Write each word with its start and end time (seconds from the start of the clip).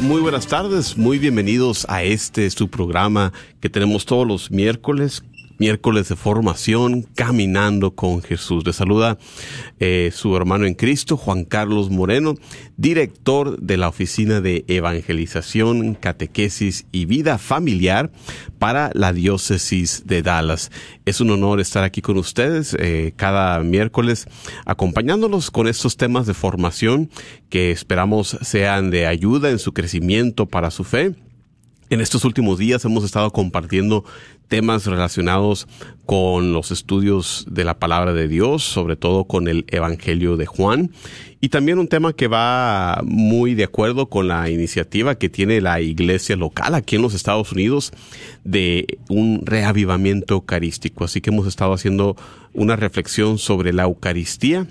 Muy 0.00 0.20
buenas 0.20 0.48
tardes, 0.48 0.98
muy 0.98 1.20
bienvenidos 1.20 1.86
a 1.88 2.02
este 2.02 2.50
su 2.50 2.68
programa 2.68 3.32
que 3.60 3.70
tenemos 3.70 4.04
todos 4.04 4.26
los 4.26 4.50
miércoles, 4.50 5.22
miércoles 5.60 6.08
de 6.08 6.16
formación, 6.16 7.02
caminando 7.14 7.94
con 7.94 8.22
Jesús. 8.22 8.64
Le 8.66 8.72
saluda 8.72 9.18
eh, 9.78 10.10
su 10.12 10.34
hermano 10.34 10.64
en 10.64 10.74
Cristo, 10.74 11.18
Juan 11.18 11.44
Carlos 11.44 11.90
Moreno, 11.90 12.34
director 12.78 13.60
de 13.60 13.76
la 13.76 13.88
Oficina 13.88 14.40
de 14.40 14.64
Evangelización, 14.68 15.94
Catequesis 15.94 16.86
y 16.92 17.04
Vida 17.04 17.36
Familiar 17.36 18.10
para 18.58 18.90
la 18.94 19.12
Diócesis 19.12 20.06
de 20.06 20.22
Dallas. 20.22 20.70
Es 21.04 21.20
un 21.20 21.30
honor 21.30 21.60
estar 21.60 21.84
aquí 21.84 22.00
con 22.00 22.16
ustedes 22.16 22.74
eh, 22.80 23.12
cada 23.16 23.60
miércoles 23.60 24.26
acompañándolos 24.64 25.50
con 25.50 25.68
estos 25.68 25.98
temas 25.98 26.26
de 26.26 26.32
formación 26.32 27.10
que 27.50 27.70
esperamos 27.70 28.38
sean 28.40 28.90
de 28.90 29.06
ayuda 29.06 29.50
en 29.50 29.58
su 29.58 29.74
crecimiento 29.74 30.46
para 30.46 30.70
su 30.70 30.84
fe. 30.84 31.14
En 31.90 32.00
estos 32.00 32.24
últimos 32.24 32.56
días 32.56 32.84
hemos 32.84 33.02
estado 33.02 33.32
compartiendo 33.32 34.04
temas 34.46 34.86
relacionados 34.86 35.66
con 36.06 36.52
los 36.52 36.70
estudios 36.70 37.44
de 37.50 37.64
la 37.64 37.80
palabra 37.80 38.12
de 38.12 38.28
Dios, 38.28 38.62
sobre 38.62 38.94
todo 38.94 39.24
con 39.24 39.48
el 39.48 39.64
Evangelio 39.66 40.36
de 40.36 40.46
Juan, 40.46 40.92
y 41.40 41.48
también 41.48 41.80
un 41.80 41.88
tema 41.88 42.12
que 42.12 42.28
va 42.28 43.00
muy 43.04 43.54
de 43.54 43.64
acuerdo 43.64 44.08
con 44.08 44.28
la 44.28 44.48
iniciativa 44.48 45.16
que 45.16 45.28
tiene 45.28 45.60
la 45.60 45.80
iglesia 45.80 46.36
local 46.36 46.76
aquí 46.76 46.94
en 46.94 47.02
los 47.02 47.12
Estados 47.12 47.50
Unidos 47.50 47.92
de 48.44 48.98
un 49.08 49.42
reavivamiento 49.44 50.34
eucarístico. 50.34 51.02
Así 51.02 51.20
que 51.20 51.30
hemos 51.30 51.48
estado 51.48 51.72
haciendo 51.72 52.14
una 52.54 52.76
reflexión 52.76 53.36
sobre 53.38 53.72
la 53.72 53.82
Eucaristía 53.82 54.68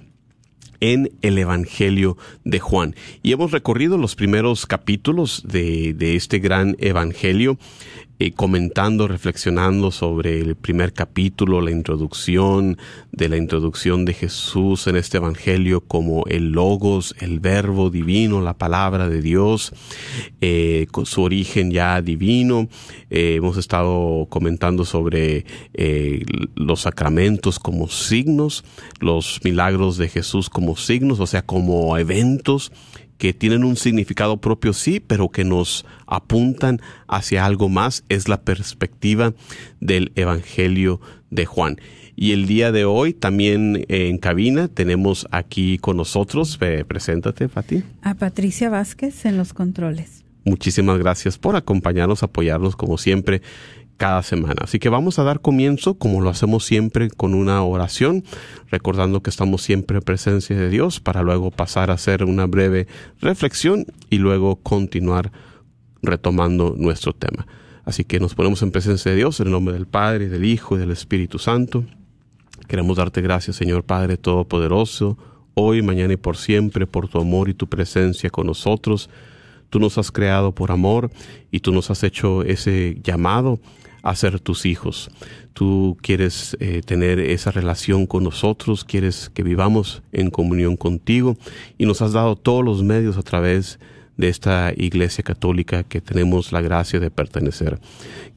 en 0.80 1.12
el 1.22 1.38
Evangelio 1.38 2.18
de 2.44 2.60
Juan. 2.60 2.96
Y 3.24 3.32
hemos 3.32 3.52
recorrido 3.52 3.98
los 3.98 4.16
primeros 4.16 4.66
capítulos 4.66 5.44
de, 5.46 5.96
este 6.16 6.40
gran 6.40 6.76
Evangelio 6.80 7.58
eh, 8.20 8.34
comentando, 8.34 9.08
reflexionando 9.08 9.92
sobre 9.92 10.42
el 10.42 10.56
primer 10.56 10.92
capítulo, 10.92 11.62
la 11.62 11.72
introducción 11.72 12.78
de 13.14 13.30
la 13.30 13.38
introducción 13.38 14.04
de 14.04 14.14
Jesús 14.14 14.88
en 14.88 14.98
este 14.98 15.18
Evangelio 15.18 15.80
como 15.80 16.26
el 16.26 16.52
Logos, 16.52 17.16
el 17.20 17.40
Verbo 17.40 17.90
divino, 17.90 18.42
la 18.42 18.58
palabra 18.58 19.08
de 19.08 19.22
Dios, 19.22 19.72
eh, 20.42 20.88
con 20.92 21.06
su 21.06 21.22
origen 21.22 21.72
ya 21.72 22.02
divino. 22.02 22.68
Eh, 23.10 23.36
hemos 23.38 23.56
estado 23.56 24.28
comentando 24.30 24.84
sobre 24.84 25.46
los 26.56 26.82
sacramentos 26.82 27.58
como 27.58 27.88
signos, 27.88 28.66
los 29.00 29.40
milagros 29.46 29.98
de 29.98 30.10
Jesús 30.10 30.50
como 30.50 30.76
signos, 30.76 31.22
o 31.22 31.26
sea, 31.26 31.42
como 31.42 31.98
eventos 31.98 32.72
que 33.20 33.34
tienen 33.34 33.64
un 33.64 33.76
significado 33.76 34.38
propio, 34.38 34.74
sí, 34.74 35.00
pero 35.00 35.30
que 35.30 35.44
nos 35.44 35.86
apuntan 36.08 36.82
hacia 37.08 37.46
algo 37.46 37.70
más, 37.70 38.04
es 38.10 38.28
la 38.28 38.42
perspectiva 38.42 39.34
del 39.80 40.12
Evangelio 40.16 41.00
de 41.30 41.46
Juan. 41.46 41.78
Y 42.16 42.32
el 42.32 42.48
día 42.48 42.72
de 42.72 42.86
hoy 42.86 43.14
también 43.14 43.86
en 43.90 44.18
cabina 44.18 44.70
tenemos 44.70 45.28
aquí 45.32 45.78
con 45.78 45.98
nosotros, 45.98 46.58
preséntate, 46.88 47.50
Fati. 47.50 47.84
A 48.02 48.16
Patricia 48.16 48.70
Vázquez 48.70 49.26
en 49.26 49.38
los 49.38 49.54
controles. 49.54 50.24
Muchísimas 50.46 50.98
gracias 50.98 51.38
por 51.38 51.58
acompañarnos, 51.58 52.24
apoyarnos 52.24 52.76
como 52.76 52.98
siempre 52.98 53.42
cada 54.00 54.24
semana. 54.24 54.56
Así 54.64 54.80
que 54.80 54.88
vamos 54.88 55.20
a 55.20 55.24
dar 55.24 55.42
comienzo, 55.42 55.96
como 55.96 56.22
lo 56.22 56.30
hacemos 56.30 56.66
siempre, 56.66 57.10
con 57.10 57.36
una 57.36 57.62
oración, 57.62 58.24
recordando 58.72 59.22
que 59.22 59.30
estamos 59.30 59.62
siempre 59.62 59.98
en 59.98 60.04
presencia 60.04 60.56
de 60.56 60.70
Dios, 60.70 61.02
para 61.02 61.22
luego 61.22 61.52
pasar 61.52 61.92
a 61.92 61.96
hacer 61.96 62.24
una 62.24 62.48
breve 62.48 62.88
reflexión 63.20 63.86
y 64.10 64.18
luego 64.18 64.56
continuar 64.56 65.32
retomando 66.02 66.76
nuestro 66.78 67.14
tema. 67.14 67.46
Así 67.84 68.06
que 68.06 68.22
nos 68.22 68.36
ponemos 68.36 68.64
en 68.64 68.72
presencia 68.72 69.12
de 69.12 69.18
Dios, 69.18 69.42
en 69.42 69.48
el 69.48 69.52
nombre 69.52 69.74
del 69.74 69.86
Padre, 69.86 70.30
del 70.30 70.46
Hijo 70.46 70.78
y 70.78 70.80
del 70.80 70.92
Espíritu 70.92 71.38
Santo. 71.38 71.84
Queremos 72.68 72.98
darte 72.98 73.22
gracias, 73.22 73.58
Señor 73.58 73.84
Padre 73.84 74.16
Todopoderoso, 74.16 75.18
hoy, 75.56 75.82
mañana 75.82 76.14
y 76.14 76.18
por 76.18 76.38
siempre, 76.38 76.88
por 76.88 77.10
tu 77.10 77.20
amor 77.20 77.50
y 77.50 77.54
tu 77.54 77.68
presencia 77.68 78.30
con 78.30 78.48
nosotros. 78.48 79.10
Tú 79.70 79.80
nos 79.80 79.98
has 79.98 80.10
creado 80.10 80.54
por 80.54 80.72
amor 80.72 81.12
y 81.52 81.60
tú 81.60 81.74
nos 81.74 81.92
has 81.92 82.04
hecho 82.04 82.44
ese 82.44 82.98
llamado 83.04 83.60
a 84.02 84.16
ser 84.16 84.40
tus 84.40 84.66
hijos. 84.66 85.10
Tú 85.54 85.98
quieres 86.02 86.56
eh, 86.60 86.82
tener 86.86 87.20
esa 87.20 87.52
relación 87.52 88.06
con 88.06 88.24
nosotros, 88.24 88.86
quieres 88.86 89.30
que 89.30 89.44
vivamos 89.44 90.02
en 90.12 90.30
comunión 90.30 90.78
contigo 90.78 91.38
y 91.78 91.86
nos 91.86 92.02
has 92.02 92.14
dado 92.14 92.36
todos 92.36 92.64
los 92.64 92.84
medios 92.84 93.18
a 93.18 93.24
través 93.24 93.80
de 94.20 94.28
esta 94.28 94.74
iglesia 94.76 95.24
católica 95.24 95.84
que 95.84 96.02
tenemos 96.02 96.52
la 96.52 96.60
gracia 96.60 97.00
de 97.00 97.10
pertenecer. 97.10 97.80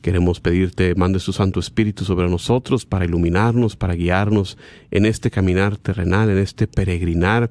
Queremos 0.01 0.39
pedirte, 0.39 0.95
mande 0.95 1.19
su 1.19 1.33
Santo 1.33 1.59
Espíritu 1.59 2.05
sobre 2.05 2.29
nosotros 2.29 2.87
para 2.87 3.05
iluminarnos, 3.05 3.75
para 3.75 3.95
guiarnos 3.95 4.59
en 4.93 5.07
este 5.07 5.33
caminar 5.33 5.77
terrenal, 5.77 6.31
en 6.31 6.39
este 6.39 6.69
peregrinar 6.69 7.51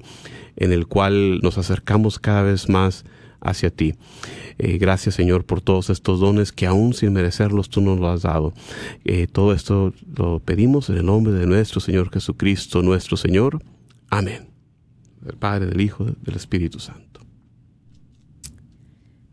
en 0.56 0.72
el 0.72 0.86
cual 0.86 1.40
nos 1.40 1.58
acercamos 1.58 2.18
cada 2.18 2.42
vez 2.42 2.70
más 2.70 3.04
hacia 3.42 3.70
ti. 3.70 3.94
Eh, 4.58 4.78
gracias 4.78 5.14
Señor 5.14 5.44
por 5.44 5.60
todos 5.60 5.90
estos 5.90 6.20
dones 6.20 6.52
que 6.52 6.66
aún 6.66 6.94
sin 6.94 7.12
merecerlos 7.12 7.68
tú 7.68 7.80
nos 7.80 7.98
lo 7.98 8.08
has 8.08 8.22
dado. 8.22 8.54
Eh, 9.04 9.26
todo 9.26 9.52
esto 9.52 9.92
lo 10.16 10.40
pedimos 10.40 10.88
en 10.90 10.96
el 10.98 11.06
nombre 11.06 11.32
de 11.32 11.46
nuestro 11.46 11.80
Señor 11.80 12.10
Jesucristo, 12.10 12.82
nuestro 12.82 13.16
Señor. 13.16 13.62
Amén. 14.10 14.48
Del 15.20 15.36
Padre, 15.36 15.66
del 15.66 15.80
Hijo, 15.80 16.04
del 16.04 16.36
Espíritu 16.36 16.78
Santo. 16.78 17.20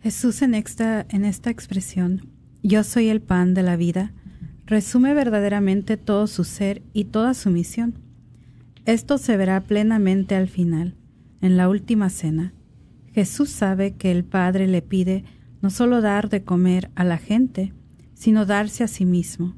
Jesús 0.02 0.42
en 0.42 0.54
esta, 0.56 1.06
en 1.10 1.26
esta 1.26 1.50
expresión, 1.50 2.30
yo 2.64 2.84
soy 2.84 3.10
el 3.10 3.22
pan 3.22 3.54
de 3.54 3.64
la 3.64 3.76
vida, 3.76 4.14
resume 4.66 5.14
verdaderamente 5.14 5.98
todo 5.98 6.28
su 6.28 6.44
ser 6.44 6.82
y 6.94 7.06
toda 7.06 7.34
su 7.34 7.50
misión. 7.50 7.96
Esto 8.86 9.18
se 9.18 9.36
verá 9.36 9.62
plenamente 9.62 10.36
al 10.36 10.48
final, 10.48 10.96
en 11.42 11.58
la 11.58 11.68
última 11.68 12.10
cena, 12.10 12.54
Jesús 13.14 13.50
sabe 13.50 13.96
que 13.96 14.12
el 14.12 14.24
Padre 14.24 14.68
le 14.68 14.82
pide 14.82 15.24
no 15.62 15.70
solo 15.70 16.02
dar 16.02 16.30
de 16.30 16.44
comer 16.44 16.90
a 16.96 17.04
la 17.04 17.18
gente, 17.18 17.74
sino 18.14 18.46
darse 18.46 18.84
a 18.84 18.88
sí 18.88 19.06
mismo, 19.06 19.56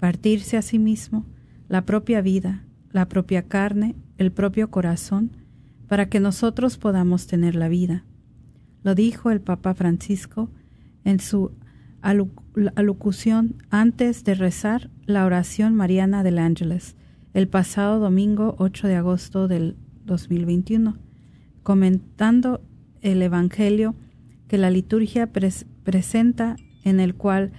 partirse 0.00 0.56
a 0.56 0.62
sí 0.62 0.78
mismo, 0.78 1.26
la 1.68 1.84
propia 1.84 2.20
vida, 2.20 2.64
la 2.92 3.08
propia 3.08 3.42
carne, 3.42 3.94
el 4.16 4.32
propio 4.32 4.70
corazón, 4.70 5.32
para 5.86 6.08
que 6.08 6.20
nosotros 6.20 6.78
podamos 6.78 7.26
tener 7.26 7.54
la 7.54 7.68
vida. 7.68 8.04
Lo 8.82 8.94
dijo 8.94 9.30
el 9.30 9.40
Papa 9.40 9.74
Francisco 9.74 10.50
en 11.04 11.20
su 11.20 11.52
alocución 12.02 13.56
antes 13.70 14.24
de 14.24 14.34
rezar 14.34 14.90
la 15.06 15.24
oración 15.24 15.74
mariana 15.74 16.22
del 16.22 16.38
Ángeles, 16.38 16.96
el 17.34 17.48
pasado 17.48 17.98
domingo 17.98 18.54
8 18.58 18.88
de 18.88 18.96
agosto 18.96 19.48
del 19.48 19.76
2021, 20.04 20.96
comentando 21.62 22.62
el 23.02 23.22
Evangelio 23.22 23.94
que 24.48 24.58
la 24.58 24.70
liturgia 24.70 25.30
presenta 25.30 26.56
en 26.84 27.00
el 27.00 27.14
cual 27.14 27.52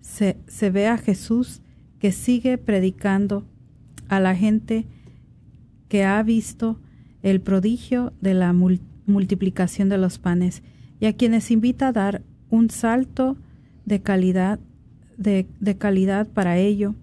se, 0.00 0.36
ve 0.70 0.86
a 0.86 0.98
Jesús 0.98 1.62
que 1.98 2.12
sigue 2.12 2.58
predicando 2.58 3.46
a 4.08 4.20
la 4.20 4.36
gente 4.36 4.86
que 5.88 6.04
ha 6.04 6.22
visto 6.22 6.78
el 7.22 7.40
prodigio 7.40 8.12
de 8.20 8.34
la 8.34 8.52
multiplicación 8.52 9.88
de 9.88 9.98
los 9.98 10.18
panes 10.18 10.62
y 11.00 11.06
a 11.06 11.14
quienes 11.14 11.50
invita 11.50 11.88
a 11.88 11.92
dar 11.92 12.22
un 12.50 12.68
salto 12.70 13.36
de 13.86 14.02
calidad, 14.02 14.60
de 15.16 15.76
calidad 15.78 16.26
para 16.28 16.58
ello, 16.58 16.94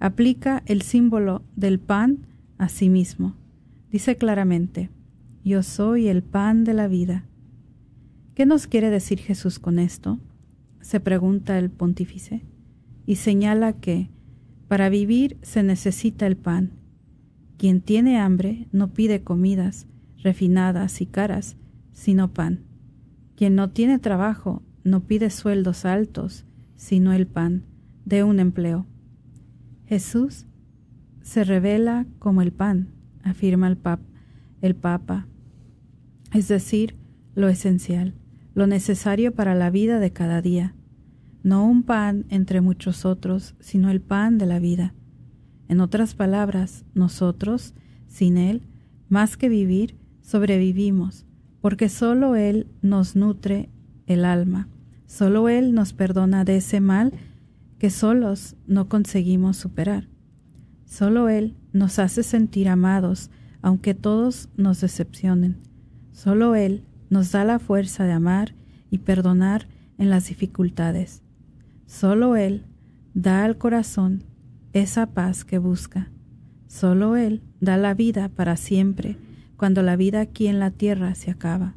aplica 0.00 0.62
el 0.66 0.82
símbolo 0.82 1.42
del 1.56 1.78
pan 1.78 2.26
a 2.58 2.68
sí 2.68 2.88
mismo. 2.90 3.34
Dice 3.90 4.16
claramente, 4.16 4.90
yo 5.44 5.62
soy 5.62 6.08
el 6.08 6.22
pan 6.22 6.64
de 6.64 6.74
la 6.74 6.88
vida. 6.88 7.24
¿Qué 8.34 8.46
nos 8.46 8.66
quiere 8.66 8.90
decir 8.90 9.18
Jesús 9.18 9.58
con 9.58 9.78
esto? 9.78 10.18
se 10.80 10.98
pregunta 10.98 11.58
el 11.58 11.70
pontífice, 11.70 12.42
y 13.06 13.16
señala 13.16 13.74
que 13.74 14.10
para 14.68 14.88
vivir 14.88 15.36
se 15.42 15.62
necesita 15.62 16.26
el 16.26 16.36
pan. 16.36 16.72
Quien 17.58 17.80
tiene 17.80 18.18
hambre 18.18 18.68
no 18.72 18.92
pide 18.92 19.22
comidas 19.22 19.86
refinadas 20.22 21.00
y 21.00 21.06
caras, 21.06 21.56
sino 21.92 22.32
pan. 22.32 22.64
Quien 23.36 23.54
no 23.54 23.70
tiene 23.70 23.98
trabajo 23.98 24.62
no 24.84 25.06
pide 25.06 25.30
sueldos 25.30 25.84
altos, 25.84 26.44
sino 26.76 27.12
el 27.12 27.26
pan 27.26 27.64
de 28.04 28.24
un 28.24 28.40
empleo. 28.40 28.86
Jesús 29.86 30.46
se 31.22 31.44
revela 31.44 32.06
como 32.18 32.42
el 32.42 32.52
pan, 32.52 32.88
afirma 33.22 33.68
el, 33.68 33.78
el 34.62 34.76
Papa, 34.76 35.26
es 36.32 36.48
decir, 36.48 36.96
lo 37.34 37.48
esencial, 37.48 38.14
lo 38.60 38.66
necesario 38.66 39.34
para 39.34 39.54
la 39.54 39.70
vida 39.70 40.00
de 40.00 40.12
cada 40.12 40.42
día, 40.42 40.74
no 41.42 41.64
un 41.64 41.82
pan 41.82 42.26
entre 42.28 42.60
muchos 42.60 43.06
otros, 43.06 43.54
sino 43.58 43.88
el 43.88 44.02
pan 44.02 44.36
de 44.36 44.44
la 44.44 44.58
vida. 44.58 44.92
En 45.68 45.80
otras 45.80 46.14
palabras, 46.14 46.84
nosotros, 46.92 47.72
sin 48.06 48.36
Él, 48.36 48.60
más 49.08 49.38
que 49.38 49.48
vivir, 49.48 49.96
sobrevivimos, 50.20 51.24
porque 51.62 51.88
sólo 51.88 52.36
Él 52.36 52.66
nos 52.82 53.16
nutre 53.16 53.70
el 54.04 54.26
alma, 54.26 54.68
sólo 55.06 55.48
Él 55.48 55.72
nos 55.72 55.94
perdona 55.94 56.44
de 56.44 56.58
ese 56.58 56.80
mal 56.80 57.14
que 57.78 57.88
solos 57.88 58.56
no 58.66 58.90
conseguimos 58.90 59.56
superar. 59.56 60.06
Solo 60.84 61.30
Él 61.30 61.56
nos 61.72 61.98
hace 61.98 62.22
sentir 62.22 62.68
amados, 62.68 63.30
aunque 63.62 63.94
todos 63.94 64.50
nos 64.58 64.82
decepcionen. 64.82 65.56
Solo 66.12 66.54
Él 66.54 66.84
nos 67.10 67.32
da 67.32 67.44
la 67.44 67.58
fuerza 67.58 68.04
de 68.04 68.12
amar 68.12 68.54
y 68.90 68.98
perdonar 68.98 69.68
en 69.98 70.08
las 70.08 70.28
dificultades. 70.28 71.22
Solo 71.86 72.36
Él 72.36 72.64
da 73.12 73.44
al 73.44 73.58
corazón 73.58 74.24
esa 74.72 75.06
paz 75.12 75.44
que 75.44 75.58
busca. 75.58 76.10
Solo 76.68 77.16
Él 77.16 77.42
da 77.60 77.76
la 77.76 77.94
vida 77.94 78.28
para 78.28 78.56
siempre 78.56 79.18
cuando 79.56 79.82
la 79.82 79.96
vida 79.96 80.20
aquí 80.20 80.46
en 80.46 80.58
la 80.58 80.70
tierra 80.70 81.14
se 81.14 81.30
acaba. 81.30 81.74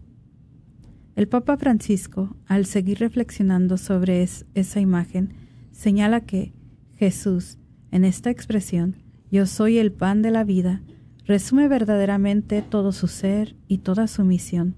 El 1.16 1.28
Papa 1.28 1.58
Francisco, 1.58 2.36
al 2.48 2.66
seguir 2.66 3.00
reflexionando 3.00 3.78
sobre 3.78 4.24
esa 4.24 4.80
imagen, 4.80 5.34
señala 5.72 6.22
que 6.22 6.54
Jesús, 6.96 7.58
en 7.92 8.06
esta 8.06 8.30
expresión, 8.30 8.96
yo 9.30 9.46
soy 9.46 9.80
el 9.80 9.92
pan 9.92 10.22
de 10.22 10.32
la 10.32 10.44
vida, 10.44 10.82
resume 11.26 11.68
verdaderamente 11.68 12.62
todo 12.62 12.92
su 12.92 13.08
ser 13.08 13.56
y 13.68 13.80
toda 13.80 14.08
su 14.08 14.24
misión. 14.24 14.76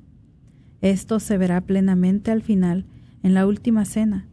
Esto 0.85 1.19
se 1.19 1.39
verá 1.39 1.61
plenamente 1.61 2.29
al 2.29 2.43
final, 2.43 2.85
en 3.23 3.33
la 3.33 3.47
última 3.47 3.85
cena, 3.85 4.27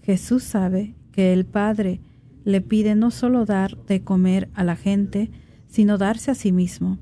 Jesús 0.00 0.42
sabe 0.42 0.94
que 1.12 1.34
el 1.34 1.44
Padre 1.44 2.00
le 2.42 2.62
pide 2.62 2.94
no 2.94 3.10
solo 3.10 3.44
dar 3.44 3.76
de 3.84 4.02
comer 4.02 4.48
a 4.54 4.64
la 4.64 4.76
gente, 4.76 5.30
sino 5.66 5.98
darse 5.98 6.30
a 6.30 6.34
sí 6.34 6.52
mismo, 6.52 7.00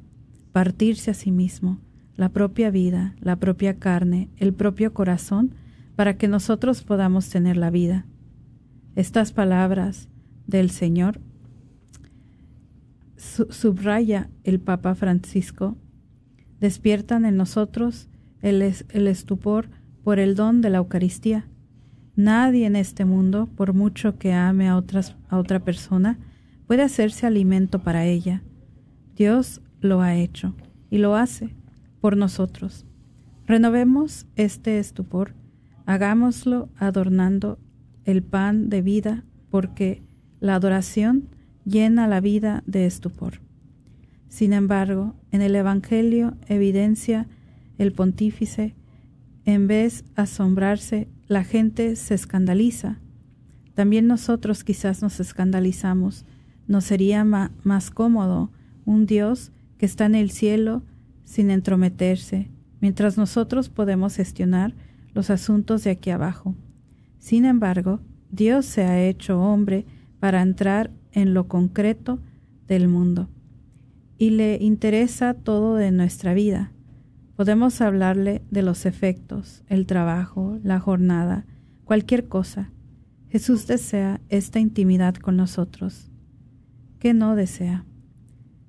partirse 0.50 1.12
a 1.12 1.14
sí 1.14 1.30
mismo, 1.30 1.78
la 2.16 2.30
propia 2.30 2.70
vida, 2.70 3.14
la 3.20 3.36
propia 3.36 3.78
carne, 3.78 4.30
el 4.36 4.52
propio 4.52 4.92
corazón, 4.92 5.54
para 5.94 6.16
que 6.16 6.26
nosotros 6.26 6.82
podamos 6.82 7.28
tener 7.28 7.56
la 7.56 7.70
vida. 7.70 8.04
Estas 8.96 9.30
palabras 9.30 10.08
del 10.48 10.70
Señor 10.70 11.20
subraya 13.16 14.28
el 14.42 14.58
Papa 14.58 14.96
Francisco, 14.96 15.76
despiertan 16.58 17.24
en 17.24 17.36
nosotros 17.36 18.08
el, 18.42 18.62
estupor 18.62 19.70
por 20.04 20.18
el 20.18 20.34
don 20.34 20.60
de 20.60 20.70
la 20.70 20.78
Eucaristía 20.78 21.46
Nadie 22.14 22.66
en 22.66 22.76
este 22.76 23.06
mundo, 23.06 23.48
por 23.56 23.72
mucho 23.72 24.18
que 24.18 24.34
ame 24.34 24.68
a, 24.68 24.76
otras, 24.76 25.16
a 25.30 25.38
otra 25.38 25.60
persona, 25.60 26.18
puede 26.66 26.82
hacerse 26.82 27.26
alimento 27.26 27.78
para 27.78 28.04
ella. 28.04 28.42
Dios 29.16 29.62
lo 29.80 30.02
ha 30.02 30.14
hecho 30.14 30.54
y 30.90 30.98
lo 30.98 31.16
hace 31.16 31.54
por 32.02 32.18
nosotros. 32.18 32.84
Renovemos 33.46 34.26
este 34.36 34.78
estupor, 34.78 35.34
hagámoslo 35.86 36.68
adornando 36.76 37.58
el 38.04 38.22
pan 38.22 38.68
de 38.68 38.82
vida, 38.82 39.24
porque 39.48 40.02
la 40.38 40.56
adoración 40.56 41.28
llena 41.64 42.08
la 42.08 42.20
vida 42.20 42.62
de 42.66 42.84
estupor. 42.84 43.40
Sin 44.28 44.52
embargo, 44.52 45.14
en 45.30 45.40
el 45.40 45.54
Evangelio 45.56 46.36
evidencia 46.46 47.26
el 47.78 47.92
pontífice, 47.92 48.74
en 49.44 49.66
vez 49.66 50.04
asombrarse 50.14 51.08
la 51.26 51.44
gente 51.44 51.96
se 51.96 52.14
escandaliza. 52.14 52.98
También 53.74 54.06
nosotros 54.06 54.64
quizás 54.64 55.02
nos 55.02 55.18
escandalizamos. 55.18 56.26
¿No 56.66 56.80
sería 56.80 57.24
más 57.24 57.90
cómodo 57.90 58.50
un 58.84 59.06
Dios 59.06 59.50
que 59.78 59.86
está 59.86 60.06
en 60.06 60.14
el 60.14 60.30
cielo 60.30 60.82
sin 61.24 61.50
entrometerse, 61.50 62.50
mientras 62.80 63.16
nosotros 63.16 63.68
podemos 63.68 64.16
gestionar 64.16 64.74
los 65.14 65.30
asuntos 65.30 65.84
de 65.84 65.90
aquí 65.90 66.10
abajo? 66.10 66.54
Sin 67.18 67.44
embargo, 67.44 68.00
Dios 68.30 68.66
se 68.66 68.84
ha 68.84 69.02
hecho 69.02 69.40
hombre 69.40 69.86
para 70.20 70.42
entrar 70.42 70.90
en 71.12 71.34
lo 71.34 71.48
concreto 71.48 72.20
del 72.68 72.88
mundo 72.88 73.28
y 74.18 74.30
le 74.30 74.56
interesa 74.60 75.34
todo 75.34 75.74
de 75.76 75.90
nuestra 75.90 76.32
vida. 76.34 76.72
Podemos 77.36 77.80
hablarle 77.80 78.42
de 78.50 78.62
los 78.62 78.84
efectos, 78.84 79.62
el 79.66 79.86
trabajo, 79.86 80.58
la 80.62 80.78
jornada, 80.78 81.46
cualquier 81.84 82.28
cosa. 82.28 82.70
Jesús 83.28 83.66
desea 83.66 84.20
esta 84.28 84.60
intimidad 84.60 85.14
con 85.14 85.36
nosotros. 85.36 86.10
¿Qué 86.98 87.14
no 87.14 87.34
desea? 87.34 87.86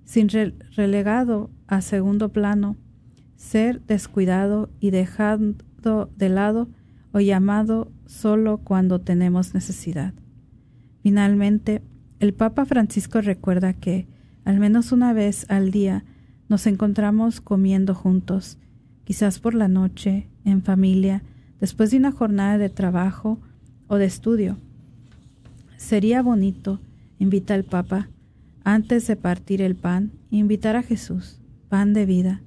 Sin 0.06 0.30
relegado 0.30 1.52
a 1.68 1.82
segundo 1.82 2.32
plano, 2.32 2.78
ser 3.36 3.82
descuidado 3.82 4.70
y 4.80 4.92
dejado 4.92 5.58
de 6.16 6.30
lado 6.30 6.70
o 7.12 7.20
llamado 7.20 7.92
solo 8.06 8.60
cuando 8.60 9.02
tenemos 9.02 9.54
necesidad. 9.54 10.14
Finalmente, 11.02 11.82
el 12.20 12.34
Papa 12.34 12.66
Francisco 12.66 13.20
recuerda 13.20 13.74
que, 13.74 14.08
al 14.46 14.60
menos 14.60 14.94
una 14.94 15.12
vez 15.12 15.46
al 15.50 15.72
día, 15.72 16.06
nos 16.50 16.68
encontramos 16.68 17.42
comiendo 17.42 17.96
juntos, 17.96 18.58
quizás 19.04 19.40
por 19.40 19.54
la 19.54 19.68
noche, 19.68 20.28
en 20.46 20.62
familia, 20.62 21.24
después 21.60 21.92
de 21.92 21.98
una 21.98 22.12
jornada 22.12 22.58
de 22.58 22.70
trabajo 22.70 23.40
o 23.88 23.98
de 23.98 24.06
estudio. 24.06 24.58
Sería 25.78 26.22
bonito, 26.22 26.80
invita 27.20 27.56
el 27.56 27.64
Papa, 27.64 28.10
antes 28.64 29.08
de 29.08 29.16
partir 29.16 29.62
el 29.62 29.76
pan, 29.76 30.12
invitar 30.30 30.76
a 30.76 30.84
Jesús, 30.84 31.40
pan 31.70 31.94
de 31.94 32.06
vida, 32.06 32.42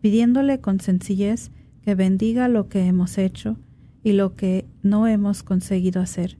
pidiéndole 0.00 0.60
con 0.60 0.80
sencillez 0.80 1.50
que 1.82 1.94
bendiga 1.94 2.48
lo 2.48 2.68
que 2.68 2.86
hemos 2.86 3.18
hecho 3.18 3.56
y 4.02 4.12
lo 4.12 4.36
que 4.36 4.66
no 4.82 5.06
hemos 5.06 5.42
conseguido 5.42 6.00
hacer. 6.00 6.38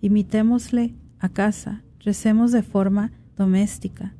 Imitémosle 0.00 0.94
a 1.18 1.28
casa, 1.28 1.82
recemos 2.00 2.50
de 2.50 2.62
forma 2.62 3.12
doméstica. 3.36 4.14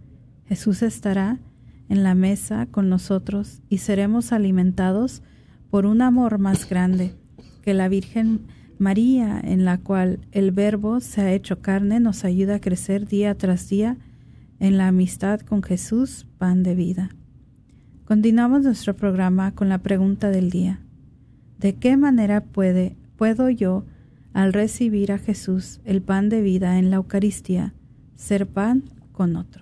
Jesús 0.46 0.82
estará 0.82 1.40
en 1.92 2.02
la 2.02 2.14
mesa 2.14 2.64
con 2.70 2.88
nosotros 2.88 3.60
y 3.68 3.78
seremos 3.78 4.32
alimentados 4.32 5.22
por 5.68 5.84
un 5.84 6.00
amor 6.00 6.38
más 6.38 6.66
grande 6.66 7.14
que 7.60 7.74
la 7.74 7.90
Virgen 7.90 8.46
María, 8.78 9.38
en 9.44 9.66
la 9.66 9.76
cual 9.76 10.20
el 10.32 10.52
Verbo 10.52 11.00
se 11.00 11.20
ha 11.20 11.32
hecho 11.34 11.60
carne, 11.60 12.00
nos 12.00 12.24
ayuda 12.24 12.54
a 12.54 12.60
crecer 12.60 13.06
día 13.06 13.36
tras 13.36 13.68
día 13.68 13.98
en 14.58 14.78
la 14.78 14.88
amistad 14.88 15.40
con 15.40 15.62
Jesús, 15.62 16.26
pan 16.38 16.62
de 16.62 16.74
vida. 16.74 17.10
Continuamos 18.06 18.62
nuestro 18.62 18.96
programa 18.96 19.54
con 19.54 19.68
la 19.68 19.82
pregunta 19.82 20.30
del 20.30 20.48
día. 20.48 20.80
¿De 21.58 21.74
qué 21.74 21.98
manera 21.98 22.42
puede, 22.42 22.96
puedo 23.16 23.50
yo, 23.50 23.84
al 24.32 24.54
recibir 24.54 25.12
a 25.12 25.18
Jesús, 25.18 25.82
el 25.84 26.00
pan 26.00 26.30
de 26.30 26.40
vida 26.40 26.78
en 26.78 26.88
la 26.88 26.96
Eucaristía, 26.96 27.74
ser 28.16 28.46
pan 28.46 28.84
con 29.12 29.36
otros? 29.36 29.61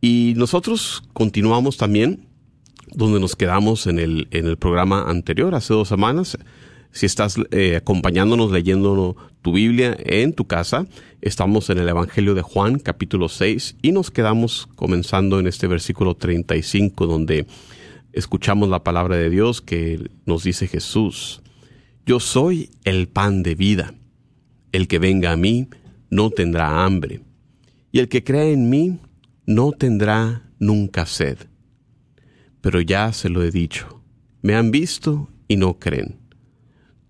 Y 0.00 0.34
nosotros 0.36 1.02
continuamos 1.12 1.76
también 1.76 2.26
donde 2.94 3.20
nos 3.20 3.36
quedamos 3.36 3.86
en 3.86 3.98
el, 3.98 4.28
en 4.30 4.46
el 4.46 4.56
programa 4.56 5.10
anterior, 5.10 5.54
hace 5.54 5.74
dos 5.74 5.88
semanas. 5.88 6.38
Si 6.92 7.04
estás 7.04 7.36
eh, 7.50 7.76
acompañándonos 7.76 8.50
leyendo 8.50 9.16
tu 9.42 9.52
Biblia 9.52 9.96
en 9.98 10.32
tu 10.32 10.46
casa, 10.46 10.86
estamos 11.20 11.68
en 11.68 11.78
el 11.78 11.88
Evangelio 11.88 12.34
de 12.34 12.42
Juan, 12.42 12.78
capítulo 12.78 13.28
6, 13.28 13.76
y 13.82 13.92
nos 13.92 14.10
quedamos 14.10 14.68
comenzando 14.76 15.38
en 15.38 15.46
este 15.46 15.66
versículo 15.66 16.14
35, 16.14 17.06
donde 17.06 17.46
escuchamos 18.12 18.68
la 18.68 18.82
palabra 18.82 19.16
de 19.16 19.28
Dios 19.28 19.60
que 19.60 20.08
nos 20.24 20.44
dice 20.44 20.68
Jesús, 20.68 21.42
Yo 22.06 22.18
soy 22.18 22.70
el 22.84 23.08
pan 23.08 23.42
de 23.42 23.54
vida. 23.54 23.92
El 24.72 24.88
que 24.88 24.98
venga 24.98 25.32
a 25.32 25.36
mí 25.36 25.68
no 26.08 26.30
tendrá 26.30 26.84
hambre, 26.84 27.20
y 27.92 27.98
el 27.98 28.08
que 28.08 28.24
cree 28.24 28.52
en 28.52 28.70
mí 28.70 28.98
no 29.46 29.72
tendrá 29.72 30.50
nunca 30.58 31.06
sed 31.06 31.38
pero 32.66 32.80
ya 32.80 33.12
se 33.12 33.28
lo 33.28 33.44
he 33.44 33.52
dicho. 33.52 34.02
Me 34.42 34.56
han 34.56 34.72
visto 34.72 35.28
y 35.46 35.54
no 35.54 35.78
creen. 35.78 36.16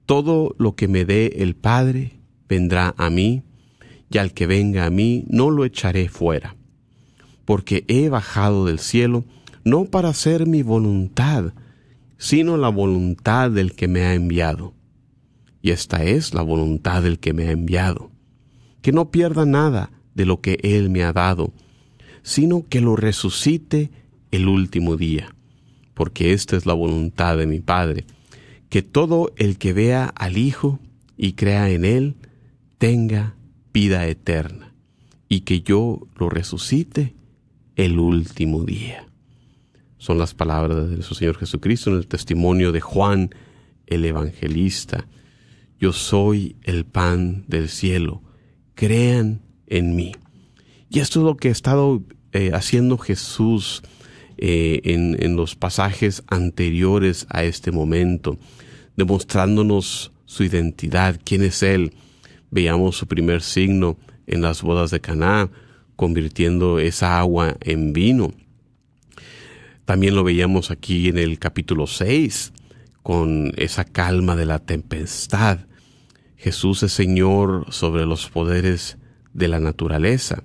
Todo 0.05 0.55
lo 0.59 0.77
que 0.77 0.87
me 0.87 1.07
dé 1.07 1.33
el 1.39 1.57
Padre 1.57 2.21
vendrá 2.47 2.95
a 2.99 3.09
mí, 3.09 3.43
y 4.11 4.19
al 4.19 4.35
que 4.35 4.47
venga 4.47 4.85
a 4.85 4.91
mí 4.91 5.25
no 5.31 5.49
lo 5.49 5.65
echaré 5.65 6.11
fuera, 6.11 6.57
porque 7.47 7.87
he 7.89 8.11
bajado 8.11 8.67
del 8.67 8.81
cielo 8.81 9.25
no 9.65 9.87
para 9.87 10.11
hacer 10.11 10.47
mi 10.47 10.63
voluntad, 10.63 11.55
sino 12.19 12.59
la 12.59 12.69
voluntad 12.69 13.51
del 13.51 13.75
que 13.75 13.89
me 13.89 14.03
ha 14.03 14.13
enviado. 14.13 14.75
Y 15.63 15.71
esta 15.71 16.05
es 16.05 16.35
la 16.35 16.43
voluntad 16.43 17.03
del 17.03 17.19
que 17.19 17.33
me 17.33 17.49
ha 17.49 17.53
enviado, 17.53 18.11
que 18.83 18.93
no 18.93 19.11
pierda 19.11 19.47
nada 19.47 19.91
de 20.15 20.27
lo 20.27 20.43
que 20.43 20.59
Él 20.63 20.91
me 20.91 21.03
ha 21.03 21.15
dado, 21.15 21.55
sino 22.27 22.65
que 22.69 22.81
lo 22.81 22.97
resucite 22.97 23.91
el 24.31 24.49
último 24.49 24.97
día 24.97 25.37
porque 25.97 26.35
esta 26.35 26.59
es 26.59 26.67
la 26.67 26.75
voluntad 26.75 27.39
de 27.39 27.47
mi 27.47 27.61
Padre, 27.61 28.05
que 28.69 28.83
todo 28.83 29.33
el 29.37 29.57
que 29.57 29.73
vea 29.73 30.05
al 30.05 30.37
Hijo 30.37 30.79
y 31.17 31.33
crea 31.33 31.71
en 31.71 31.87
Él 31.87 32.17
tenga 32.77 33.35
vida 33.73 34.07
eterna, 34.07 34.75
y 35.27 35.41
que 35.41 35.63
yo 35.63 36.07
lo 36.17 36.29
resucite 36.29 37.15
el 37.77 37.99
último 37.99 38.63
día. 38.63 39.07
Son 39.97 40.19
las 40.19 40.35
palabras 40.35 40.91
de 40.91 40.97
nuestro 40.97 41.15
Señor 41.15 41.39
Jesucristo 41.39 41.89
en 41.89 41.97
el 41.97 42.07
testimonio 42.07 42.73
de 42.73 42.83
Juan 42.83 43.31
el 43.87 44.05
Evangelista. 44.05 45.09
Yo 45.81 45.95
soy 45.95 46.57
el 46.63 46.85
pan 46.85 47.45
del 47.49 47.71
cielo, 47.71 48.21
crean 48.75 49.41
en 49.67 49.97
mí. 49.97 50.13
Y 50.91 51.01
esto 51.01 51.21
es 51.21 51.25
lo 51.25 51.39
que 51.39 51.49
ha 51.49 51.53
estado 51.53 52.03
eh, 52.33 52.51
haciendo 52.53 52.99
Jesús 52.99 53.83
eh, 54.39 54.81
en, 54.85 55.37
los 55.37 55.57
pasajes 55.57 56.23
anteriores 56.27 57.27
a 57.31 57.45
este 57.45 57.73
momento, 57.73 58.39
demostrándonos 58.97 60.13
su 60.27 60.45
identidad, 60.45 61.19
quién 61.25 61.43
es 61.43 61.63
Él. 61.63 61.95
Veamos 62.51 62.97
su 62.97 63.07
primer 63.07 63.43
signo 63.43 63.97
en 64.27 64.43
las 64.43 64.63
bodas 64.63 64.91
de 64.91 65.01
Caná, 65.01 65.51
convirtiendo 65.97 66.79
esa 66.79 67.19
agua 67.19 67.57
en 67.61 67.93
vino. 67.95 68.35
También 69.87 70.15
lo 70.15 70.25
veíamos 70.25 70.71
aquí 70.71 71.09
en 71.09 71.17
el 71.17 71.39
capítulo 71.39 71.87
6, 71.87 72.53
con 73.03 73.53
esa 73.57 73.85
calma 73.85 74.37
de 74.37 74.47
la 74.47 74.59
tempestad. 74.59 75.61
Jesús 76.37 76.83
es 76.83 76.93
Señor 76.93 77.73
sobre 77.73 78.05
los 78.05 78.29
poderes 78.29 78.99
de 79.33 79.49
la 79.49 79.61
naturaleza. 79.61 80.43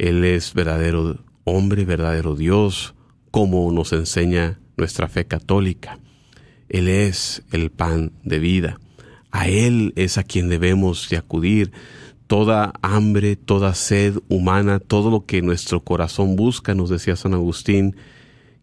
Él 0.00 0.24
es 0.24 0.54
verdadero 0.54 1.18
hombre, 1.44 1.84
verdadero 1.84 2.34
Dios, 2.34 2.94
como 3.30 3.70
nos 3.70 3.92
enseña 3.92 4.58
nuestra 4.78 5.08
fe 5.08 5.26
católica. 5.26 5.98
Él 6.70 6.88
es 6.88 7.42
el 7.52 7.70
pan 7.70 8.12
de 8.24 8.38
vida. 8.38 8.80
A 9.30 9.48
Él 9.48 9.92
es 9.96 10.16
a 10.16 10.22
quien 10.22 10.48
debemos 10.48 11.10
de 11.10 11.18
acudir. 11.18 11.72
Toda 12.28 12.72
hambre, 12.80 13.36
toda 13.36 13.74
sed 13.74 14.16
humana, 14.30 14.78
todo 14.78 15.10
lo 15.10 15.26
que 15.26 15.42
nuestro 15.42 15.84
corazón 15.84 16.34
busca, 16.34 16.74
nos 16.74 16.88
decía 16.88 17.14
San 17.14 17.34
Agustín, 17.34 17.94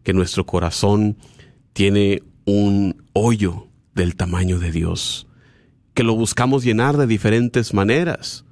que 0.02 0.14
nuestro 0.14 0.44
corazón 0.44 1.18
tiene 1.72 2.24
un 2.46 3.04
hoyo 3.12 3.68
del 3.94 4.16
tamaño 4.16 4.58
de 4.58 4.72
Dios, 4.72 5.28
que 5.94 6.02
lo 6.02 6.16
buscamos 6.16 6.64
llenar 6.64 6.96
de 6.96 7.06
diferentes 7.06 7.74
maneras, 7.74 8.44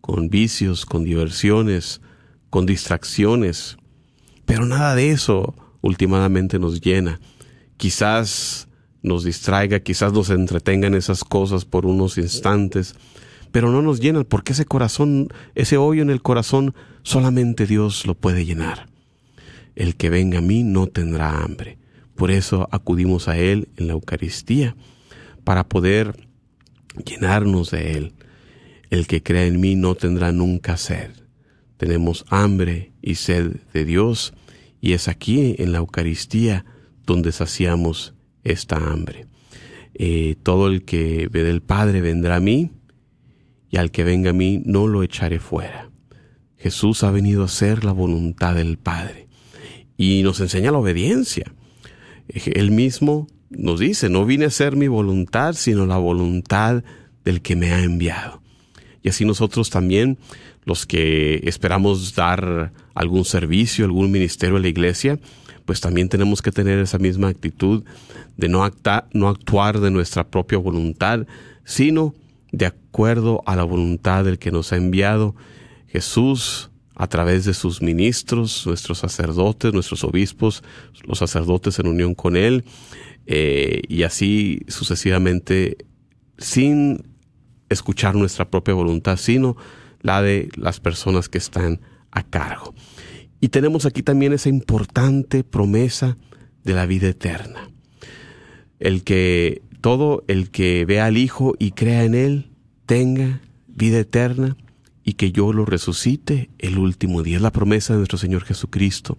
con 0.00 0.28
vicios, 0.28 0.86
con 0.86 1.02
diversiones, 1.02 2.00
con 2.50 2.66
distracciones, 2.66 3.76
pero 4.44 4.66
nada 4.66 4.94
de 4.94 5.10
eso 5.10 5.54
últimamente 5.80 6.58
nos 6.58 6.80
llena. 6.80 7.20
Quizás 7.76 8.68
nos 9.02 9.24
distraiga, 9.24 9.80
quizás 9.80 10.12
nos 10.12 10.30
entretenga 10.30 10.86
en 10.86 10.94
esas 10.94 11.24
cosas 11.24 11.64
por 11.64 11.86
unos 11.86 12.18
instantes, 12.18 12.94
pero 13.52 13.70
no 13.70 13.82
nos 13.82 14.00
llenan 14.00 14.24
porque 14.24 14.52
ese 14.52 14.64
corazón, 14.64 15.28
ese 15.54 15.76
hoyo 15.76 16.02
en 16.02 16.10
el 16.10 16.22
corazón, 16.22 16.74
solamente 17.02 17.66
Dios 17.66 18.06
lo 18.06 18.14
puede 18.14 18.44
llenar. 18.44 18.88
El 19.76 19.96
que 19.96 20.10
venga 20.10 20.38
a 20.38 20.42
mí 20.42 20.64
no 20.64 20.86
tendrá 20.86 21.42
hambre. 21.42 21.78
Por 22.16 22.30
eso 22.30 22.68
acudimos 22.72 23.28
a 23.28 23.38
Él 23.38 23.68
en 23.76 23.86
la 23.86 23.92
Eucaristía, 23.92 24.74
para 25.44 25.68
poder 25.68 26.28
llenarnos 27.06 27.70
de 27.70 27.92
Él. 27.92 28.12
El 28.90 29.06
que 29.06 29.22
crea 29.22 29.46
en 29.46 29.60
mí 29.60 29.76
no 29.76 29.94
tendrá 29.94 30.32
nunca 30.32 30.76
sed 30.76 31.27
tenemos 31.78 32.26
hambre 32.28 32.92
y 33.00 33.14
sed 33.14 33.56
de 33.72 33.86
Dios, 33.86 34.34
y 34.80 34.92
es 34.92 35.08
aquí 35.08 35.56
en 35.58 35.72
la 35.72 35.78
Eucaristía 35.78 36.66
donde 37.06 37.32
saciamos 37.32 38.14
esta 38.44 38.76
hambre. 38.76 39.26
eh, 39.98 40.36
todo 40.42 40.68
el 40.68 40.84
que 40.84 41.28
ve 41.28 41.42
del 41.42 41.60
Padre 41.60 42.00
vendrá 42.00 42.36
a 42.36 42.40
mí, 42.40 42.70
y 43.70 43.76
al 43.76 43.90
que 43.90 44.04
venga 44.04 44.30
a 44.30 44.32
mí 44.32 44.62
no 44.64 44.86
lo 44.86 45.02
echaré 45.02 45.40
fuera. 45.40 45.90
Jesús 46.56 47.02
ha 47.02 47.10
venido 47.10 47.42
a 47.42 47.46
hacer 47.46 47.84
la 47.84 47.92
voluntad 47.92 48.54
del 48.54 48.78
Padre 48.78 49.28
y 49.96 50.22
nos 50.22 50.40
enseña 50.40 50.72
la 50.72 50.78
obediencia. 50.78 51.52
Él 52.28 52.70
mismo 52.70 53.26
nos 53.50 53.78
dice, 53.80 54.08
no 54.08 54.24
vine 54.24 54.44
a 54.44 54.48
hacer 54.48 54.76
mi 54.76 54.88
voluntad, 54.88 55.54
sino 55.54 55.84
la 55.86 55.98
voluntad 55.98 56.82
del 57.24 57.42
que 57.42 57.56
me 57.56 57.72
ha 57.72 57.82
enviado. 57.82 58.42
Y 59.02 59.10
así 59.10 59.24
nosotros 59.24 59.70
también, 59.70 60.18
los 60.68 60.84
que 60.84 61.40
esperamos 61.44 62.14
dar 62.14 62.72
algún 62.94 63.24
servicio, 63.24 63.86
algún 63.86 64.10
ministerio 64.10 64.58
a 64.58 64.60
la 64.60 64.68
iglesia, 64.68 65.18
pues 65.64 65.80
también 65.80 66.10
tenemos 66.10 66.42
que 66.42 66.52
tener 66.52 66.78
esa 66.78 66.98
misma 66.98 67.28
actitud 67.28 67.84
de 68.36 68.48
no, 68.48 68.70
no 69.14 69.28
actuar 69.28 69.80
de 69.80 69.90
nuestra 69.90 70.28
propia 70.28 70.58
voluntad, 70.58 71.26
sino 71.64 72.14
de 72.52 72.66
acuerdo 72.66 73.42
a 73.46 73.56
la 73.56 73.64
voluntad 73.64 74.24
del 74.24 74.38
que 74.38 74.50
nos 74.50 74.72
ha 74.72 74.76
enviado. 74.76 75.34
Jesús, 75.86 76.70
a 76.94 77.06
través 77.06 77.46
de 77.46 77.54
sus 77.54 77.80
ministros, 77.80 78.66
nuestros 78.66 78.98
sacerdotes, 78.98 79.72
nuestros 79.72 80.04
obispos, 80.04 80.62
los 81.02 81.18
sacerdotes 81.18 81.78
en 81.78 81.88
unión 81.88 82.14
con 82.14 82.36
Él, 82.36 82.64
eh, 83.26 83.80
y 83.88 84.02
así 84.02 84.60
sucesivamente, 84.68 85.78
sin 86.36 87.06
escuchar 87.70 88.14
nuestra 88.14 88.50
propia 88.50 88.74
voluntad, 88.74 89.16
sino 89.16 89.56
la 90.08 90.22
de 90.22 90.48
las 90.56 90.80
personas 90.80 91.28
que 91.28 91.36
están 91.36 91.80
a 92.10 92.22
cargo. 92.22 92.74
Y 93.40 93.48
tenemos 93.48 93.84
aquí 93.84 94.02
también 94.02 94.32
esa 94.32 94.48
importante 94.48 95.44
promesa 95.44 96.16
de 96.64 96.72
la 96.72 96.86
vida 96.86 97.08
eterna. 97.08 97.70
El 98.80 99.04
que 99.04 99.60
todo 99.82 100.24
el 100.26 100.50
que 100.50 100.86
vea 100.86 101.04
al 101.04 101.18
Hijo 101.18 101.54
y 101.58 101.72
crea 101.72 102.04
en 102.04 102.14
Él 102.14 102.50
tenga 102.86 103.40
vida 103.66 103.98
eterna 103.98 104.56
y 105.04 105.12
que 105.14 105.30
yo 105.30 105.52
lo 105.52 105.66
resucite 105.66 106.48
el 106.58 106.78
último 106.78 107.22
día. 107.22 107.36
Es 107.36 107.42
la 107.42 107.52
promesa 107.52 107.92
de 107.92 107.98
nuestro 107.98 108.18
Señor 108.18 108.44
Jesucristo, 108.44 109.18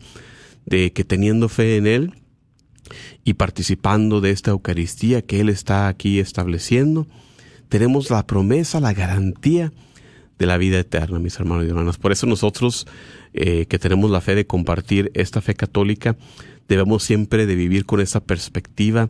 de 0.66 0.92
que 0.92 1.04
teniendo 1.04 1.50
fe 1.50 1.78
en 1.78 1.86
Él 1.86 2.14
y 3.24 3.36
participando 3.36 4.22
de 4.22 4.32
esta 4.32 4.52
Eucaristía 4.52 5.22
que 5.22 5.40
Él 5.40 5.50
está 5.50 5.88
aquí 5.88 6.20
estableciendo, 6.20 7.08
tenemos 7.70 8.10
la 8.10 8.26
promesa, 8.26 8.80
la 8.80 8.94
garantía 8.94 9.72
de 10.40 10.46
la 10.46 10.58
vida 10.58 10.80
eterna, 10.80 11.20
mis 11.20 11.40
hermanos 11.40 11.66
y 11.66 11.70
hermanas. 11.70 11.98
Por 11.98 12.12
eso 12.12 12.26
nosotros 12.26 12.88
eh, 13.34 13.66
que 13.68 13.78
tenemos 13.78 14.10
la 14.10 14.22
fe 14.22 14.34
de 14.34 14.48
compartir 14.48 15.12
esta 15.14 15.42
fe 15.42 15.54
católica, 15.54 16.18
debemos 16.68 17.04
siempre 17.04 17.46
de 17.46 17.56
vivir 17.56 17.86
con 17.86 18.00
esa 18.00 18.22
perspectiva 18.22 19.10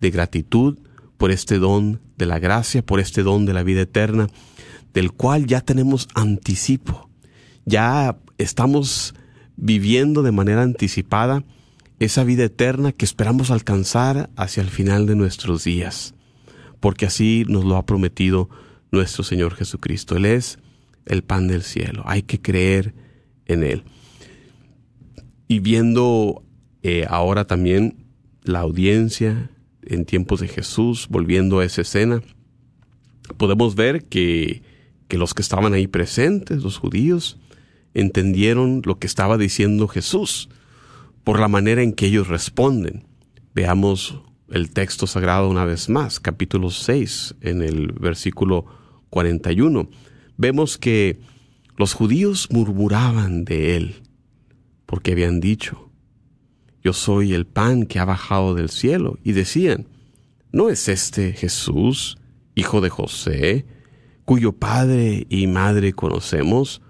de 0.00 0.10
gratitud 0.10 0.78
por 1.18 1.30
este 1.30 1.58
don 1.58 2.00
de 2.16 2.26
la 2.26 2.38
gracia, 2.38 2.82
por 2.82 2.98
este 2.98 3.22
don 3.22 3.46
de 3.46 3.52
la 3.52 3.62
vida 3.62 3.82
eterna, 3.82 4.28
del 4.92 5.12
cual 5.12 5.46
ya 5.46 5.60
tenemos 5.60 6.08
anticipo. 6.14 7.08
Ya 7.66 8.16
estamos 8.38 9.14
viviendo 9.56 10.22
de 10.22 10.32
manera 10.32 10.62
anticipada 10.62 11.44
esa 11.98 12.24
vida 12.24 12.44
eterna 12.44 12.92
que 12.92 13.04
esperamos 13.04 13.50
alcanzar 13.50 14.30
hacia 14.34 14.62
el 14.62 14.70
final 14.70 15.06
de 15.06 15.14
nuestros 15.14 15.62
días 15.62 16.14
porque 16.80 17.06
así 17.06 17.44
nos 17.46 17.64
lo 17.64 17.76
ha 17.76 17.86
prometido 17.86 18.48
nuestro 18.90 19.22
Señor 19.22 19.54
Jesucristo. 19.54 20.16
Él 20.16 20.24
es 20.24 20.58
el 21.10 21.22
pan 21.24 21.48
del 21.48 21.62
cielo, 21.62 22.04
hay 22.06 22.22
que 22.22 22.40
creer 22.40 22.94
en 23.46 23.64
Él. 23.64 23.82
Y 25.48 25.58
viendo 25.58 26.44
eh, 26.82 27.04
ahora 27.08 27.46
también 27.46 28.06
la 28.44 28.60
audiencia 28.60 29.50
en 29.82 30.04
tiempos 30.04 30.40
de 30.40 30.46
Jesús, 30.46 31.08
volviendo 31.10 31.58
a 31.58 31.64
esa 31.64 31.80
escena, 31.80 32.22
podemos 33.36 33.74
ver 33.74 34.04
que, 34.04 34.62
que 35.08 35.18
los 35.18 35.34
que 35.34 35.42
estaban 35.42 35.74
ahí 35.74 35.88
presentes, 35.88 36.62
los 36.62 36.78
judíos, 36.78 37.38
entendieron 37.92 38.80
lo 38.84 39.00
que 39.00 39.08
estaba 39.08 39.36
diciendo 39.36 39.88
Jesús 39.88 40.48
por 41.24 41.40
la 41.40 41.48
manera 41.48 41.82
en 41.82 41.92
que 41.92 42.06
ellos 42.06 42.28
responden. 42.28 43.04
Veamos 43.52 44.20
el 44.48 44.70
texto 44.70 45.08
sagrado 45.08 45.48
una 45.48 45.64
vez 45.64 45.88
más, 45.88 46.20
capítulo 46.20 46.70
6, 46.70 47.34
en 47.40 47.62
el 47.62 47.88
versículo 47.92 48.66
41. 49.10 49.88
Vemos 50.40 50.78
que 50.78 51.20
los 51.76 51.92
judíos 51.92 52.48
murmuraban 52.50 53.44
de 53.44 53.76
él, 53.76 53.96
porque 54.86 55.12
habían 55.12 55.38
dicho, 55.38 55.90
yo 56.82 56.94
soy 56.94 57.34
el 57.34 57.46
pan 57.46 57.84
que 57.84 57.98
ha 57.98 58.06
bajado 58.06 58.54
del 58.54 58.70
cielo, 58.70 59.18
y 59.22 59.32
decían, 59.32 59.86
¿no 60.50 60.70
es 60.70 60.88
este 60.88 61.34
Jesús, 61.34 62.16
hijo 62.54 62.80
de 62.80 62.88
José, 62.88 63.66
cuyo 64.24 64.52
padre 64.52 65.26
y 65.28 65.46
madre 65.46 65.92
conocemos? 65.92 66.80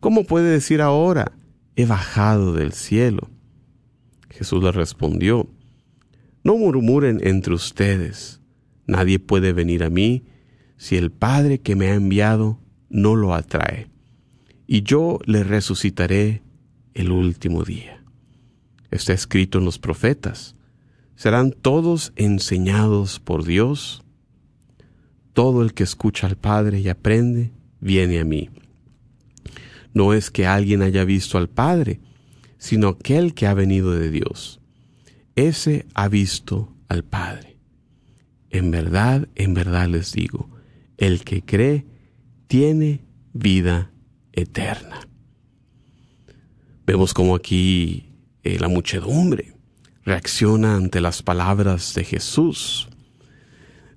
¿Cómo 0.00 0.24
puede 0.24 0.50
decir 0.50 0.82
ahora, 0.82 1.32
he 1.76 1.86
bajado 1.86 2.52
del 2.52 2.74
cielo? 2.74 3.30
Jesús 4.28 4.62
le 4.62 4.72
respondió, 4.72 5.48
no 6.44 6.54
murmuren 6.58 7.18
entre 7.26 7.54
ustedes. 7.54 8.42
Nadie 8.86 9.18
puede 9.18 9.54
venir 9.54 9.84
a 9.84 9.88
mí 9.88 10.26
si 10.76 10.98
el 10.98 11.10
Padre 11.10 11.60
que 11.60 11.76
me 11.76 11.88
ha 11.88 11.94
enviado 11.94 12.58
no 12.90 13.16
lo 13.16 13.34
atrae. 13.34 13.88
Y 14.66 14.82
yo 14.82 15.18
le 15.24 15.42
resucitaré 15.42 16.42
el 16.92 17.10
último 17.10 17.64
día. 17.64 18.04
Está 18.90 19.14
escrito 19.14 19.58
en 19.58 19.64
los 19.64 19.78
profetas. 19.78 20.54
Serán 21.16 21.52
todos 21.52 22.12
enseñados 22.16 23.18
por 23.18 23.44
Dios. 23.44 24.02
Todo 25.32 25.62
el 25.62 25.72
que 25.72 25.84
escucha 25.84 26.26
al 26.26 26.36
Padre 26.36 26.80
y 26.80 26.88
aprende, 26.88 27.52
viene 27.80 28.20
a 28.20 28.24
mí. 28.24 28.50
No 29.94 30.12
es 30.12 30.30
que 30.30 30.46
alguien 30.46 30.82
haya 30.82 31.04
visto 31.04 31.38
al 31.38 31.48
Padre, 31.48 32.00
sino 32.58 32.88
aquel 32.88 33.32
que 33.32 33.46
ha 33.46 33.54
venido 33.54 33.92
de 33.92 34.10
Dios 34.10 34.60
ese 35.40 35.86
ha 35.94 36.08
visto 36.08 36.74
al 36.88 37.04
Padre. 37.04 37.56
En 38.50 38.70
verdad, 38.70 39.28
en 39.36 39.54
verdad 39.54 39.88
les 39.88 40.12
digo, 40.12 40.50
el 40.96 41.24
que 41.24 41.42
cree 41.42 41.86
tiene 42.50 43.04
vida 43.32 43.92
eterna. 44.32 45.06
Vemos 46.84 47.14
como 47.14 47.36
aquí 47.36 48.08
eh, 48.42 48.58
la 48.58 48.66
muchedumbre 48.66 49.54
reacciona 50.04 50.74
ante 50.74 51.00
las 51.00 51.22
palabras 51.22 51.94
de 51.94 52.02
Jesús. 52.02 52.88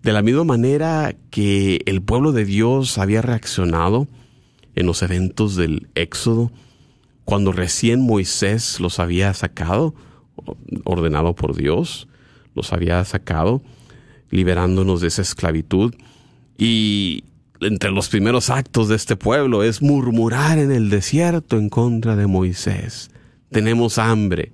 De 0.03 0.13
la 0.13 0.21
misma 0.21 0.43
manera 0.43 1.15
que 1.31 1.81
el 1.87 2.03
pueblo 2.03 2.31
de 2.31 2.45
Dios 2.45 2.99
había 2.99 3.23
reaccionado 3.23 4.07
en 4.75 4.85
los 4.85 5.01
eventos 5.01 5.55
del 5.55 5.89
Éxodo, 5.95 6.51
cuando 7.25 7.53
recién 7.53 8.01
Moisés 8.01 8.79
los 8.79 8.99
había 8.99 9.33
sacado, 9.33 9.95
ordenado 10.83 11.33
por 11.33 11.55
Dios, 11.55 12.07
los 12.53 12.71
había 12.71 13.03
sacado, 13.03 13.63
liberándonos 14.29 15.01
de 15.01 15.07
esa 15.07 15.23
esclavitud. 15.23 15.95
Y 16.55 17.23
entre 17.65 17.91
los 17.91 18.09
primeros 18.09 18.49
actos 18.49 18.89
de 18.89 18.95
este 18.95 19.15
pueblo 19.15 19.63
es 19.63 19.81
murmurar 19.81 20.57
en 20.57 20.71
el 20.71 20.89
desierto 20.89 21.57
en 21.57 21.69
contra 21.69 22.15
de 22.15 22.27
Moisés. 22.27 23.11
Tenemos 23.49 23.97
hambre, 23.97 24.51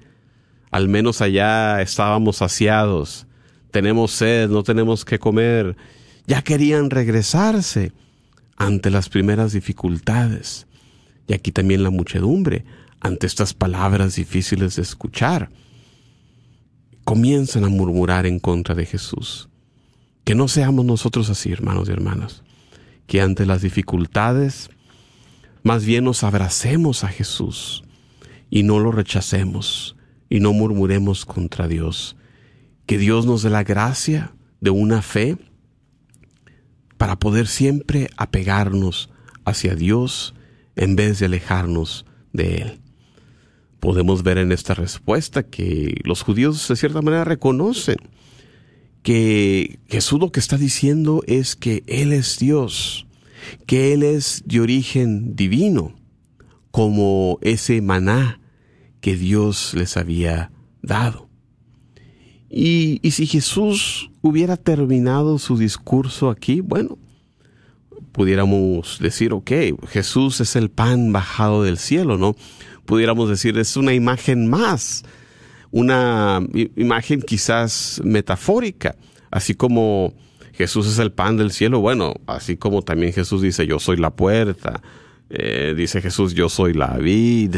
al 0.72 0.88
menos 0.88 1.22
allá 1.22 1.82
estábamos 1.82 2.38
saciados, 2.38 3.28
tenemos 3.72 4.12
sed, 4.12 4.50
no 4.50 4.64
tenemos 4.64 5.06
que 5.06 5.20
comer. 5.20 5.76
Ya 6.28 6.42
querían 6.42 6.90
regresarse 6.90 7.92
ante 8.58 8.90
las 8.90 9.10
primeras 9.10 9.54
dificultades. 9.54 10.68
Y 11.28 11.34
aquí 11.34 11.52
también 11.52 11.84
la 11.84 11.90
muchedumbre, 11.90 12.66
ante 13.00 13.28
estas 13.28 13.54
palabras 13.54 14.16
difíciles 14.16 14.76
de 14.76 14.82
escuchar 14.82 15.50
comienzan 17.10 17.64
a 17.64 17.70
murmurar 17.70 18.28
en 18.28 18.38
contra 18.38 18.76
de 18.76 18.86
Jesús. 18.86 19.50
Que 20.24 20.36
no 20.36 20.48
seamos 20.48 20.86
nosotros 20.86 21.28
así, 21.32 21.52
hermanos 21.52 21.90
y 21.90 21.92
hermanas, 21.92 22.44
que 23.10 23.20
ante 23.20 23.46
las 23.46 23.62
dificultades, 23.62 24.70
más 25.64 25.84
bien 25.84 26.06
nos 26.06 26.24
abracemos 26.24 27.04
a 27.04 27.10
Jesús 27.10 27.84
y 28.50 28.64
no 28.64 28.80
lo 28.80 28.94
rechacemos 28.94 29.98
y 30.30 30.40
no 30.40 30.54
murmuremos 30.54 31.26
contra 31.26 31.68
Dios. 31.68 32.16
Que 32.86 32.98
Dios 32.98 33.26
nos 33.26 33.42
dé 33.42 33.50
la 33.50 33.64
gracia 33.64 34.32
de 34.62 34.70
una 34.70 35.02
fe 35.02 35.38
para 36.98 37.18
poder 37.18 37.48
siempre 37.48 38.10
apegarnos 38.16 39.10
hacia 39.44 39.76
Dios 39.76 40.36
en 40.78 40.96
vez 40.96 41.20
de 41.20 41.26
alejarnos 41.26 42.06
de 42.32 42.56
Él 42.62 42.80
podemos 43.80 44.24
ver 44.24 44.38
en 44.38 44.52
esta 44.52 44.74
respuesta 44.74 45.44
que 45.44 46.02
los 46.04 46.22
judíos 46.22 46.68
de 46.68 46.76
cierta 46.76 47.02
manera 47.02 47.24
reconocen 47.24 47.98
que 49.04 49.80
Jesús 49.88 50.20
lo 50.20 50.32
que 50.32 50.40
está 50.40 50.58
diciendo 50.58 51.24
es 51.28 51.56
que 51.56 51.84
Él 51.88 52.14
es 52.14 52.38
Dios, 52.40 53.08
que 53.66 53.94
Él 53.94 54.04
es 54.04 54.44
de 54.46 54.60
origen 54.60 55.36
divino, 55.36 55.96
como 56.72 57.40
ese 57.42 57.82
maná 57.82 58.40
que 59.02 59.16
Dios 59.16 59.74
les 59.76 59.98
había 59.98 60.52
dado. 60.82 61.30
Y, 62.50 63.00
y 63.02 63.12
si 63.12 63.28
Jesús 63.28 64.12
hubiera 64.22 64.58
terminado 64.58 65.38
su 65.38 65.58
discurso 65.58 66.30
aquí, 66.30 66.62
bueno, 66.62 66.98
pudiéramos 68.12 69.00
decir, 69.00 69.34
ok, 69.34 69.52
Jesús 69.88 70.42
es 70.42 70.56
el 70.56 70.70
pan 70.70 71.12
bajado 71.12 71.64
del 71.64 71.78
cielo, 71.78 72.18
¿no? 72.18 72.36
Pudiéramos 72.86 73.30
decir, 73.30 73.58
es 73.58 73.78
una 73.78 73.94
imagen 73.94 74.50
más, 74.50 75.04
una 75.72 76.42
imagen 76.76 77.22
quizás 77.22 78.02
metafórica, 78.04 78.96
así 79.32 79.54
como 79.54 80.14
Jesús 80.54 80.88
es 80.88 81.00
el 81.00 81.12
pan 81.12 81.38
del 81.38 81.52
cielo, 81.52 81.80
bueno, 81.80 82.16
así 82.28 82.58
como 82.58 82.82
también 82.82 83.14
Jesús 83.14 83.42
dice, 83.42 83.66
yo 83.68 83.80
soy 83.80 83.98
la 83.98 84.10
puerta, 84.10 84.82
eh, 85.30 85.74
dice 85.78 86.02
Jesús, 86.02 86.34
yo 86.34 86.50
soy 86.50 86.74
la 86.74 86.98
vid, 86.98 87.58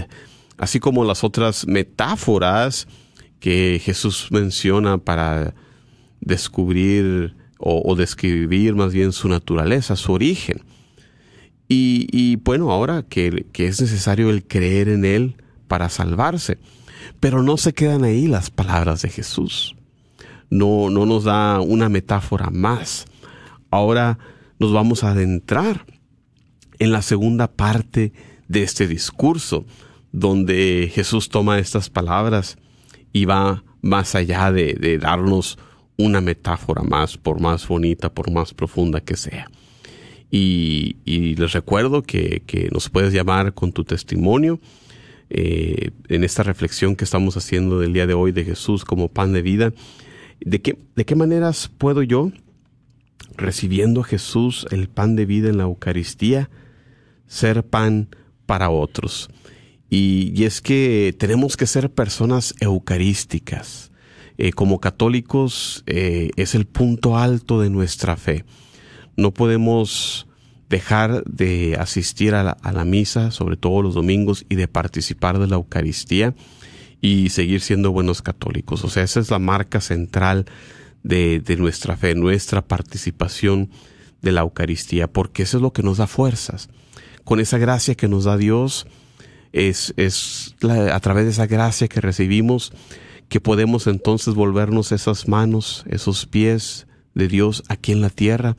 así 0.57 0.79
como 0.79 1.03
las 1.05 1.23
otras 1.23 1.65
metáforas 1.67 2.87
que 3.39 3.81
Jesús 3.83 4.27
menciona 4.29 4.97
para 4.99 5.55
descubrir 6.19 7.35
o, 7.57 7.95
describir 7.95 8.75
más 8.75 8.91
bien 8.93 9.11
su 9.11 9.27
naturaleza, 9.27 9.95
su 9.95 10.13
origen. 10.13 10.61
Y, 11.67 12.35
bueno, 12.37 12.69
ahora 12.71 13.03
que, 13.03 13.45
que, 13.53 13.67
es 13.67 13.79
necesario 13.79 14.29
el 14.29 14.45
creer 14.45 14.89
en 14.89 15.05
Él 15.05 15.35
para 15.67 15.87
salvarse. 15.89 16.57
Pero 17.19 17.43
no 17.43 17.57
se 17.57 17.73
quedan 17.73 18.03
ahí 18.03 18.27
las 18.27 18.49
palabras 18.49 19.01
de 19.01 19.09
Jesús. 19.09 19.75
No, 20.49 20.89
no 20.89 21.05
nos 21.05 21.23
da 21.23 21.61
una 21.61 21.89
metáfora 21.89 22.49
más. 22.49 23.05
Ahora 23.69 24.19
nos 24.59 24.73
vamos 24.73 25.03
a 25.03 25.11
adentrar 25.11 25.85
en 26.79 26.91
la 26.91 27.01
segunda 27.01 27.47
parte 27.47 28.11
de 28.47 28.63
este 28.63 28.87
discurso, 28.87 29.65
donde 30.11 30.91
Jesús 30.93 31.29
toma 31.29 31.59
estas 31.59 31.89
palabras 31.89 32.57
y 33.13 33.25
va 33.25 33.63
más 33.81 34.15
allá 34.15 34.51
de, 34.51 34.73
de 34.73 34.97
darnos 34.97 35.57
una 35.97 36.21
metáfora 36.21 36.83
más, 36.83 37.17
por 37.17 37.39
más 37.39 37.67
bonita, 37.67 38.13
por 38.13 38.31
más 38.31 38.53
profunda 38.53 39.01
que 39.01 39.15
sea. 39.15 39.49
Y, 40.31 40.95
les 41.35 41.51
recuerdo 41.51 42.03
que, 42.03 42.69
nos 42.71 42.89
puedes 42.89 43.13
llamar 43.13 43.53
con 43.53 43.73
tu 43.73 43.83
testimonio 43.83 44.59
eh, 45.33 45.91
en 46.09 46.23
esta 46.23 46.43
reflexión 46.43 46.95
que 46.95 47.05
estamos 47.05 47.37
haciendo 47.37 47.79
del 47.79 47.93
día 47.93 48.05
de 48.05 48.13
hoy 48.13 48.31
de 48.31 48.43
Jesús 48.43 48.85
como 48.85 49.07
pan 49.07 49.33
de 49.33 49.41
vida. 49.41 49.73
¿De 50.39 50.61
qué, 50.61 50.77
¿De 50.95 51.05
qué 51.05 51.15
maneras 51.15 51.69
puedo 51.77 52.03
yo, 52.03 52.31
recibiendo 53.37 54.01
a 54.01 54.03
Jesús 54.03 54.67
el 54.71 54.89
pan 54.89 55.15
de 55.15 55.25
vida 55.25 55.49
en 55.49 55.57
la 55.57 55.63
Eucaristía, 55.63 56.49
ser 57.27 57.63
pan 57.63 58.09
para 58.45 58.69
otros? 58.69 59.29
Y, 59.89 60.33
y 60.35 60.43
es 60.43 60.61
que 60.61 61.15
tenemos 61.17 61.57
que 61.57 61.67
ser 61.67 61.91
personas 61.91 62.53
eucarísticas 62.59 63.91
eh, 64.43 64.53
como 64.53 64.79
católicos 64.79 65.83
eh, 65.85 66.31
es 66.35 66.55
el 66.55 66.65
punto 66.65 67.15
alto 67.15 67.61
de 67.61 67.69
nuestra 67.69 68.17
fe. 68.17 68.43
No 69.15 69.31
podemos 69.35 70.25
dejar 70.71 71.23
de 71.25 71.75
asistir 71.77 72.33
a 72.33 72.43
la, 72.43 72.85
misa, 72.85 73.29
sobre 73.29 73.57
todo 73.57 73.83
los 73.83 73.93
domingos, 73.93 74.45
y 74.49 74.55
de 74.55 74.67
participar 74.67 75.37
de 75.37 75.47
la 75.47 75.57
Eucaristía 75.57 76.33
y 77.01 77.29
seguir 77.29 77.61
siendo 77.61 77.91
buenos 77.91 78.21
católicos. 78.21 78.83
O 78.85 78.89
sea, 78.89 79.03
esa 79.03 79.19
es 79.19 79.29
la 79.29 79.37
marca 79.37 79.81
central 79.81 80.45
de, 81.03 81.41
de 81.41 81.57
nuestra 81.57 81.97
fe, 81.97 82.15
nuestra 82.15 82.61
participación 82.61 83.69
de 84.21 84.31
la 84.31 84.41
Eucaristía, 84.41 85.11
porque 85.11 85.43
eso 85.43 85.57
es 85.57 85.61
lo 85.61 85.73
que 85.73 85.83
nos 85.83 85.97
da 85.97 86.07
fuerzas. 86.07 86.69
Con 87.25 87.41
esa 87.41 87.57
gracia 87.57 87.95
que 87.95 88.07
nos 88.07 88.23
da 88.23 88.37
Dios, 88.37 88.87
es, 89.51 89.93
es 89.97 90.55
a 90.63 90.99
través 91.01 91.25
de 91.25 91.31
esa 91.31 91.47
gracia 91.47 91.89
que 91.89 91.99
recibimos, 91.99 92.71
que 93.27 93.41
podemos 93.41 93.87
entonces 93.87 94.33
volvernos 94.35 94.93
esas 94.93 95.27
manos, 95.27 95.83
esos 95.89 96.25
pies 96.25 96.87
de 97.13 97.27
Dios 97.27 97.63
aquí 97.67 97.91
en 97.91 98.01
la 98.01 98.09
tierra 98.09 98.55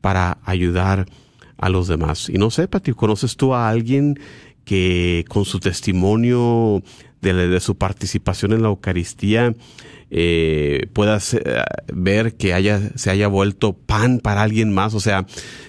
para 0.00 0.38
ayudar 0.44 1.00
a 1.00 1.23
los 1.68 1.88
demás. 1.88 2.28
Y 2.28 2.34
no 2.34 2.50
sé, 2.50 2.68
Pati, 2.68 2.92
¿conoces 2.92 3.36
tú 3.36 3.54
a 3.54 3.68
alguien 3.68 4.18
que 4.64 5.24
con 5.28 5.44
su 5.44 5.60
testimonio 5.60 6.82
de, 7.20 7.48
de 7.48 7.60
su 7.60 7.76
participación 7.76 8.52
en 8.52 8.62
la 8.62 8.68
Eucaristía 8.68 9.54
eh, 10.16 10.86
puedas 10.92 11.34
eh, 11.34 11.40
ver 11.92 12.36
que 12.36 12.54
haya, 12.54 12.92
se 12.94 13.10
haya 13.10 13.26
vuelto 13.26 13.72
pan 13.72 14.20
para 14.20 14.42
alguien 14.42 14.72
más, 14.72 14.94
o 14.94 15.00
sea, 15.00 15.26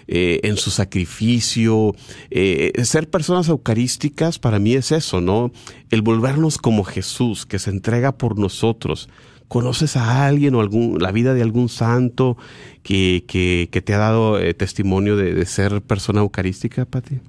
eh, 0.07 0.39
en 0.43 0.57
su 0.57 0.69
sacrificio. 0.69 1.95
Eh, 2.29 2.71
ser 2.83 3.09
personas 3.09 3.49
eucarísticas 3.49 4.37
para 4.37 4.59
mí 4.59 4.73
es 4.73 4.91
eso, 4.91 5.19
¿no? 5.19 5.51
El 5.89 6.03
volvernos 6.03 6.59
como 6.59 6.83
Jesús, 6.83 7.47
que 7.47 7.57
se 7.57 7.71
entrega 7.71 8.17
por 8.17 8.37
nosotros. 8.37 9.09
¿Conoces 9.47 9.95
a 9.95 10.25
alguien 10.25 10.55
o 10.55 10.61
algún, 10.61 11.01
la 11.01 11.11
vida 11.11 11.33
de 11.33 11.41
algún 11.41 11.69
santo 11.69 12.37
que, 12.83 13.25
que, 13.27 13.81
te 13.81 13.93
ha 13.93 13.97
dado 13.97 14.39
testimonio 14.55 15.15
de, 15.17 15.45
ser 15.45 15.81
persona 15.81 16.21
eucarística, 16.21 16.85
Pati? 16.85 17.19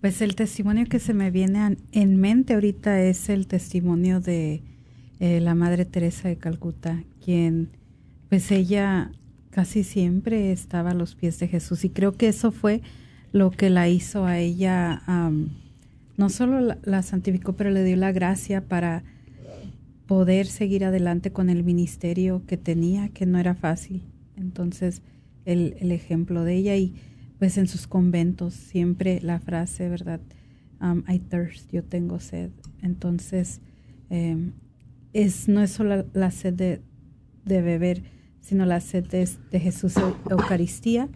Pues 0.00 0.20
el 0.22 0.36
testimonio 0.36 0.86
que 0.86 1.00
se 1.00 1.14
me 1.14 1.30
viene 1.30 1.76
en 1.92 2.16
mente 2.20 2.54
ahorita 2.54 3.02
es 3.02 3.28
el 3.28 3.46
testimonio 3.46 4.20
de 4.20 4.62
eh, 5.20 5.40
la 5.40 5.56
Madre 5.56 5.84
Teresa 5.84 6.28
de 6.28 6.36
Calcuta, 6.36 7.02
quien 7.24 7.70
pues 8.28 8.52
ella 8.52 9.10
casi 9.50 9.82
siempre 9.82 10.52
estaba 10.52 10.90
a 10.90 10.94
los 10.94 11.16
pies 11.16 11.40
de 11.40 11.48
Jesús 11.48 11.84
y 11.84 11.90
creo 11.90 12.12
que 12.12 12.28
eso 12.28 12.52
fue 12.52 12.82
lo 13.32 13.50
que 13.50 13.70
la 13.70 13.88
hizo 13.88 14.24
a 14.24 14.38
ella, 14.38 15.02
no 16.16 16.30
solo 16.30 16.76
la, 16.82 17.02
santificó, 17.02 17.54
pero 17.54 17.70
le 17.70 17.82
dio 17.82 17.96
la 17.96 18.12
gracia 18.12 18.60
para 18.60 19.02
poder 20.08 20.46
seguir 20.46 20.84
adelante 20.84 21.30
con 21.30 21.50
el 21.50 21.62
ministerio 21.62 22.42
que 22.46 22.56
tenía, 22.56 23.10
que 23.10 23.26
no 23.26 23.38
era 23.38 23.54
fácil. 23.54 24.02
Entonces, 24.36 25.02
el, 25.44 25.76
el 25.78 25.92
ejemplo 25.92 26.42
de 26.42 26.56
ella 26.56 26.74
y 26.74 26.96
pues 27.38 27.56
en 27.56 27.68
sus 27.68 27.86
conventos 27.86 28.54
siempre 28.54 29.20
la 29.22 29.38
frase, 29.38 29.88
¿verdad? 29.88 30.20
I 30.80 31.18
thirst, 31.18 31.70
yo 31.72 31.84
tengo 31.84 32.20
sed. 32.20 32.50
Entonces, 32.82 33.60
eh, 34.10 34.50
es, 35.12 35.48
no 35.48 35.62
es 35.62 35.70
solo 35.70 36.06
la 36.12 36.30
sed 36.30 36.54
de, 36.54 36.80
beber, 37.44 38.02
sino 38.40 38.64
la 38.66 38.80
sed 38.80 39.06
de, 39.06 39.60
Jesús 39.60 39.94
Eucaristía 40.30 41.08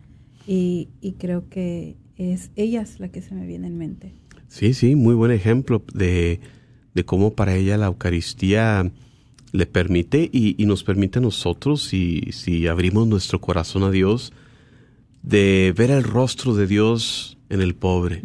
y, 0.47 0.89
creo 1.19 1.49
que 1.49 1.97
es 2.17 2.51
ella 2.57 2.83
es 2.83 3.01
la 3.01 3.09
que 3.09 3.23
se 3.23 3.35
me 3.35 3.47
viene 3.47 3.69
en 3.69 3.79
mente. 3.79 4.15
Sí, 4.49 4.75
sí, 4.75 4.97
muy 4.97 5.15
buen 5.15 5.31
ejemplo 5.31 5.83
de, 5.95 6.41
cómo 7.05 7.35
para 7.35 7.57
ella 7.57 7.77
la 7.77 7.87
Eucaristía 7.87 8.91
le 9.53 9.67
permite 9.67 10.29
y, 10.33 10.55
nos 10.67 10.83
permite 10.83 11.19
a 11.19 11.23
nosotros, 11.23 11.83
si, 11.83 12.29
si 12.33 12.67
abrimos 12.67 13.07
nuestro 13.07 13.41
corazón 13.41 13.83
a 13.83 13.91
Dios, 13.91 14.33
de 15.23 15.75
ver 15.77 15.91
el 15.91 16.05
rostro 16.05 16.55
de 16.55 16.67
Dios 16.67 17.39
en 17.49 17.61
el 17.61 17.75
pobre, 17.75 18.23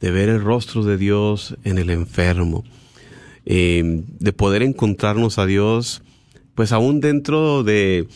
de 0.00 0.10
ver 0.10 0.28
el 0.28 0.40
rostro 0.40 0.82
de 0.84 0.96
Dios 0.96 1.56
en 1.64 1.78
el 1.78 1.90
enfermo, 1.90 2.64
eh, 3.44 4.02
de 4.18 4.32
poder 4.32 4.62
encontrarnos 4.62 5.38
a 5.38 5.46
Dios, 5.46 6.02
pues 6.54 6.72
aún 6.72 7.00
dentro 7.00 7.62
de, 7.62 8.08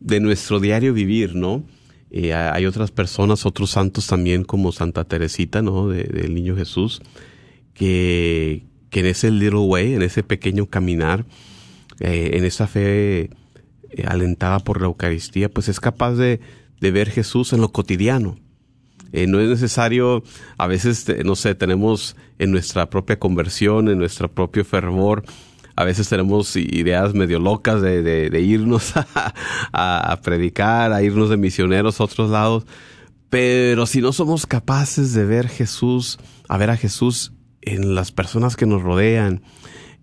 de 0.00 0.20
nuestro 0.20 0.58
diario 0.58 0.92
vivir, 0.92 1.36
¿no? 1.36 1.62
Eh, 2.10 2.34
hay 2.34 2.66
otras 2.66 2.90
personas, 2.90 3.46
otros 3.46 3.70
santos 3.70 4.06
también 4.06 4.44
como 4.44 4.70
Santa 4.72 5.04
Teresita, 5.04 5.62
¿no? 5.62 5.88
del 5.88 6.34
Niño 6.34 6.54
Jesús, 6.54 7.00
que, 7.72 8.64
que 8.92 9.00
en 9.00 9.06
ese 9.06 9.30
little 9.30 9.60
way, 9.60 9.94
en 9.94 10.02
ese 10.02 10.22
pequeño 10.22 10.66
caminar, 10.66 11.24
eh, 11.98 12.32
en 12.34 12.44
esa 12.44 12.66
fe 12.66 13.30
alentada 14.06 14.60
por 14.60 14.80
la 14.80 14.86
Eucaristía, 14.86 15.48
pues 15.48 15.68
es 15.68 15.80
capaz 15.80 16.12
de, 16.12 16.40
ver 16.80 17.10
Jesús 17.10 17.54
en 17.54 17.62
lo 17.62 17.72
cotidiano, 17.72 18.38
eh, 19.12 19.26
no 19.26 19.40
es 19.40 19.48
necesario, 19.48 20.22
a 20.58 20.66
veces, 20.66 21.06
no 21.24 21.36
sé, 21.36 21.54
tenemos 21.54 22.16
en 22.38 22.50
nuestra 22.50 22.90
propia 22.90 23.18
conversión, 23.18 23.88
en 23.88 23.98
nuestro 23.98 24.30
propio 24.30 24.64
fervor, 24.64 25.24
a 25.74 25.84
veces 25.84 26.10
tenemos 26.10 26.54
ideas 26.56 27.14
medio 27.14 27.38
locas 27.38 27.80
de, 27.80 28.02
de, 28.02 28.40
irnos 28.42 28.92
a, 29.72 30.20
predicar, 30.22 30.92
a 30.92 31.02
irnos 31.02 31.30
de 31.30 31.38
misioneros 31.38 31.98
a 31.98 32.04
otros 32.04 32.30
lados, 32.30 32.66
pero 33.30 33.86
si 33.86 34.02
no 34.02 34.12
somos 34.12 34.44
capaces 34.44 35.14
de 35.14 35.24
ver 35.24 35.48
Jesús, 35.48 36.18
a 36.46 36.58
ver 36.58 36.68
a 36.68 36.76
Jesús 36.76 37.32
en 37.62 37.94
las 37.94 38.12
personas 38.12 38.56
que 38.56 38.66
nos 38.66 38.82
rodean, 38.82 39.40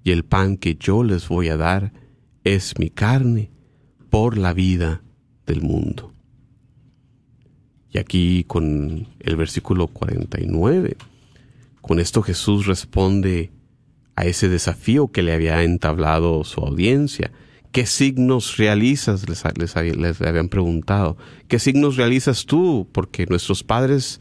Y 0.03 0.09
el 0.09 0.25
pan 0.25 0.57
que 0.57 0.73
yo 0.73 1.03
les 1.03 1.27
voy 1.27 1.49
a 1.49 1.57
dar 1.57 1.93
es 2.43 2.79
mi 2.79 2.89
carne 2.89 3.51
por 4.09 4.39
la 4.39 4.53
vida 4.53 5.03
del 5.45 5.61
mundo. 5.61 6.12
Y 7.93 7.99
aquí 7.99 8.43
con 8.45 9.07
el 9.19 9.35
versículo 9.35 9.87
49, 9.87 10.97
con 11.81 11.99
esto 11.99 12.23
Jesús 12.23 12.65
responde 12.65 13.51
a 14.15 14.25
ese 14.25 14.49
desafío 14.49 15.11
que 15.11 15.21
le 15.21 15.31
había 15.31 15.61
entablado 15.63 16.43
su 16.43 16.61
audiencia. 16.61 17.31
¿Qué 17.71 17.85
signos 17.85 18.57
realizas? 18.57 19.25
Les, 19.29 19.75
habían 20.21 20.49
preguntado. 20.49 21.17
¿Qué 21.47 21.59
signos 21.59 21.95
realizas 21.95 22.47
tú? 22.47 22.89
Porque 22.91 23.27
nuestros 23.27 23.63
padres 23.63 24.19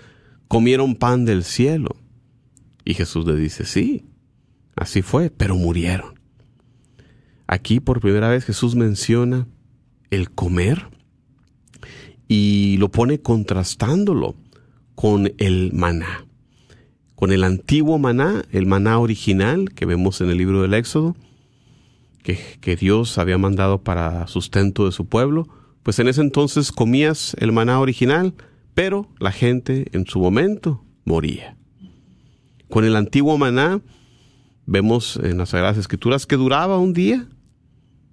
comieron 0.49 0.95
pan 0.95 1.25
del 1.25 1.43
cielo. 1.43 1.97
Y 2.85 2.93
Jesús 2.93 3.27
le 3.27 3.37
dice, 3.37 3.65
sí, 3.65 4.05
así 4.77 5.01
fue, 5.01 5.31
pero 5.31 5.57
murieron. 5.57 6.21
Aquí 7.47 7.81
por 7.81 8.01
primera 8.01 8.29
vez 8.29 8.45
Jesús 8.45 8.75
menciona 8.75 9.47
el 10.11 10.31
comer 10.31 10.89
y 12.33 12.79
lo 12.79 12.91
pone 12.91 13.21
contrastándolo 13.21 14.37
con 14.95 15.35
el 15.37 15.71
maná. 15.75 16.25
Con 17.15 17.31
el 17.31 17.45
antiguo 17.45 17.99
maná, 17.99 18.43
el 18.53 18.65
maná 18.65 18.99
original 19.01 19.71
que 19.75 19.85
vemos 19.85 20.23
en 20.23 20.31
el 20.31 20.39
libro 20.39 20.63
del 20.63 20.73
Éxodo, 20.73 21.15
que, 22.23 22.39
que, 22.63 22.75
Dios 22.75 23.19
había 23.19 23.37
mandado 23.37 23.83
para 23.83 24.27
sustento 24.29 24.87
de 24.87 24.93
su 24.93 25.05
pueblo, 25.05 25.47
pues 25.83 25.99
en 25.99 26.09
ese 26.09 26.23
entonces 26.23 26.73
comías 26.73 27.37
el 27.39 27.53
maná 27.53 27.79
original, 27.81 28.33
pero 28.73 29.11
la 29.19 29.33
gente 29.33 29.89
en 29.93 30.07
su 30.07 30.19
momento 30.19 30.83
moría. 31.05 31.59
Con 32.71 32.87
el 32.87 32.97
antiguo 32.97 33.37
maná, 33.37 33.83
vemos 34.65 35.21
en 35.23 35.37
las 35.37 35.51
Sagradas 35.51 35.77
Escrituras 35.77 36.25
que 36.25 36.37
duraba 36.37 36.79
un 36.79 36.95
día, 36.95 37.29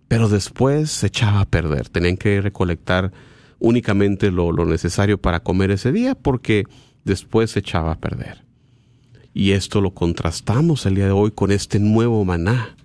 pero 0.10 0.28
después 0.28 0.92
se 0.92 1.08
echaba 1.08 1.40
a 1.40 1.46
perder. 1.46 1.88
Tenían 1.88 2.18
que 2.18 2.42
recolectar 2.42 3.14
únicamente 3.60 4.32
lo, 4.32 4.52
necesario 4.66 5.20
para 5.20 5.42
comer 5.42 5.72
ese 5.72 5.92
día 5.92 6.16
porque 6.16 6.64
después 7.04 7.52
se 7.52 7.60
echaba 7.60 7.92
a 7.92 8.00
perder. 8.00 8.46
Y 9.34 9.52
esto 9.52 9.82
lo 9.82 9.94
contrastamos 9.94 10.86
el 10.86 10.96
día 10.96 11.06
de 11.06 11.12
hoy 11.12 11.32
con 11.32 11.52
este 11.52 11.80
nuevo 11.80 12.26
maná 12.26 12.76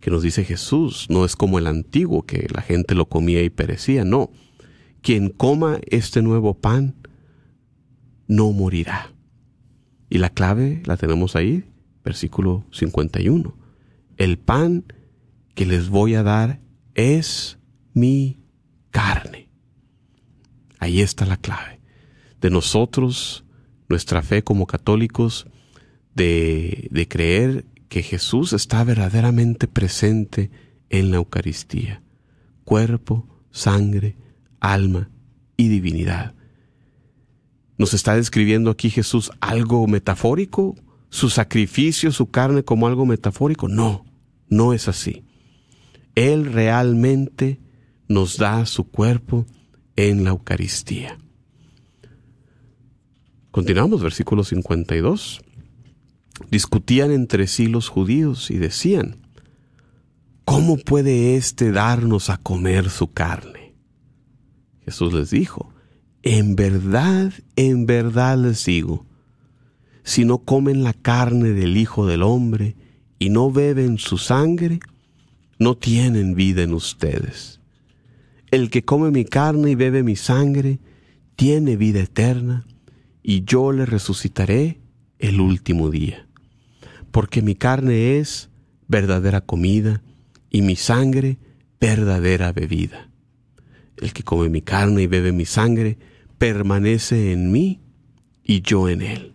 que 0.00 0.10
nos 0.10 0.22
dice 0.22 0.44
Jesús. 0.44 1.06
No 1.10 1.24
es 1.24 1.36
como 1.36 1.58
el 1.58 1.66
antiguo 1.66 2.24
que 2.24 2.46
la 2.52 2.62
gente 2.62 2.94
lo 2.94 3.08
comía 3.08 3.42
y 3.42 3.50
perecía, 3.50 4.04
no. 4.04 4.30
Quien 5.02 5.28
coma 5.28 5.78
este 5.86 6.22
nuevo 6.22 6.54
pan 6.54 6.94
no 8.26 8.52
morirá. 8.52 9.12
Y 10.08 10.18
la 10.18 10.30
clave 10.30 10.82
la 10.86 10.96
tenemos 10.96 11.36
ahí, 11.36 11.64
versículo 12.04 12.64
51. 12.72 13.54
El 14.16 14.38
pan 14.38 14.84
que 15.54 15.66
les 15.66 15.88
voy 15.88 16.14
a 16.14 16.22
dar 16.22 16.60
es 16.94 17.58
mi 17.92 18.38
carne. 18.90 19.43
Ahí 20.84 21.00
está 21.00 21.24
la 21.24 21.38
clave. 21.38 21.80
De 22.42 22.50
nosotros, 22.50 23.46
nuestra 23.88 24.20
fe 24.20 24.44
como 24.44 24.66
católicos, 24.66 25.46
de, 26.14 26.88
de 26.90 27.08
creer 27.08 27.64
que 27.88 28.02
Jesús 28.02 28.52
está 28.52 28.84
verdaderamente 28.84 29.66
presente 29.66 30.50
en 30.90 31.10
la 31.10 31.16
Eucaristía. 31.16 32.02
Cuerpo, 32.64 33.26
sangre, 33.50 34.16
alma 34.60 35.08
y 35.56 35.68
divinidad. 35.68 36.34
¿Nos 37.78 37.94
está 37.94 38.14
describiendo 38.14 38.70
aquí 38.70 38.90
Jesús 38.90 39.30
algo 39.40 39.86
metafórico? 39.86 40.74
¿Su 41.08 41.30
sacrificio, 41.30 42.12
su 42.12 42.30
carne 42.30 42.62
como 42.62 42.86
algo 42.86 43.06
metafórico? 43.06 43.68
No, 43.68 44.04
no 44.50 44.74
es 44.74 44.86
así. 44.86 45.24
Él 46.14 46.52
realmente 46.52 47.58
nos 48.06 48.36
da 48.36 48.66
su 48.66 48.84
cuerpo 48.84 49.46
en 49.96 50.24
la 50.24 50.30
Eucaristía. 50.30 51.18
Continuamos, 53.50 54.02
versículo 54.02 54.42
52. 54.42 55.40
Discutían 56.50 57.12
entre 57.12 57.46
sí 57.46 57.68
los 57.68 57.88
judíos 57.88 58.50
y 58.50 58.58
decían, 58.58 59.18
¿cómo 60.44 60.76
puede 60.76 61.36
éste 61.36 61.70
darnos 61.70 62.30
a 62.30 62.36
comer 62.36 62.90
su 62.90 63.12
carne? 63.12 63.74
Jesús 64.84 65.12
les 65.12 65.30
dijo, 65.30 65.72
en 66.22 66.56
verdad, 66.56 67.32
en 67.56 67.86
verdad 67.86 68.38
les 68.38 68.64
digo, 68.64 69.06
si 70.02 70.24
no 70.24 70.38
comen 70.38 70.82
la 70.82 70.92
carne 70.92 71.50
del 71.50 71.76
Hijo 71.76 72.06
del 72.06 72.22
Hombre 72.22 72.76
y 73.18 73.30
no 73.30 73.50
beben 73.50 73.98
su 73.98 74.18
sangre, 74.18 74.80
no 75.58 75.76
tienen 75.76 76.34
vida 76.34 76.62
en 76.62 76.74
ustedes. 76.74 77.60
El 78.50 78.70
que 78.70 78.84
come 78.84 79.10
mi 79.10 79.24
carne 79.24 79.70
y 79.70 79.74
bebe 79.74 80.02
mi 80.02 80.16
sangre, 80.16 80.80
tiene 81.36 81.76
vida 81.76 82.00
eterna, 82.00 82.66
y 83.22 83.44
yo 83.44 83.72
le 83.72 83.86
resucitaré 83.86 84.80
el 85.18 85.40
último 85.40 85.90
día. 85.90 86.26
Porque 87.10 87.42
mi 87.42 87.54
carne 87.54 88.18
es 88.18 88.50
verdadera 88.86 89.40
comida, 89.40 90.02
y 90.50 90.62
mi 90.62 90.76
sangre 90.76 91.38
verdadera 91.80 92.52
bebida. 92.52 93.10
El 93.96 94.12
que 94.12 94.22
come 94.22 94.48
mi 94.48 94.62
carne 94.62 95.02
y 95.02 95.06
bebe 95.06 95.32
mi 95.32 95.44
sangre, 95.44 95.98
permanece 96.38 97.32
en 97.32 97.50
mí 97.50 97.80
y 98.42 98.62
yo 98.62 98.88
en 98.88 99.02
él. 99.02 99.34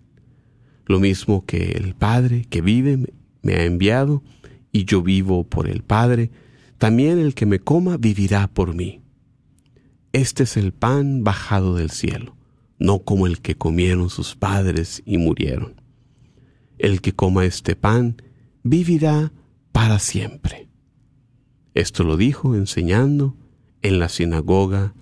Lo 0.85 0.99
mismo 0.99 1.45
que 1.45 1.71
el 1.71 1.95
Padre 1.95 2.45
que 2.49 2.61
vive 2.61 3.13
me 3.41 3.53
ha 3.55 3.65
enviado, 3.65 4.23
y 4.71 4.85
yo 4.85 5.01
vivo 5.01 5.43
por 5.43 5.67
el 5.67 5.83
Padre, 5.83 6.31
también 6.79 7.19
el 7.19 7.35
que 7.35 7.45
me 7.45 7.59
coma 7.59 7.97
vivirá 7.97 8.47
por 8.47 8.73
mí. 8.73 9.01
Este 10.13 10.43
es 10.43 10.57
el 10.57 10.71
pan 10.71 11.23
bajado 11.23 11.75
del 11.75 11.91
cielo, 11.91 12.35
no 12.79 12.99
como 12.99 13.27
el 13.27 13.41
que 13.41 13.55
comieron 13.55 14.09
sus 14.09 14.35
padres 14.35 15.03
y 15.05 15.17
murieron. 15.17 15.81
El 16.77 17.01
que 17.01 17.13
coma 17.13 17.45
este 17.45 17.75
pan 17.75 18.21
vivirá 18.63 19.33
para 19.73 19.99
siempre. 19.99 20.69
Esto 21.73 22.03
lo 22.03 22.15
dijo 22.15 22.55
enseñando 22.55 23.35
en 23.81 23.99
la 23.99 24.07
sinagoga 24.07 24.95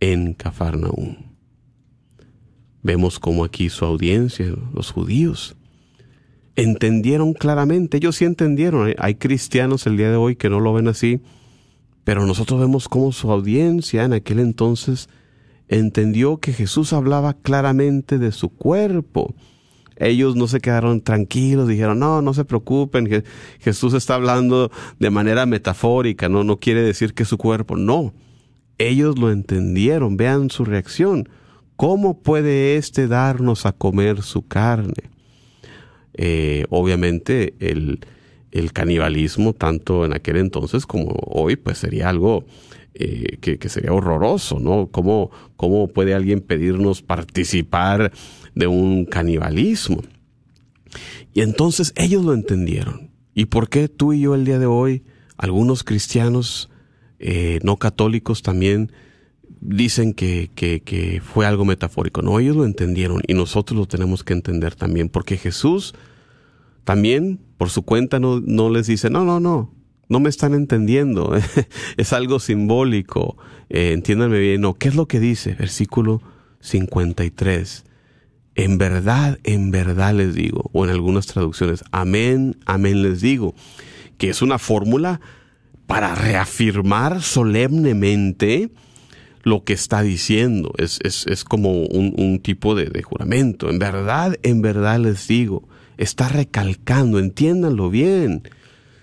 en 0.00 0.34
Cafarnaúm. 0.34 1.16
Vemos 2.82 3.18
cómo 3.18 3.44
aquí 3.44 3.70
su 3.70 3.86
audiencia, 3.86 4.54
los 4.74 4.90
judíos, 4.90 5.56
entendieron 6.56 7.32
claramente, 7.32 7.96
ellos 7.96 8.16
sí 8.16 8.24
entendieron, 8.24 8.94
hay 8.98 9.14
cristianos 9.14 9.86
el 9.86 9.96
día 9.96 10.10
de 10.10 10.16
hoy 10.16 10.36
que 10.36 10.50
no 10.50 10.60
lo 10.60 10.72
ven 10.72 10.88
así, 10.88 11.20
pero 12.04 12.26
nosotros 12.26 12.60
vemos 12.60 12.88
cómo 12.88 13.12
su 13.12 13.30
audiencia 13.30 14.04
en 14.04 14.12
aquel 14.12 14.40
entonces 14.40 15.08
entendió 15.68 16.38
que 16.38 16.52
Jesús 16.52 16.92
hablaba 16.92 17.34
claramente 17.34 18.18
de 18.18 18.32
su 18.32 18.50
cuerpo. 18.50 19.34
Ellos 19.96 20.36
no 20.36 20.48
se 20.48 20.60
quedaron 20.60 21.00
tranquilos, 21.00 21.68
dijeron, 21.68 21.98
no, 21.98 22.22
no 22.22 22.34
se 22.34 22.44
preocupen, 22.44 23.24
Jesús 23.60 23.94
está 23.94 24.16
hablando 24.16 24.70
de 24.98 25.10
manera 25.10 25.46
metafórica, 25.46 26.28
no, 26.28 26.44
no 26.44 26.58
quiere 26.58 26.82
decir 26.82 27.14
que 27.14 27.24
su 27.24 27.38
cuerpo, 27.38 27.76
no. 27.76 28.12
Ellos 28.78 29.18
lo 29.18 29.30
entendieron, 29.30 30.16
vean 30.16 30.50
su 30.50 30.64
reacción. 30.64 31.28
¿Cómo 31.76 32.20
puede 32.20 32.76
éste 32.76 33.06
darnos 33.06 33.64
a 33.64 33.72
comer 33.72 34.22
su 34.22 34.46
carne? 34.46 35.10
Eh, 36.14 36.64
obviamente 36.70 37.54
el, 37.58 38.00
el 38.50 38.72
canibalismo, 38.72 39.52
tanto 39.54 40.04
en 40.04 40.12
aquel 40.12 40.36
entonces 40.36 40.86
como 40.86 41.14
hoy, 41.26 41.56
pues 41.56 41.78
sería 41.78 42.08
algo 42.08 42.44
eh, 42.94 43.38
que, 43.40 43.68
sería 43.70 43.94
horroroso, 43.94 44.60
¿no? 44.60 44.88
¿Cómo, 44.90 45.30
¿Cómo 45.56 45.88
puede 45.88 46.12
alguien 46.12 46.40
pedirnos 46.40 47.00
participar 47.00 48.12
de 48.54 48.66
un 48.66 49.06
canibalismo? 49.06 50.02
Y 51.32 51.40
entonces 51.40 51.94
ellos 51.96 52.22
lo 52.22 52.34
entendieron. 52.34 53.10
¿Y 53.34 53.46
por 53.46 53.70
qué 53.70 53.88
tú 53.88 54.12
y 54.12 54.20
yo 54.20 54.34
el 54.34 54.44
día 54.44 54.58
de 54.58 54.66
hoy 54.66 55.04
algunos 55.38 55.84
cristianos 55.84 56.68
eh, 57.18 57.60
no 57.62 57.78
católicos 57.78 58.42
también 58.42 58.92
dicen 59.62 60.12
que, 60.12 60.50
que, 60.54 61.22
fue 61.24 61.46
algo 61.46 61.64
metafórico. 61.64 62.20
No, 62.20 62.38
ellos 62.38 62.56
lo 62.56 62.64
entendieron 62.64 63.22
y 63.26 63.34
nosotros 63.34 63.78
lo 63.78 63.86
tenemos 63.86 64.24
que 64.24 64.32
entender 64.32 64.74
también, 64.74 65.08
porque 65.08 65.36
Jesús 65.36 65.94
también 66.84 67.38
por 67.56 67.70
su 67.70 67.82
cuenta 67.82 68.18
no, 68.18 68.40
no 68.40 68.70
les 68.70 68.88
dice, 68.88 69.08
no, 69.08 69.24
no, 69.24 69.38
no, 69.38 69.72
no 70.08 70.20
me 70.20 70.28
están 70.28 70.52
entendiendo, 70.54 71.32
es 71.96 72.12
algo 72.12 72.40
simbólico, 72.40 73.38
eh, 73.68 73.92
entiéndanme 73.92 74.38
bien, 74.40 74.60
no, 74.60 74.74
¿qué 74.74 74.88
es 74.88 74.96
lo 74.96 75.06
que 75.06 75.20
dice? 75.20 75.54
Versículo 75.54 76.20
53. 76.60 77.84
En 78.54 78.78
verdad, 78.78 79.38
en 79.44 79.70
verdad 79.70 80.12
les 80.14 80.34
digo, 80.34 80.70
o 80.72 80.84
en 80.84 80.90
algunas 80.90 81.26
traducciones, 81.26 81.84
amén, 81.92 82.56
amén 82.66 83.02
les 83.02 83.20
digo, 83.20 83.54
que 84.18 84.28
es 84.28 84.42
una 84.42 84.58
fórmula 84.58 85.20
para 85.86 86.14
reafirmar 86.14 87.22
solemnemente 87.22 88.72
lo 89.42 89.64
que 89.64 89.72
está 89.72 90.02
diciendo. 90.02 90.72
Es, 90.78 90.98
es, 91.02 91.26
es 91.26 91.44
como 91.44 91.82
un, 91.84 92.14
un 92.16 92.40
tipo 92.40 92.74
de, 92.74 92.86
de, 92.86 93.02
juramento. 93.02 93.70
En 93.70 93.78
verdad, 93.78 94.36
en 94.42 94.62
verdad 94.62 94.98
les 94.98 95.26
digo. 95.28 95.68
Está 95.98 96.28
recalcando, 96.28 97.18
entiéndanlo 97.18 97.90
bien. 97.90 98.42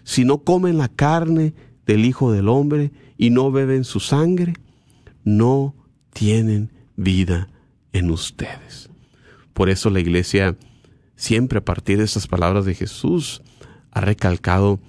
Si 0.03 0.25
no 0.25 0.39
comen 0.39 0.77
la 0.77 0.89
carne 0.89 1.53
del 1.85 2.05
Hijo 2.05 2.31
del 2.31 2.49
Hombre 2.49 2.91
y 3.17 3.29
no 3.29 3.51
beben 3.51 3.83
su 3.83 3.99
sangre, 3.99 4.53
no 5.23 5.75
tienen 6.13 6.71
vida 6.95 7.49
en 7.93 8.09
ustedes. 8.11 8.89
Por 9.53 9.69
eso 9.69 9.89
la 9.89 9.99
iglesia, 9.99 10.55
siempre 11.15 11.59
a 11.59 11.65
partir 11.65 11.97
de 11.97 12.05
estas 12.05 12.27
palabras 12.27 12.65
de 12.65 12.75
Jesús, 12.75 13.41
ha 13.91 14.01
recalcado 14.01 14.79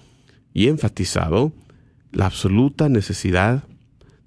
y 0.52 0.68
enfatizado 0.68 1.52
la 2.12 2.26
absoluta 2.26 2.88
necesidad 2.88 3.64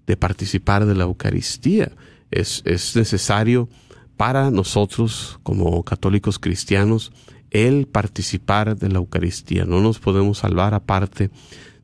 de 0.07 0.17
participar 0.17 0.85
de 0.85 0.95
la 0.95 1.03
Eucaristía. 1.03 1.91
Es, 2.31 2.61
es 2.65 2.95
necesario 2.95 3.69
para 4.17 4.51
nosotros 4.51 5.39
como 5.43 5.83
católicos 5.83 6.39
cristianos 6.39 7.11
el 7.51 7.87
participar 7.87 8.75
de 8.77 8.89
la 8.89 8.97
Eucaristía. 8.97 9.65
No 9.65 9.79
nos 9.81 9.99
podemos 9.99 10.39
salvar 10.39 10.73
aparte 10.73 11.29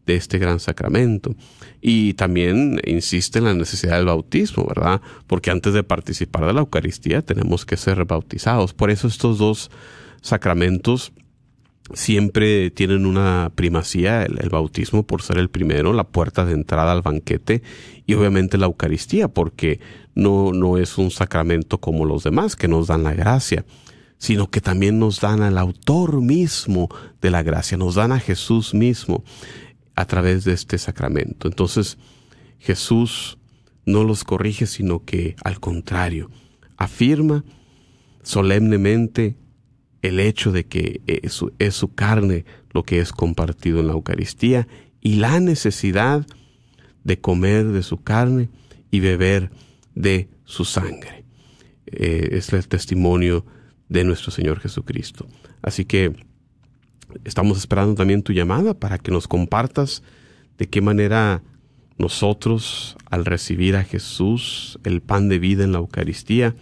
de 0.10 0.16
este 0.16 0.40
gran 0.40 0.60
sacramento. 0.60 1.36
Y 1.82 2.16
también 2.16 2.82
insiste 2.86 3.40
en 3.40 3.46
la 3.46 3.54
necesidad 3.54 3.98
del 3.98 4.08
bautismo, 4.08 4.66
¿verdad? 4.68 5.02
Porque 5.28 5.52
antes 5.52 5.74
de 5.74 5.84
participar 5.84 6.48
de 6.48 6.54
la 6.54 6.62
Eucaristía 6.62 7.22
tenemos 7.22 7.66
que 7.66 7.78
ser 7.78 8.04
bautizados. 8.06 8.74
Por 8.74 8.90
eso 8.90 9.08
estos 9.08 9.38
dos 9.38 9.70
sacramentos 10.22 11.14
siempre 11.94 12.72
tienen 12.72 13.06
una 13.06 13.52
primacía, 13.56 14.24
el, 14.24 14.50
bautismo 14.50 15.04
por 15.04 15.22
ser 15.22 15.38
el 15.38 15.50
primero, 15.50 15.94
la 15.94 16.06
puerta 16.06 16.46
de 16.46 16.54
entrada 16.54 16.92
al 16.92 17.02
banquete 17.02 17.62
y 18.06 18.14
obviamente 18.14 18.58
la 18.58 18.66
Eucaristía 18.66 19.28
porque 19.28 19.80
no, 20.16 20.52
no 20.52 20.78
es 20.78 20.98
un 20.98 21.12
sacramento 21.12 21.80
como 21.80 22.06
los 22.06 22.24
demás 22.24 22.56
que 22.56 22.68
nos 22.68 22.88
dan 22.88 23.04
la 23.04 23.14
gracia, 23.14 23.66
sino 24.18 24.50
que 24.50 24.62
también 24.62 25.00
nos 25.00 25.22
dan 25.22 25.42
al 25.42 25.58
autor 25.58 26.22
mismo 26.22 26.90
de 27.22 27.32
la 27.32 27.44
gracia, 27.44 27.78
nos 27.78 27.96
dan 27.96 28.12
a 28.12 28.20
Jesús 28.20 28.74
mismo 28.74 29.24
a 29.96 30.06
través 30.06 30.44
de 30.44 30.54
este 30.54 30.78
sacramento. 30.78 31.48
Entonces 31.48 31.98
Jesús 32.60 33.38
no 33.86 34.04
los 34.04 34.24
corrige, 34.24 34.66
sino 34.66 35.04
que 35.04 35.36
al 35.44 35.60
contrario, 35.60 36.30
afirma 36.78 37.44
solemnemente 38.24 39.36
el 40.02 40.20
hecho 40.20 40.52
de 40.52 40.66
que 40.66 41.02
es 41.08 41.34
su, 41.34 41.52
es 41.60 41.76
su 41.76 41.94
carne 41.94 42.46
lo 42.72 42.84
que 42.84 43.00
es 43.00 43.12
compartido 43.12 43.80
en 43.80 43.88
la 43.88 43.94
Eucaristía 43.94 44.68
y 45.02 45.16
la 45.16 45.40
necesidad 45.40 46.26
de 47.04 47.20
comer 47.20 47.68
de 47.68 47.84
su 47.84 48.02
carne 48.02 48.50
y 48.92 49.00
beber 49.00 49.52
de 49.96 50.30
su 50.46 50.66
sangre. 50.66 51.26
Eh, 51.88 52.30
es 52.34 52.54
el 52.54 52.68
testimonio 52.68 53.46
de 53.88 54.04
nuestro 54.04 54.32
Señor 54.32 54.60
Jesucristo. 54.60 55.28
Así 55.62 55.86
que 55.86 56.14
estamos 57.24 57.58
esperando 57.58 57.96
también 57.96 58.24
tu 58.24 58.34
llamada 58.34 58.74
para 58.74 59.00
que 59.00 59.12
nos 59.12 59.28
compartas 59.28 60.04
de 60.58 60.68
qué 60.68 60.82
manera 60.82 61.42
nosotros, 61.98 62.96
al 63.10 63.26
recibir 63.26 63.76
a 63.76 63.84
Jesús, 63.84 64.80
el 64.84 65.02
pan 65.02 65.28
de 65.28 65.40
vida 65.40 65.64
en 65.64 65.74
la 65.74 65.80
Eucaristía, 65.80 66.56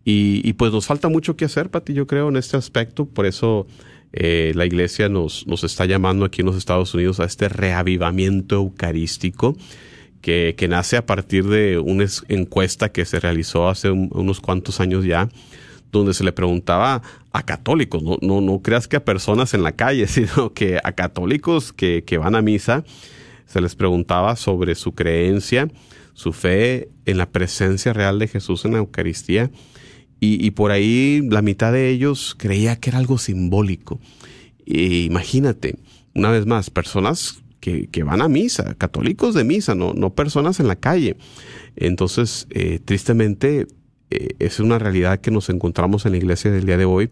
Y, 0.07 0.47
y 0.47 0.53
pues 0.53 0.71
nos 0.71 0.85
falta 0.85 1.09
mucho 1.09 1.35
que 1.35 1.45
hacer, 1.45 1.71
Pati, 1.71 1.93
yo 1.93 2.05
creo, 2.05 2.29
en 2.29 2.37
este 2.37 2.57
aspecto. 2.57 3.05
Por 3.05 3.25
eso 3.25 3.65
eh, 4.13 4.51
la 4.55 4.65
iglesia 4.65 5.09
nos, 5.09 5.47
nos 5.47 5.63
está 5.63 5.85
llamando 5.85 6.25
aquí 6.25 6.41
en 6.41 6.47
los 6.47 6.55
Estados 6.55 6.93
Unidos 6.93 7.19
a 7.19 7.25
este 7.25 7.49
reavivamiento 7.49 8.55
eucarístico 8.55 9.57
que, 10.25 10.67
nace 10.67 10.97
a 10.97 11.05
partir 11.05 11.45
de 11.45 11.77
una 11.77 12.07
encuesta 12.29 12.91
que 12.91 13.05
se 13.05 13.19
realizó 13.19 13.69
hace 13.69 13.91
unos 13.91 14.41
cuantos 14.41 14.79
años 14.79 15.05
ya, 15.05 15.29
donde 15.91 16.15
se 16.15 16.23
le 16.23 16.31
preguntaba 16.31 17.03
a 17.31 17.43
católicos, 17.43 18.01
no, 18.01 18.17
no, 18.23 18.41
no 18.41 18.59
creas 18.63 18.87
que 18.87 18.95
a 18.95 19.05
personas 19.05 19.53
en 19.53 19.61
la 19.61 19.73
calle, 19.73 20.07
sino 20.07 20.51
que 20.51 20.79
a 20.83 20.93
católicos 20.93 21.71
que, 21.71 22.03
que 22.03 22.17
van 22.17 22.33
a 22.33 22.41
misa, 22.41 22.83
se 23.45 23.61
les 23.61 23.75
preguntaba 23.75 24.35
sobre 24.35 24.73
su 24.73 24.95
creencia, 24.95 25.67
su 26.15 26.33
fe 26.33 26.89
en 27.05 27.19
la 27.19 27.29
presencia 27.29 27.93
real 27.93 28.17
de 28.17 28.27
Jesús 28.27 28.65
en 28.65 28.71
la 28.71 28.79
Eucaristía. 28.79 29.51
Y, 30.19 30.43
y, 30.43 30.51
por 30.51 30.71
ahí 30.71 31.21
la 31.29 31.43
mitad 31.43 31.71
de 31.71 31.89
ellos 31.89 32.35
creía 32.35 32.77
que 32.77 32.89
era 32.89 32.97
algo 32.97 33.19
simbólico. 33.19 33.99
E 34.65 35.03
imagínate, 35.03 35.77
una 36.15 36.31
vez 36.31 36.47
más, 36.47 36.71
personas 36.71 37.43
que, 37.91 38.03
van 38.03 38.21
a 38.21 38.27
misa, 38.27 38.75
católicos 38.75 39.33
de 39.33 39.43
misa, 39.43 39.73
no, 39.73 39.93
no 39.93 40.13
personas 40.13 40.59
en 40.59 40.67
la 40.67 40.75
calle. 40.75 41.17
Entonces, 41.75 42.47
eh, 42.51 42.79
tristemente, 42.83 43.67
eh, 44.11 44.29
es 44.39 44.59
una 44.59 44.77
realidad 44.77 45.19
que 45.19 45.31
nos 45.31 45.49
encontramos 45.49 46.05
en 46.05 46.11
la 46.11 46.17
iglesia 46.17 46.51
del 46.51 46.65
día 46.65 46.77
de 46.77 46.85
hoy 46.85 47.09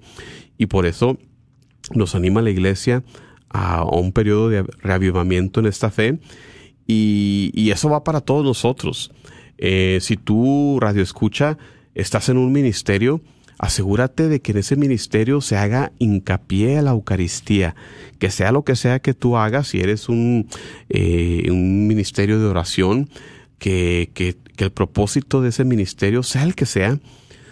y 0.58 0.68
por 0.68 0.86
eso 0.86 1.18
nos 1.94 2.16
anima 2.16 2.42
la 2.42 2.52
iglesia 2.52 3.04
a, 3.50 3.84
un 3.84 4.12
periodo 4.12 4.50
de 4.50 4.64
reavivamiento 4.80 5.60
en 5.60 5.66
esta 5.66 5.90
fe 5.90 6.20
y, 6.86 7.52
y 7.54 7.72
eso 7.72 7.90
va 7.90 8.04
para 8.04 8.22
todos 8.22 8.44
nosotros. 8.44 9.12
Eh, 9.58 10.00
si 10.02 10.18
tú, 10.18 10.78
radio 10.80 11.02
escucha, 11.02 11.58
estás 11.96 12.30
en 12.30 12.38
un 12.38 12.52
ministerio, 12.52 13.22
asegúrate 13.64 14.28
de 14.28 14.42
que 14.42 14.52
en 14.52 14.58
ese 14.58 14.76
ministerio 14.76 15.40
se 15.40 15.56
haga 15.56 15.94
hincapié 15.98 16.80
a 16.80 16.82
la 16.82 16.92
Eucaristía, 16.92 17.76
que 18.20 18.30
sea 18.30 18.52
lo 18.52 18.66
que 18.66 18.76
sea 18.76 19.00
que 19.00 19.14
tú 19.14 19.38
hagas, 19.38 19.70
si 19.70 19.80
eres 19.80 20.10
un, 20.10 20.50
eh, 20.90 21.48
un 21.50 21.88
ministerio 21.88 22.40
de 22.40 22.46
oración, 22.46 23.10
que, 23.60 24.12
que, 24.14 24.36
el 24.58 24.72
propósito 24.72 25.42
de 25.42 25.50
ese 25.50 25.64
ministerio, 25.64 26.24
sea 26.24 26.44
el 26.44 26.56
que 26.56 26.66
sea, 26.66 27.00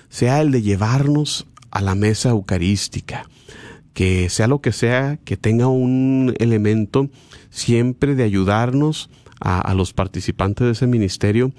sea 0.10 0.41
el 0.41 0.52
de 0.52 0.62
llevarnos 0.62 1.47
a 1.71 1.82
la 1.82 1.95
mesa 1.95 2.30
eucarística, 2.30 3.28
que 3.93 4.30
sea 4.30 4.47
lo 4.47 4.62
que 4.62 4.71
sea, 4.71 5.17
que 5.24 5.36
tenga 5.36 5.67
un 5.67 6.34
elemento 6.39 7.10
siempre 7.50 8.15
de 8.15 8.24
ayudarnos 8.24 9.10
a 9.39 9.74
los 9.74 9.91
participantes 9.91 10.65
de 10.67 10.74
ese 10.74 10.88
ministerio 10.88 11.52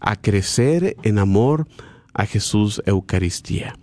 a 0.00 0.16
crecer 0.16 0.96
en 1.04 1.18
amor 1.18 1.68
a 2.12 2.26
Jesús 2.26 2.82
Eucaristía 2.84 3.76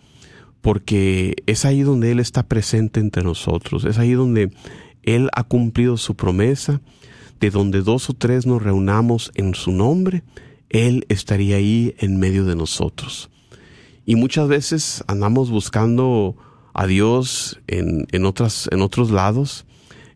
porque 0.66 1.36
es 1.46 1.64
ahí 1.64 1.84
donde 1.84 2.12
Él 2.12 2.20
está 2.20 2.42
presente 2.42 3.00
entre 3.00 3.22
nosotros, 3.22 3.86
es 3.86 4.00
ahí 4.00 4.14
donde 4.14 4.50
Él 5.04 5.30
ha 5.34 5.44
cumplido 5.44 5.96
su 5.96 6.16
promesa, 6.16 6.82
de 7.40 7.52
donde 7.52 7.84
dos 7.84 8.10
o 8.10 8.14
tres 8.14 8.48
nos 8.48 8.64
reunamos 8.64 9.32
en 9.36 9.54
su 9.54 9.72
nombre, 9.72 10.24
Él 10.72 11.06
estaría 11.08 11.58
ahí 11.58 11.94
en 12.00 12.20
medio 12.20 12.46
de 12.46 12.56
nosotros. 12.56 13.30
Y 14.08 14.16
muchas 14.16 14.48
veces 14.48 15.04
andamos 15.06 15.52
buscando 15.52 16.36
a 16.74 16.88
Dios 16.88 17.62
en, 17.68 18.08
en, 18.12 18.26
otras, 18.26 18.68
en 18.72 18.82
otros 18.82 19.12
lados, 19.12 19.68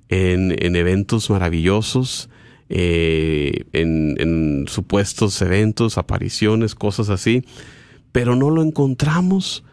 en, 0.07 0.55
en 0.65 0.75
eventos 0.75 1.29
maravillosos, 1.29 2.27
eh, 2.69 3.65
en, 3.73 4.19
en 4.19 4.65
supuestos 4.67 5.43
eventos, 5.43 5.99
apariciones, 5.99 6.73
cosas 6.73 7.09
así, 7.09 7.45
pero 8.11 8.35
no 8.35 8.49
lo 8.49 8.63
encontramos 8.63 9.63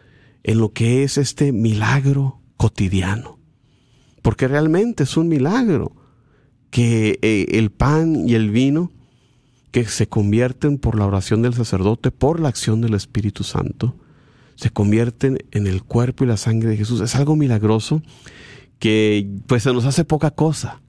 en 0.47 0.59
lo 0.59 0.71
que 0.71 1.03
es 1.03 1.17
este 1.17 1.51
milagro 1.51 2.39
cotidiano. 2.55 3.37
Porque 4.23 4.47
realmente 4.47 5.03
es 5.03 5.17
un 5.17 5.27
milagro 5.27 5.91
que 6.71 7.19
eh, 7.21 7.45
el 7.51 7.69
pan 7.69 8.27
y 8.27 8.33
el 8.33 8.49
vino 8.49 8.91
que 9.71 9.85
se 9.85 10.07
convierten 10.07 10.77
por 10.77 10.97
la 10.97 11.05
oración 11.05 11.41
del 11.41 11.53
sacerdote, 11.53 12.11
por 12.11 12.39
la 12.39 12.47
acción 12.47 12.79
del 12.81 12.93
Espíritu 12.93 13.43
Santo, 13.43 13.97
se 14.55 14.69
convierten 14.71 15.37
en 15.51 15.67
el 15.67 15.83
cuerpo 15.83 16.23
y 16.23 16.27
la 16.27 16.37
sangre 16.37 16.69
de 16.69 16.77
Jesús. 16.77 17.01
Es 17.01 17.15
algo 17.15 17.35
milagroso 17.35 18.01
que 18.79 19.29
pues 19.47 19.63
se 19.63 19.73
nos 19.73 19.83
hace 19.83 20.05
poca 20.05 20.31
cosa, 20.31 20.81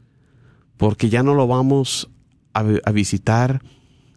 porque 0.77 1.09
ya 1.09 1.25
no 1.25 1.35
lo 1.35 1.49
vamos 1.49 2.11
a, 2.55 2.65
a 2.85 2.93
visitar 2.93 3.61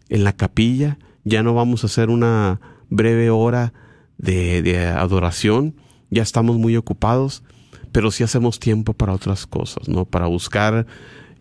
en 0.08 0.24
la 0.24 0.34
capilla, 0.34 1.00
ya 1.24 1.42
no 1.42 1.56
vamos 1.56 1.84
a 1.84 1.88
hacer 1.88 2.12
una 2.12 2.62
breve 2.90 3.32
hora 3.32 3.74
de, 4.22 4.78
adoración, 4.96 5.76
ya 6.10 6.22
estamos 6.22 6.58
muy 6.58 6.78
ocupados, 6.78 7.44
pero 7.92 8.12
sí 8.12 8.24
hacemos 8.24 8.60
tiempo 8.60 8.94
para 8.94 9.14
otras 9.14 9.48
cosas, 9.48 9.90
¿no? 9.90 10.06
Para 10.06 10.28
buscar, 10.28 10.86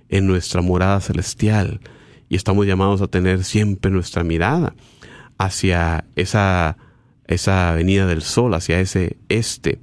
en 0.09 0.27
nuestra 0.27 0.61
morada 0.61 0.99
celestial 1.01 1.79
y 2.29 2.35
estamos 2.35 2.65
llamados 2.65 3.01
a 3.01 3.07
tener 3.07 3.43
siempre 3.43 3.91
nuestra 3.91 4.23
mirada 4.23 4.75
hacia 5.37 6.05
esa, 6.15 6.77
esa 7.25 7.71
venida 7.73 8.07
del 8.07 8.21
sol, 8.21 8.53
hacia 8.53 8.79
ese 8.79 9.17
este, 9.29 9.79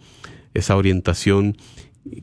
esa 0.53 0.77
orientación 0.77 1.57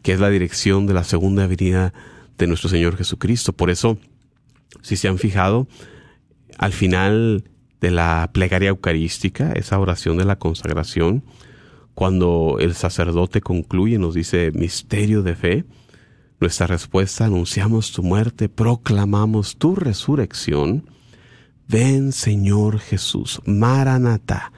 que 0.03 0.13
es 0.13 0.19
la 0.19 0.29
dirección 0.29 0.85
de 0.85 0.93
la 0.93 1.03
segunda 1.03 1.47
venida 1.47 1.93
de 2.37 2.47
nuestro 2.47 2.69
Señor 2.69 2.97
Jesucristo. 2.97 3.53
Por 3.53 3.69
eso, 3.69 3.97
si 4.81 4.95
se 4.95 5.07
han 5.07 5.17
fijado, 5.17 5.67
al 6.57 6.73
final 6.73 7.45
de 7.79 7.91
la 7.91 8.29
plegaria 8.31 8.69
eucarística, 8.69 9.53
esa 9.53 9.79
oración 9.79 10.17
de 10.17 10.25
la 10.25 10.37
consagración, 10.37 11.23
cuando 11.95 12.57
el 12.59 12.75
sacerdote 12.75 13.41
concluye, 13.41 13.97
nos 13.97 14.13
dice 14.13 14.51
misterio 14.53 15.23
de 15.23 15.35
fe, 15.35 15.65
nuestra 16.41 16.65
respuesta, 16.65 17.25
anunciamos 17.25 17.91
tu 17.91 18.01
muerte, 18.01 18.49
proclamamos 18.49 19.57
tu 19.57 19.75
resurrección. 19.75 20.89
Ven 21.67 22.11
Señor 22.11 22.79
Jesús, 22.79 23.39
Maranatá. 23.45 24.51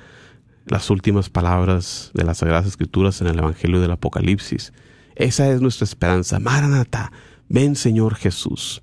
Las 0.65 0.89
últimas 0.89 1.29
palabras 1.29 2.09
de 2.13 2.23
las 2.23 2.37
Sagradas 2.37 2.67
Escrituras 2.67 3.19
en 3.19 3.27
el 3.27 3.37
Evangelio 3.37 3.81
del 3.81 3.91
Apocalipsis. 3.91 4.71
Esa 5.17 5.51
es 5.51 5.59
nuestra 5.59 5.83
esperanza. 5.83 6.39
Maranatá, 6.39 7.11
ven 7.49 7.75
Señor 7.75 8.15
Jesús. 8.15 8.81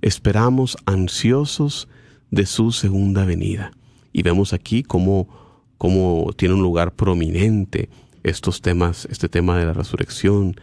Esperamos 0.00 0.76
ansiosos 0.86 1.88
de 2.30 2.46
su 2.46 2.70
segunda 2.70 3.24
venida. 3.24 3.72
Y 4.12 4.22
vemos 4.22 4.52
aquí 4.52 4.84
cómo, 4.84 5.26
cómo 5.78 6.32
tiene 6.36 6.54
un 6.54 6.62
lugar 6.62 6.94
prominente 6.94 7.90
estos 8.22 8.62
temas, 8.62 9.08
este 9.10 9.28
tema 9.28 9.58
de 9.58 9.66
la 9.66 9.72
resurrección, 9.72 10.54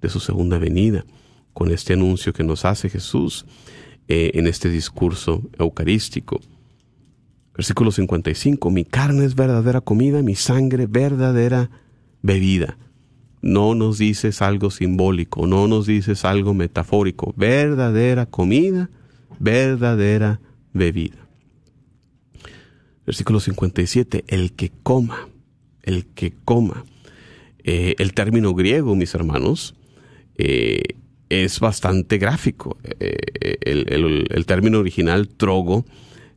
de 0.00 0.08
su 0.08 0.18
segunda 0.18 0.56
venida 0.56 1.04
con 1.56 1.70
este 1.70 1.94
anuncio 1.94 2.34
que 2.34 2.44
nos 2.44 2.66
hace 2.66 2.90
Jesús 2.90 3.46
eh, 4.08 4.32
en 4.34 4.46
este 4.46 4.68
discurso 4.68 5.40
eucarístico. 5.58 6.38
Versículo 7.54 7.92
55, 7.92 8.68
mi 8.68 8.84
carne 8.84 9.24
es 9.24 9.34
verdadera 9.34 9.80
comida, 9.80 10.20
mi 10.20 10.34
sangre 10.34 10.84
verdadera 10.84 11.70
bebida. 12.20 12.76
No 13.40 13.74
nos 13.74 13.96
dices 13.96 14.42
algo 14.42 14.70
simbólico, 14.70 15.46
no 15.46 15.66
nos 15.66 15.86
dices 15.86 16.26
algo 16.26 16.52
metafórico, 16.52 17.32
verdadera 17.38 18.26
comida, 18.26 18.90
verdadera 19.38 20.42
bebida. 20.74 21.26
Versículo 23.06 23.40
57, 23.40 24.24
el 24.28 24.52
que 24.52 24.72
coma, 24.82 25.26
el 25.84 26.04
que 26.04 26.34
coma. 26.44 26.84
Eh, 27.64 27.94
el 27.98 28.12
término 28.12 28.52
griego, 28.52 28.94
mis 28.94 29.14
hermanos, 29.14 29.74
eh, 30.36 30.82
es 31.28 31.60
bastante 31.60 32.18
gráfico. 32.18 32.78
Eh, 33.00 33.16
eh, 33.40 34.26
el, 34.30 34.46
término 34.46 34.78
original 34.78 35.28
trogo 35.28 35.84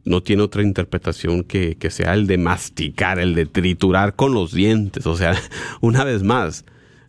no 0.06 0.24
tiene 0.24 0.44
otra 0.44 0.64
interpretación 0.64 1.44
que, 1.44 1.76
que, 1.76 1.92
sea 1.92 2.14
el 2.14 2.28
de 2.28 2.38
masticar, 2.38 3.20
el 3.20 3.36
de 3.36 3.46
triturar 3.46 4.16
con 4.16 4.34
los 4.34 4.54
dientes. 4.54 5.06
O 5.06 5.16
sea, 5.16 5.36
una 5.82 6.04
vez 6.04 6.24
más, 6.24 6.66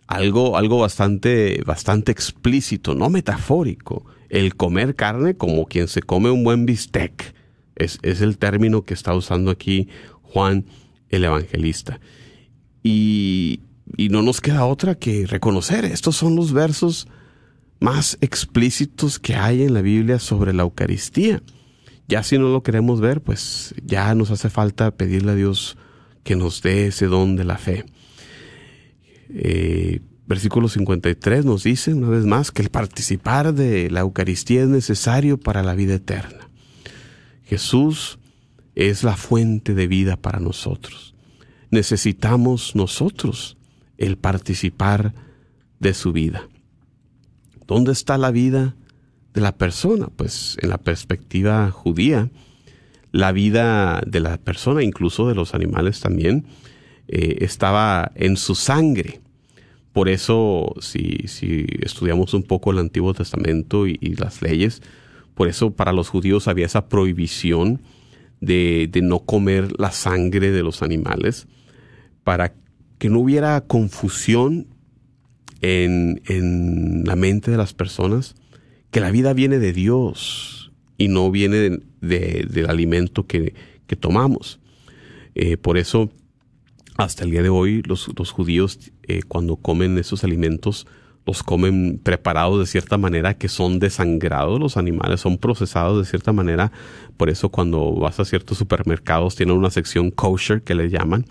algo, 0.07 0.57
algo 0.57 0.79
bastante, 0.79 1.63
bastante 1.65 2.13
explícito, 2.13 2.95
no 2.95 3.09
metafórico. 3.11 4.05
El 4.29 4.55
comer 4.57 4.95
carne 4.95 5.37
como 5.37 5.67
quien 5.67 5.89
se 5.89 6.03
come 6.03 6.31
un 6.31 6.45
buen 6.45 6.67
bistec. 6.67 7.35
Es, 7.75 7.99
es 8.03 8.21
el 8.21 8.37
término 8.37 8.83
que 8.83 8.95
está 8.95 9.15
usando 9.15 9.51
aquí 9.51 9.89
Juan 10.23 10.67
el 11.09 11.25
Evangelista. 11.25 12.01
Y, 12.83 13.61
y 13.97 14.09
no 14.11 14.23
nos 14.23 14.41
queda 14.41 14.67
otra 14.67 14.95
que 14.95 15.27
reconocer, 15.27 15.85
estos 15.85 16.17
son 16.17 16.37
los 16.37 16.53
versos 16.53 17.09
más 17.81 18.19
explícitos 18.21 19.19
que 19.19 19.35
hay 19.35 19.63
en 19.63 19.75
la 19.75 19.83
Biblia 19.83 20.19
sobre 20.19 20.53
la 20.53 20.63
Eucaristía. 20.63 21.43
Ya 22.07 22.23
si 22.23 22.39
no 22.39 22.49
lo 22.49 22.63
queremos 22.63 23.01
ver, 23.01 23.23
pues 23.23 23.75
ya 23.85 24.15
nos 24.15 24.31
hace 24.31 24.51
falta 24.51 24.91
pedirle 24.91 25.33
a 25.33 25.35
Dios 25.35 25.77
que 26.23 26.37
nos 26.37 26.63
dé 26.63 26.87
ese 26.87 27.07
don 27.07 27.37
de 27.37 27.45
la 27.45 27.57
fe. 27.57 27.87
Eh, 29.31 30.01
versículo 30.27 30.69
53 30.69 31.45
nos 31.45 31.65
dice 31.65 31.95
una 31.95 32.09
vez 32.09 32.25
más 32.25 32.51
que 32.51 32.63
el 32.63 32.71
participar 32.71 33.55
de 33.55 33.91
la 33.91 34.01
Eucaristía 34.01 34.63
es 34.63 34.69
necesario 34.69 35.39
para 35.39 35.63
la 35.63 35.75
vida 35.75 35.95
eterna. 35.95 36.51
Jesús 37.45 38.19
es 38.75 39.03
la 39.03 39.17
fuente 39.17 39.75
de 39.75 39.87
vida 39.87 40.17
para 40.17 40.39
nosotros. 40.39 41.15
Necesitamos 41.71 42.77
nosotros 42.77 43.57
el 43.99 44.19
participar 44.19 45.15
de 45.79 45.95
su 45.95 46.13
vida. 46.13 46.49
¿Dónde 47.71 47.93
está 47.93 48.19
la 48.19 48.33
vida 48.33 48.75
de 49.33 49.41
la 49.41 49.57
persona? 49.57 50.09
Pues 50.17 50.57
en 50.61 50.71
la 50.71 50.79
perspectiva 50.79 51.71
judía, 51.71 52.29
la 53.13 53.31
vida 53.31 54.03
de 54.05 54.19
la 54.19 54.39
persona, 54.39 54.83
incluso 54.83 55.29
de 55.29 55.37
los 55.37 55.55
animales 55.55 56.01
también, 56.01 56.47
eh, 57.07 57.37
estaba 57.43 58.11
en 58.17 58.37
su 58.37 58.57
sangre. 58.57 59.21
Por 59.93 60.09
eso, 60.09 60.75
si, 60.81 61.29
si, 61.29 61.65
estudiamos 61.81 62.35
un 62.35 62.43
poco 62.43 62.73
el 62.73 62.81
Antiguo 62.81 63.15
Testamento 63.15 63.87
y, 63.87 63.99
y, 64.01 64.17
las 64.17 64.43
leyes, 64.43 64.83
por 65.35 65.47
eso 65.47 65.71
para 65.71 65.93
los 65.93 66.09
judíos 66.09 66.49
había 66.49 66.67
esa 66.67 66.89
prohibición 66.89 67.83
de, 68.41 68.89
de 68.91 69.01
no 69.01 69.21
comer 69.21 69.79
la 69.79 69.93
sangre 69.93 70.51
de 70.51 70.65
los 70.65 70.83
animales 70.83 71.47
para 72.25 72.53
que 72.99 73.11
no 73.11 73.21
hubiera 73.21 73.61
confusión 73.61 74.67
en, 75.61 76.23
en, 76.27 77.05
la 77.05 77.17
mente 77.17 77.51
de 77.51 77.57
las 77.57 77.75
personas, 77.75 78.35
que 78.91 79.01
la 79.01 79.11
vida 79.11 79.33
viene 79.33 79.59
de 79.59 79.73
Dios 79.73 80.73
y 80.99 81.09
no 81.09 81.31
viene 81.31 81.81
de, 82.01 82.47
del 82.51 82.71
alimento 82.71 83.27
que, 83.27 83.55
que 83.87 83.97
tomamos. 83.97 84.61
Eh, 85.35 85.57
por 85.57 85.79
eso, 85.79 86.11
hasta 86.97 87.25
el 87.25 87.31
día 87.31 87.43
de 87.43 87.49
hoy, 87.49 87.83
los, 87.83 88.11
los 88.17 88.31
judíos, 88.31 88.79
eh, 89.05 89.23
cuando 89.27 89.57
comen 89.57 89.99
esos 89.99 90.25
alimentos, 90.25 90.87
los 91.27 91.43
comen 91.43 92.01
preparados 92.03 92.59
de 92.59 92.67
cierta 92.67 92.99
manera, 92.99 93.35
que 93.35 93.49
son 93.49 93.79
desangrados 93.79 94.59
los 94.59 94.77
animales, 94.77 95.21
son 95.21 95.39
procesados 95.39 95.99
de 95.99 96.09
cierta 96.09 96.33
manera. 96.33 96.73
Por 97.17 97.31
eso 97.31 97.51
cuando 97.51 97.93
vas 97.95 98.19
a 98.21 98.25
ciertos 98.25 98.59
supermercados 98.59 99.37
tienen 99.37 99.57
una 99.57 99.71
sección 99.71 100.11
kosher 100.11 100.63
que 100.63 100.75
le 100.75 100.89
llaman, 100.89 101.27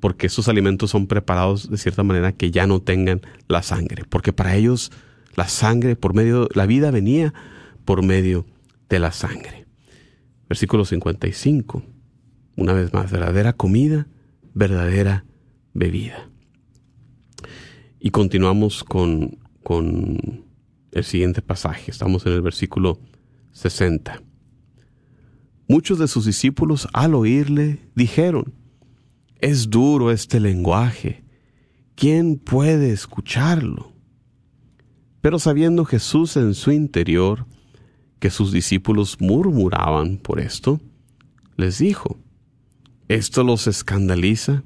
porque 0.00 0.26
esos 0.26 0.48
alimentos 0.48 0.90
son 0.90 1.06
preparados 1.06 1.70
de 1.70 1.78
cierta 1.78 2.02
manera 2.02 2.32
que 2.32 2.50
ya 2.50 2.66
no 2.66 2.80
tengan 2.80 3.22
la 3.48 3.62
sangre, 3.62 4.04
porque 4.08 4.32
para 4.32 4.56
ellos 4.56 4.92
la 5.34 5.48
sangre 5.48 5.96
por 5.96 6.14
medio, 6.14 6.48
la 6.54 6.66
vida 6.66 6.90
venía 6.90 7.34
por 7.84 8.02
medio 8.02 8.46
de 8.88 8.98
la 8.98 9.12
sangre. 9.12 9.66
Versículo 10.48 10.84
55. 10.84 11.82
Una 12.56 12.72
vez 12.72 12.92
más, 12.92 13.10
verdadera 13.10 13.52
comida, 13.52 14.06
verdadera 14.54 15.24
bebida. 15.74 16.30
Y 18.00 18.10
continuamos 18.10 18.84
con, 18.84 19.38
con 19.62 20.44
el 20.92 21.04
siguiente 21.04 21.42
pasaje. 21.42 21.90
Estamos 21.90 22.24
en 22.26 22.32
el 22.32 22.42
versículo 22.42 22.98
60. 23.52 24.22
Muchos 25.68 25.98
de 25.98 26.08
sus 26.08 26.24
discípulos 26.24 26.88
al 26.92 27.14
oírle 27.14 27.80
dijeron, 27.94 28.54
es 29.40 29.70
duro 29.70 30.10
este 30.10 30.40
lenguaje, 30.40 31.24
¿quién 31.94 32.36
puede 32.36 32.92
escucharlo? 32.92 33.92
Pero 35.20 35.38
sabiendo 35.38 35.84
Jesús 35.84 36.36
en 36.36 36.54
su 36.54 36.70
interior 36.70 37.46
que 38.18 38.30
sus 38.30 38.52
discípulos 38.52 39.20
murmuraban 39.20 40.18
por 40.18 40.40
esto, 40.40 40.80
les 41.56 41.78
dijo, 41.78 42.16
¿esto 43.08 43.44
los 43.44 43.66
escandaliza? 43.66 44.62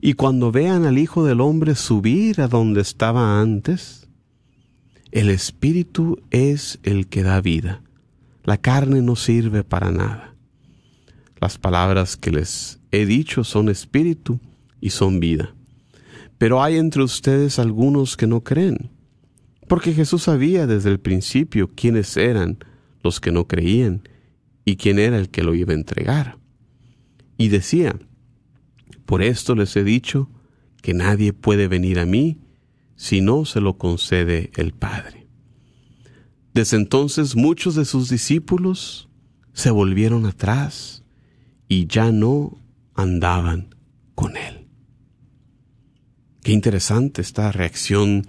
Y 0.00 0.14
cuando 0.14 0.52
vean 0.52 0.84
al 0.84 0.98
Hijo 0.98 1.24
del 1.24 1.40
Hombre 1.40 1.74
subir 1.74 2.40
a 2.40 2.48
donde 2.48 2.80
estaba 2.80 3.40
antes, 3.40 4.08
el 5.10 5.28
Espíritu 5.28 6.22
es 6.30 6.78
el 6.82 7.08
que 7.08 7.22
da 7.22 7.40
vida, 7.40 7.82
la 8.44 8.58
carne 8.58 9.02
no 9.02 9.16
sirve 9.16 9.64
para 9.64 9.90
nada. 9.90 10.34
Las 11.40 11.58
palabras 11.58 12.16
que 12.16 12.30
les 12.30 12.81
he 12.92 13.06
dicho 13.06 13.42
son 13.42 13.68
espíritu 13.68 14.38
y 14.80 14.90
son 14.90 15.18
vida. 15.18 15.54
Pero 16.38 16.62
hay 16.62 16.76
entre 16.76 17.02
ustedes 17.02 17.58
algunos 17.58 18.16
que 18.16 18.26
no 18.26 18.42
creen, 18.42 18.90
porque 19.66 19.92
Jesús 19.92 20.24
sabía 20.24 20.66
desde 20.66 20.90
el 20.90 21.00
principio 21.00 21.70
quiénes 21.74 22.16
eran 22.16 22.58
los 23.02 23.20
que 23.20 23.32
no 23.32 23.48
creían 23.48 24.02
y 24.64 24.76
quién 24.76 24.98
era 24.98 25.18
el 25.18 25.30
que 25.30 25.42
lo 25.42 25.54
iba 25.54 25.72
a 25.72 25.76
entregar. 25.76 26.38
Y 27.38 27.48
decía, 27.48 27.98
por 29.06 29.22
esto 29.22 29.54
les 29.54 29.74
he 29.76 29.84
dicho 29.84 30.30
que 30.82 30.94
nadie 30.94 31.32
puede 31.32 31.68
venir 31.68 31.98
a 31.98 32.06
mí 32.06 32.38
si 32.96 33.20
no 33.20 33.44
se 33.44 33.60
lo 33.60 33.78
concede 33.78 34.50
el 34.56 34.72
Padre. 34.72 35.26
Desde 36.54 36.76
entonces 36.76 37.34
muchos 37.34 37.74
de 37.74 37.84
sus 37.84 38.10
discípulos 38.10 39.08
se 39.54 39.70
volvieron 39.70 40.26
atrás 40.26 41.02
y 41.68 41.86
ya 41.86 42.12
no 42.12 42.58
andaban 42.94 43.74
con 44.14 44.36
él. 44.36 44.66
Qué 46.42 46.52
interesante 46.52 47.22
esta 47.22 47.52
reacción 47.52 48.26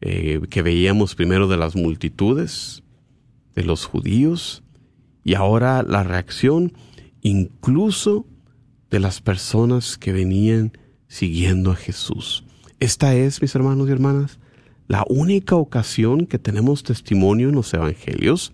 eh, 0.00 0.40
que 0.48 0.62
veíamos 0.62 1.14
primero 1.14 1.48
de 1.48 1.56
las 1.56 1.76
multitudes, 1.76 2.82
de 3.54 3.64
los 3.64 3.84
judíos, 3.84 4.62
y 5.24 5.34
ahora 5.34 5.82
la 5.82 6.02
reacción 6.02 6.72
incluso 7.20 8.26
de 8.90 9.00
las 9.00 9.20
personas 9.20 9.98
que 9.98 10.12
venían 10.12 10.72
siguiendo 11.08 11.72
a 11.72 11.76
Jesús. 11.76 12.44
Esta 12.78 13.14
es, 13.14 13.42
mis 13.42 13.54
hermanos 13.54 13.88
y 13.88 13.92
hermanas, 13.92 14.38
la 14.86 15.04
única 15.08 15.56
ocasión 15.56 16.26
que 16.26 16.38
tenemos 16.38 16.84
testimonio 16.84 17.48
en 17.48 17.56
los 17.56 17.74
evangelios 17.74 18.52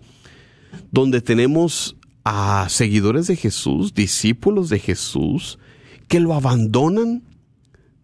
donde 0.91 1.21
tenemos 1.21 1.95
a 2.23 2.67
seguidores 2.69 3.27
de 3.27 3.35
Jesús, 3.35 3.93
discípulos 3.93 4.69
de 4.69 4.79
Jesús, 4.79 5.59
que 6.07 6.19
lo 6.19 6.33
abandonan 6.33 7.23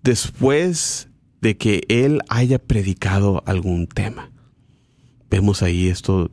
después 0.03 1.09
de 1.41 1.57
que 1.57 1.84
Él 1.88 2.22
haya 2.28 2.59
predicado 2.59 3.43
algún 3.45 3.88
tema. 3.88 4.32
Vemos 5.30 5.61
ahí 5.61 5.88
esto 5.88 6.32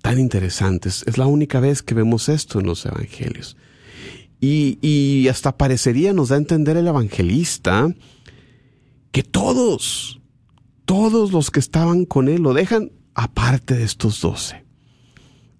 tan 0.00 0.18
interesante. 0.18 0.88
Es 0.88 1.18
la 1.18 1.26
única 1.26 1.60
vez 1.60 1.82
que 1.82 1.94
vemos 1.94 2.28
esto 2.28 2.60
en 2.60 2.66
los 2.66 2.86
evangelios. 2.86 3.56
Y, 4.40 4.78
y 4.80 5.28
hasta 5.28 5.56
parecería, 5.56 6.12
nos 6.12 6.28
da 6.28 6.36
a 6.36 6.38
entender 6.38 6.76
el 6.76 6.86
evangelista, 6.86 7.88
que 9.10 9.22
todos, 9.22 10.20
todos 10.84 11.32
los 11.32 11.50
que 11.50 11.60
estaban 11.60 12.04
con 12.04 12.28
Él 12.28 12.42
lo 12.42 12.54
dejan 12.54 12.92
aparte 13.14 13.74
de 13.74 13.84
estos 13.84 14.20
doce 14.20 14.65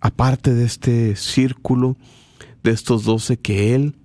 aparte 0.07 0.55
de 0.55 0.65
este 0.65 1.17
círculo 1.17 1.97
de 2.63 2.71
estos 2.71 3.05
doce 3.05 3.37
que 3.37 3.75
él 3.75 3.97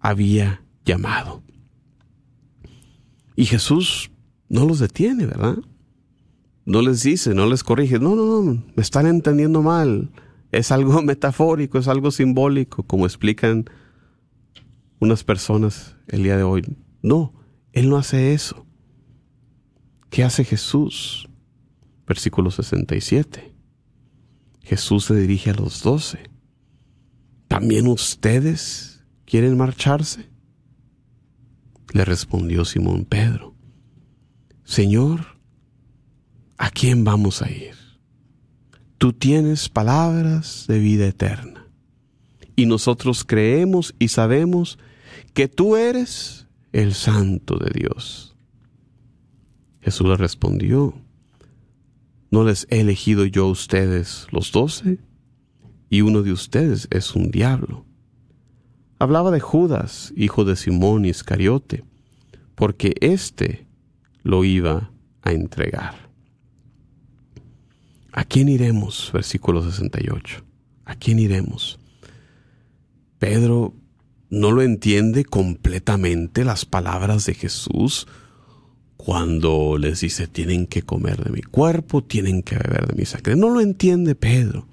había 0.00 0.64
llamado. 0.84 1.40
Y 3.36 3.44
Jesús 3.44 4.10
no 4.48 4.66
los 4.66 4.80
detiene, 4.80 5.26
¿verdad? 5.26 5.58
No 6.66 6.82
les 6.82 7.04
dice, 7.04 7.32
no 7.32 7.46
les 7.46 7.62
corrige, 7.62 8.00
no, 8.00 8.16
no, 8.16 8.42
no, 8.42 8.64
me 8.74 8.82
están 8.82 9.06
entendiendo 9.06 9.62
mal, 9.62 10.10
es 10.50 10.72
algo 10.72 11.00
metafórico, 11.04 11.78
es 11.78 11.86
algo 11.86 12.10
simbólico, 12.10 12.82
como 12.82 13.06
explican 13.06 13.66
unas 14.98 15.22
personas 15.22 15.96
el 16.08 16.24
día 16.24 16.36
de 16.36 16.42
hoy. 16.42 16.76
No, 17.02 17.32
Él 17.72 17.88
no 17.88 17.98
hace 17.98 18.34
eso. 18.34 18.66
¿Qué 20.10 20.24
hace 20.24 20.44
Jesús? 20.44 21.28
Versículo 22.04 22.50
67. 22.50 23.53
Jesús 24.64 25.04
se 25.04 25.14
dirige 25.14 25.50
a 25.50 25.54
los 25.54 25.82
doce. 25.82 26.30
¿También 27.48 27.86
ustedes 27.86 29.04
quieren 29.26 29.56
marcharse? 29.56 30.30
Le 31.92 32.04
respondió 32.04 32.64
Simón 32.64 33.04
Pedro, 33.04 33.54
Señor, 34.64 35.38
¿a 36.56 36.70
quién 36.70 37.04
vamos 37.04 37.42
a 37.42 37.50
ir? 37.50 37.74
Tú 38.98 39.12
tienes 39.12 39.68
palabras 39.68 40.64
de 40.66 40.78
vida 40.78 41.06
eterna, 41.06 41.68
y 42.56 42.66
nosotros 42.66 43.22
creemos 43.24 43.94
y 43.98 44.08
sabemos 44.08 44.78
que 45.34 45.46
tú 45.46 45.76
eres 45.76 46.48
el 46.72 46.94
Santo 46.94 47.58
de 47.58 47.70
Dios. 47.72 48.34
Jesús 49.82 50.08
le 50.08 50.16
respondió, 50.16 51.03
¿No 52.34 52.42
les 52.42 52.66
he 52.68 52.80
elegido 52.80 53.26
yo 53.26 53.44
a 53.44 53.50
ustedes 53.50 54.26
los 54.32 54.50
doce? 54.50 54.98
Y 55.88 56.00
uno 56.00 56.22
de 56.22 56.32
ustedes 56.32 56.88
es 56.90 57.14
un 57.14 57.30
diablo. 57.30 57.86
Hablaba 58.98 59.30
de 59.30 59.38
Judas, 59.38 60.12
hijo 60.16 60.44
de 60.44 60.56
Simón 60.56 61.04
Iscariote, 61.04 61.84
porque 62.56 62.94
éste 63.00 63.68
lo 64.24 64.44
iba 64.44 64.90
a 65.22 65.30
entregar. 65.30 66.10
¿A 68.10 68.24
quién 68.24 68.48
iremos? 68.48 69.12
Versículo 69.14 69.62
68. 69.62 70.44
¿A 70.86 70.96
quién 70.96 71.20
iremos? 71.20 71.78
Pedro 73.20 73.74
no 74.28 74.50
lo 74.50 74.62
entiende 74.62 75.24
completamente 75.24 76.44
las 76.44 76.64
palabras 76.64 77.26
de 77.26 77.34
Jesús 77.34 78.08
cuando 79.04 79.76
les 79.76 80.00
dice 80.00 80.26
tienen 80.26 80.66
que 80.66 80.80
comer 80.80 81.22
de 81.22 81.30
mi 81.30 81.42
cuerpo, 81.42 82.02
tienen 82.02 82.42
que 82.42 82.56
beber 82.56 82.86
de 82.86 82.94
mi 82.94 83.04
sangre. 83.04 83.36
No 83.36 83.50
lo 83.50 83.60
entiende 83.60 84.14
Pedro. 84.14 84.66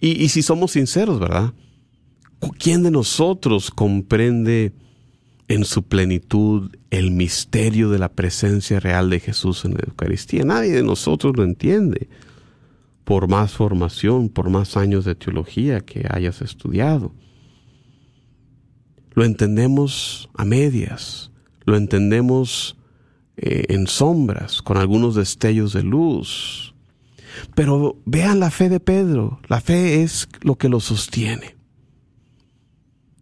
Y, 0.00 0.30
si 0.30 0.42
somos 0.42 0.72
sinceros, 0.72 1.20
¿verdad? 1.20 1.52
¿Quién 2.58 2.82
de 2.82 2.90
nosotros 2.90 3.70
comprende 3.70 4.72
en 5.46 5.64
su 5.64 5.84
plenitud 5.84 6.74
el 6.90 7.12
misterio 7.12 7.90
de 7.90 8.00
la 8.00 8.10
presencia 8.10 8.80
real 8.80 9.10
de 9.10 9.20
Jesús 9.20 9.64
en 9.66 9.74
la 9.74 9.84
Eucaristía? 9.86 10.44
Nadie 10.44 10.72
de 10.72 10.82
nosotros 10.82 11.36
lo 11.36 11.44
entiende. 11.44 12.08
Por 13.04 13.28
más 13.28 13.52
formación, 13.52 14.30
por 14.30 14.48
más 14.48 14.76
años 14.76 15.04
de 15.04 15.14
teología 15.14 15.82
que 15.82 16.06
hayas 16.10 16.40
estudiado. 16.40 17.12
Lo 19.12 19.24
entendemos 19.24 20.30
a 20.34 20.44
medias, 20.44 21.30
lo 21.64 21.76
entendemos 21.76 22.76
eh, 23.36 23.64
en 23.68 23.86
sombras, 23.86 24.62
con 24.62 24.76
algunos 24.76 25.14
destellos 25.14 25.72
de 25.72 25.82
luz. 25.82 26.74
Pero 27.54 27.96
vean 28.04 28.40
la 28.40 28.50
fe 28.50 28.68
de 28.68 28.80
Pedro, 28.80 29.40
la 29.48 29.60
fe 29.60 30.02
es 30.02 30.28
lo 30.42 30.56
que 30.56 30.68
lo 30.68 30.80
sostiene. 30.80 31.56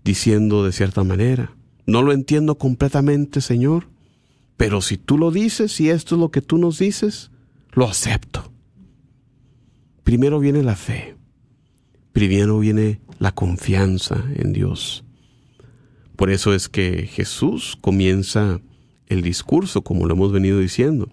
diciendo 0.02 0.64
de 0.64 0.72
cierta 0.72 1.04
manera, 1.04 1.54
no 1.86 2.02
lo 2.02 2.12
entiendo 2.12 2.56
completamente, 2.56 3.40
Señor, 3.40 3.86
pero 4.56 4.80
si 4.80 4.96
tú 4.96 5.18
lo 5.18 5.30
dices 5.30 5.78
y 5.80 5.90
esto 5.90 6.14
es 6.14 6.20
lo 6.20 6.30
que 6.30 6.42
tú 6.42 6.58
nos 6.58 6.78
dices, 6.78 7.30
lo 7.72 7.86
acepto. 7.86 8.50
Primero 10.02 10.40
viene 10.40 10.62
la 10.62 10.74
fe, 10.74 11.16
primero 12.12 12.58
viene 12.58 13.00
la 13.18 13.32
confianza 13.32 14.24
en 14.34 14.52
Dios. 14.52 15.04
Por 16.16 16.30
eso 16.30 16.52
es 16.52 16.68
que 16.68 17.06
Jesús 17.06 17.78
comienza 17.80 18.60
el 19.10 19.20
discurso, 19.20 19.82
como 19.82 20.06
lo 20.06 20.14
hemos 20.14 20.32
venido 20.32 20.58
diciendo, 20.58 21.10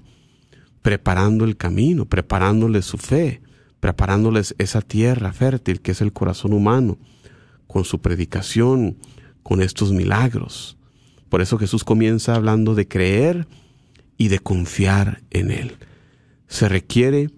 preparando 0.81 1.43
el 1.43 1.57
camino, 1.57 2.05
preparándoles 2.05 2.85
su 2.85 2.97
fe, 2.97 3.41
preparándoles 3.81 4.55
esa 4.57 4.81
tierra 4.81 5.33
fértil 5.33 5.81
que 5.81 5.91
es 5.91 5.99
el 5.99 6.13
corazón 6.13 6.53
humano, 6.53 6.97
con 7.67 7.83
su 7.83 7.99
predicación, 7.99 8.97
con 9.43 9.61
estos 9.61 9.91
milagros. 9.91 10.77
Por 11.27 11.41
eso 11.41 11.57
Jesús 11.57 11.83
comienza 11.83 12.35
hablando 12.35 12.75
de 12.75 12.87
creer 12.87 13.47
y 14.17 14.29
de 14.29 14.39
confiar 14.39 15.23
en 15.31 15.51
Él. 15.51 15.77
Se 16.47 16.69
requiere 16.69 17.29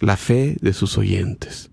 la 0.00 0.16
fe 0.16 0.56
de 0.60 0.72
sus 0.72 0.96
oyentes. 0.98 1.70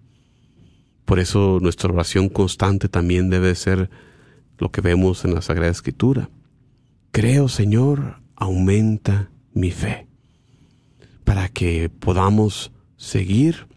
Por 1.06 1.20
eso 1.20 1.60
nuestra 1.62 1.92
oración 1.92 2.30
constante 2.30 2.88
también 2.88 3.30
debe 3.30 3.54
ser 3.56 3.90
lo 4.58 4.72
que 4.72 4.82
vemos 4.82 5.26
en 5.26 5.36
la 5.36 5.42
Sagrada 5.42 5.72
Escritura. 5.72 6.30
Creo, 7.12 7.50
Señor, 7.50 8.21
aumenta 8.42 9.30
mi 9.54 9.70
fe, 9.70 10.08
para 11.24 11.48
que 11.48 11.90
podamos 11.90 12.72
seguir 12.98 13.68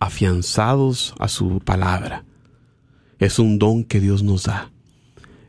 afianzados 0.00 1.14
a 1.18 1.28
su 1.28 1.60
palabra. 1.60 2.24
Es 3.18 3.38
un 3.38 3.58
don 3.58 3.84
que 3.84 4.00
Dios 4.00 4.22
nos 4.22 4.44
da. 4.44 4.72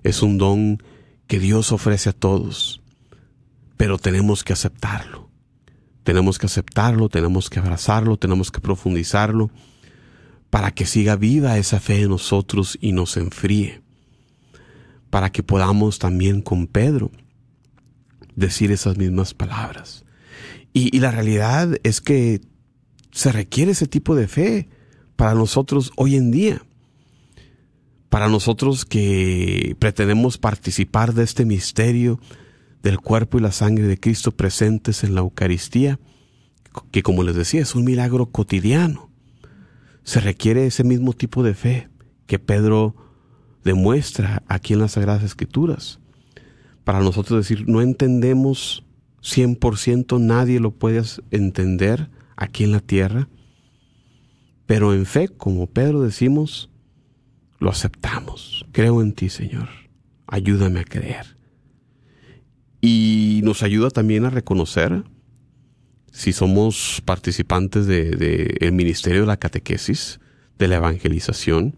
Es 0.03 0.21
un 0.21 0.38
don 0.38 0.84
que 1.28 1.39
Dios 1.39 1.71
ofrece 1.71 2.09
a 2.09 2.13
todos, 2.13 2.82
pero 3.78 3.97
tenemos 3.97 4.43
que 4.43 4.51
aceptarlo. 4.51 5.30
Tenemos 6.03 6.38
que 6.38 6.47
aceptarlo, 6.47 7.07
tenemos 7.07 7.49
que 7.49 7.59
abrazarlo, 7.59 8.17
tenemos 8.17 8.51
que 8.51 8.59
profundizarlo 8.59 9.51
para 10.49 10.71
que 10.71 10.86
siga 10.86 11.15
viva 11.15 11.57
esa 11.57 11.80
fe 11.80 12.01
en 12.01 12.09
nosotros 12.09 12.78
y 12.82 12.91
nos 12.91 13.15
enfríe, 13.15 13.82
para 15.09 15.32
que 15.32 15.43
podamos 15.43 15.97
también 15.97 16.41
con 16.41 16.67
Pedro 16.67 17.09
decir 18.38 18.72
esas 18.72 18.98
mismas 18.98 19.34
palabras. 19.34 20.06
Y, 20.72 20.98
la 21.00 21.12
realidad 21.12 21.76
es 21.84 22.00
que 22.00 22.40
se 23.12 23.34
requiere 23.34 23.72
ese 23.72 23.88
tipo 23.88 24.16
de 24.16 24.30
fe 24.30 24.70
para 25.18 25.34
nosotros 25.34 25.92
hoy 25.98 26.16
en 26.16 26.32
día 26.32 26.62
para 28.10 28.30
nosotros 28.30 28.86
que 28.86 29.76
pretendemos 29.80 30.38
participar 30.38 31.14
de 31.14 31.24
este 31.24 31.46
misterio 31.46 32.20
del 32.82 33.00
cuerpo 33.00 33.38
y 33.38 33.42
la 33.42 33.52
sangre 33.52 33.86
de 33.86 34.00
Cristo 34.00 34.32
presentes 34.32 35.04
en 35.04 35.14
la 35.14 35.22
Eucaristía, 35.22 36.00
que 36.92 37.04
como 37.04 37.24
les 37.24 37.36
decía 37.36 37.62
es 37.62 37.76
un 37.76 37.84
milagro 37.84 38.28
cotidiano. 38.28 39.10
Se 40.04 40.22
requiere 40.22 40.66
ese 40.66 40.84
mismo 40.86 41.12
tipo 41.14 41.44
de 41.44 41.54
fe 41.54 41.90
que 42.28 42.40
Pedro 42.40 42.96
demuestra 43.66 44.44
aquí 44.48 44.74
en 44.74 44.80
las 44.80 44.94
Sagradas 44.94 45.24
Escrituras. 45.24 46.00
Para 46.88 47.02
nosotros 47.02 47.40
decir, 47.40 47.68
no 47.68 47.82
entendemos 47.82 48.86
100%, 49.22 50.22
nadie 50.22 50.62
lo 50.62 50.72
puede 50.72 51.04
entender 51.32 52.10
aquí 52.38 52.64
en 52.64 52.72
la 52.72 52.80
tierra, 52.80 53.28
pero 54.66 54.94
en 54.94 55.06
fe, 55.06 55.28
como 55.28 55.68
Pedro 55.68 56.02
decimos, 56.02 56.70
lo 57.60 57.70
aceptamos. 57.70 58.66
Creo 58.72 59.02
en 59.02 59.12
ti, 59.12 59.28
Señor. 59.28 59.68
Ayúdame 60.28 60.80
a 60.80 60.86
creer. 60.86 61.36
Y 62.80 63.42
nos 63.44 63.64
ayuda 63.64 63.90
también 63.90 64.24
a 64.24 64.30
reconocer 64.30 65.04
si 66.14 66.32
somos 66.32 67.02
participantes 67.04 67.86
del 67.86 68.18
de, 68.18 68.72
ministerio 68.72 69.20
de 69.20 69.28
la 69.28 69.36
catequesis, 69.36 70.22
de 70.58 70.70
la 70.70 70.78
evangelización, 70.78 71.76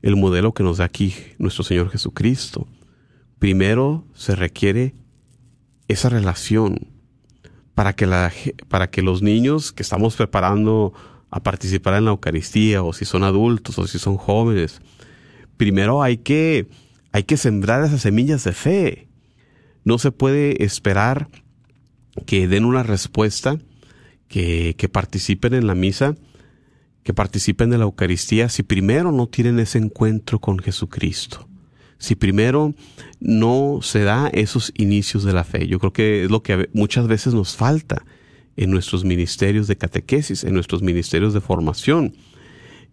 el 0.00 0.14
modelo 0.14 0.54
que 0.54 0.62
nos 0.62 0.76
da 0.76 0.84
aquí 0.84 1.12
nuestro 1.38 1.64
Señor 1.64 1.90
Jesucristo. 1.90 2.68
Primero 3.38 4.04
se 4.14 4.34
requiere 4.34 4.94
esa 5.88 6.08
relación 6.08 6.88
para 7.74 7.94
que, 7.94 8.06
la, 8.06 8.32
para 8.68 8.90
que 8.90 9.02
los 9.02 9.22
niños 9.22 9.72
que 9.72 9.82
estamos 9.82 10.16
preparando 10.16 10.94
a 11.30 11.42
participar 11.42 11.94
en 11.94 12.06
la 12.06 12.12
Eucaristía 12.12 12.82
o 12.82 12.92
si 12.92 13.04
son 13.04 13.22
adultos 13.22 13.78
o 13.78 13.86
si 13.86 13.98
son 13.98 14.16
jóvenes. 14.16 14.80
Primero 15.56 16.02
hay 16.02 16.16
que, 16.16 16.68
hay 17.12 17.24
que 17.24 17.36
sembrar 17.36 17.84
esas 17.84 18.00
semillas 18.00 18.44
de 18.44 18.52
fe. 18.52 19.08
No 19.84 19.98
se 19.98 20.12
puede 20.12 20.64
esperar 20.64 21.28
que 22.24 22.48
den 22.48 22.64
una 22.64 22.82
respuesta, 22.82 23.58
que, 24.28 24.74
que 24.78 24.88
participen 24.88 25.52
en 25.52 25.66
la 25.66 25.74
misa, 25.74 26.14
que 27.02 27.12
participen 27.12 27.70
de 27.70 27.78
la 27.78 27.84
Eucaristía 27.84 28.48
si 28.48 28.62
primero 28.62 29.12
no 29.12 29.26
tienen 29.26 29.58
ese 29.58 29.78
encuentro 29.78 30.40
con 30.40 30.58
Jesucristo. 30.58 31.45
Si 31.98 32.14
primero 32.14 32.74
no 33.20 33.80
se 33.82 34.02
da 34.02 34.28
esos 34.28 34.72
inicios 34.76 35.24
de 35.24 35.32
la 35.32 35.44
fe. 35.44 35.66
Yo 35.66 35.78
creo 35.78 35.92
que 35.92 36.24
es 36.24 36.30
lo 36.30 36.42
que 36.42 36.68
muchas 36.72 37.06
veces 37.06 37.34
nos 37.34 37.56
falta 37.56 38.04
en 38.56 38.70
nuestros 38.70 39.04
ministerios 39.04 39.66
de 39.66 39.76
catequesis, 39.76 40.44
en 40.44 40.54
nuestros 40.54 40.82
ministerios 40.82 41.34
de 41.34 41.40
formación. 41.40 42.14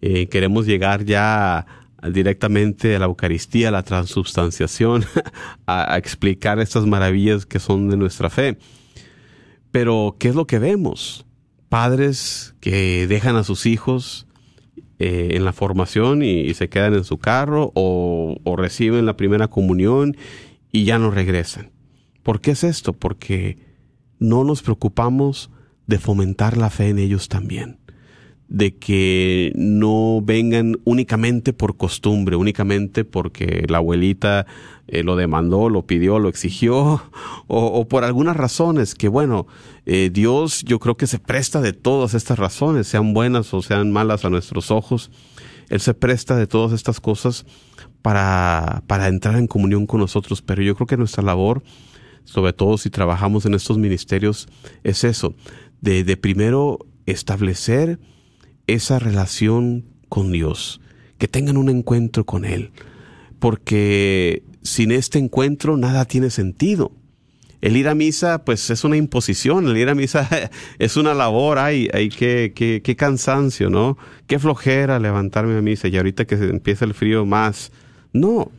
Eh, 0.01 0.27
queremos 0.27 0.65
llegar 0.65 1.05
ya 1.05 1.65
directamente 2.11 2.95
a 2.95 2.99
la 2.99 3.05
Eucaristía, 3.05 3.69
a 3.69 3.71
la 3.71 3.83
transubstanciación, 3.83 5.05
a, 5.65 5.97
explicar 5.97 6.59
estas 6.59 6.85
maravillas 6.85 7.45
que 7.45 7.59
son 7.59 7.89
de 7.89 7.97
nuestra 7.97 8.29
fe. 8.29 8.57
Pero, 9.71 10.17
¿qué 10.19 10.29
es 10.29 10.35
lo 10.35 10.45
que 10.45 10.59
vemos? 10.59 11.25
Padres 11.69 12.55
que 12.59 13.07
dejan 13.07 13.35
a 13.35 13.43
sus 13.43 13.65
hijos 13.65 14.27
eh, 15.05 15.35
en 15.35 15.43
la 15.43 15.51
formación 15.51 16.23
y, 16.23 16.53
se 16.53 16.69
quedan 16.69 16.93
en 16.93 17.03
su 17.03 17.17
carro 17.17 17.73
o, 17.75 18.37
o 18.45 18.55
reciben 18.55 19.05
la 19.05 19.17
primera 19.17 19.49
comunión 19.49 20.15
y 20.71 20.85
ya 20.85 20.97
no 20.97 21.11
regresan. 21.11 21.71
¿Por 22.23 22.39
qué 22.39 22.51
es 22.51 22.63
esto? 22.63 22.93
Porque 22.93 23.57
no 24.19 24.45
nos 24.45 24.61
preocupamos 24.63 25.51
de 25.87 25.99
fomentar 25.99 26.55
la 26.55 26.69
fe 26.69 26.87
en 26.87 26.99
ellos 26.99 27.27
también, 27.27 27.79
de 28.53 28.75
que 28.75 29.51
no 29.55 30.21
vengan 30.23 30.77
únicamente 30.85 31.53
por 31.53 31.75
costumbre, 31.75 32.35
únicamente 32.35 33.03
porque 33.03 33.65
la 33.67 33.79
abuelita 33.79 34.45
eh, 34.87 35.01
lo 35.01 35.15
demandó, 35.15 35.69
lo 35.69 35.87
pidió, 35.87 36.19
lo 36.19 36.29
exigió, 36.29 37.01
o, 37.47 37.87
por 37.87 38.03
algunas 38.03 38.37
razones 38.37 38.93
que, 38.93 39.07
bueno, 39.07 39.47
eh, 39.87 40.11
Dios 40.13 40.63
yo 40.63 40.77
creo 40.77 40.95
que 40.95 41.07
se 41.07 41.17
presta 41.17 41.61
de 41.61 41.73
todas 41.73 42.13
estas 42.13 42.37
razones, 42.37 42.85
sean 42.85 43.15
buenas 43.15 43.51
o 43.55 43.63
sean 43.63 43.91
malas 43.91 44.23
a 44.23 44.29
nuestros 44.29 44.69
ojos, 44.69 45.09
Él 45.69 45.79
se 45.79 45.95
presta 45.95 46.35
de 46.35 46.45
todas 46.45 46.73
estas 46.73 46.99
cosas 46.99 47.47
para, 48.03 48.83
para 48.85 49.07
entrar 49.07 49.35
en 49.37 49.47
comunión 49.47 49.87
con 49.87 49.99
nosotros, 49.99 50.43
pero 50.43 50.61
yo 50.61 50.75
creo 50.75 50.85
que 50.85 50.95
nuestra 50.95 51.23
labor, 51.23 51.63
sobre 52.23 52.53
todo 52.53 52.77
si 52.77 52.91
trabajamos 52.91 53.47
en 53.47 53.55
estos 53.55 53.79
ministerios, 53.79 54.47
es 54.83 55.03
eso, 55.03 55.33
de, 55.81 56.17
primero 56.17 56.77
establecer 57.07 57.99
esa 58.67 58.99
relación 58.99 59.85
con 60.09 60.31
Dios, 60.31 60.81
que 61.17 61.27
tengan 61.27 61.57
un 61.57 61.69
encuentro 61.69 62.25
con 62.25 62.45
Él, 62.45 62.71
porque 63.39 64.43
sin 64.61 64.91
este 64.91 65.19
encuentro 65.19 65.77
nada 65.77 66.05
tiene 66.05 66.29
sentido. 66.29 66.91
El 67.61 67.77
ir 67.77 67.87
a 67.87 67.95
misa, 67.95 68.43
pues 68.43 68.69
es 68.69 68.83
una 68.83 68.97
imposición, 68.97 69.67
el 69.67 69.77
ir 69.77 69.87
a 69.87 69.95
misa 69.95 70.27
es 70.79 70.97
una 70.97 71.13
labor, 71.13 71.59
hay, 71.59 71.87
hay 71.93 72.09
que, 72.09 72.51
qué 72.53 72.95
cansancio, 72.95 73.69
¿no? 73.69 73.97
Qué 74.27 74.37
flojera 74.37 74.99
levantarme 74.99 75.57
a 75.57 75.61
misa 75.61 75.87
y 75.87 75.95
ahorita 75.95 76.25
que 76.25 76.37
se 76.37 76.49
empieza 76.49 76.83
el 76.83 76.93
frío 76.93 77.25
más. 77.25 77.71
No, 78.11 78.51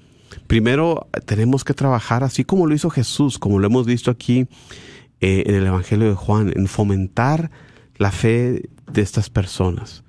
primero 0.47 1.07
tenemos 1.27 1.65
que 1.65 1.75
trabajar 1.75 2.25
así 2.25 2.45
como 2.45 2.67
lo 2.67 2.75
hizo 2.75 2.89
Jesús, 2.89 3.39
como 3.39 3.59
lo 3.59 3.67
hemos 3.67 3.87
visto 3.87 4.11
aquí 4.11 4.47
eh, 5.21 5.45
en 5.47 5.55
el 5.55 5.67
Evangelio 5.67 6.09
de 6.09 6.15
Juan, 6.15 6.53
en 6.55 6.67
fomentar 6.67 7.51
la 7.97 8.11
fe 8.11 8.71
de 8.91 9.03
estas 9.03 9.31
personas. 9.31 10.05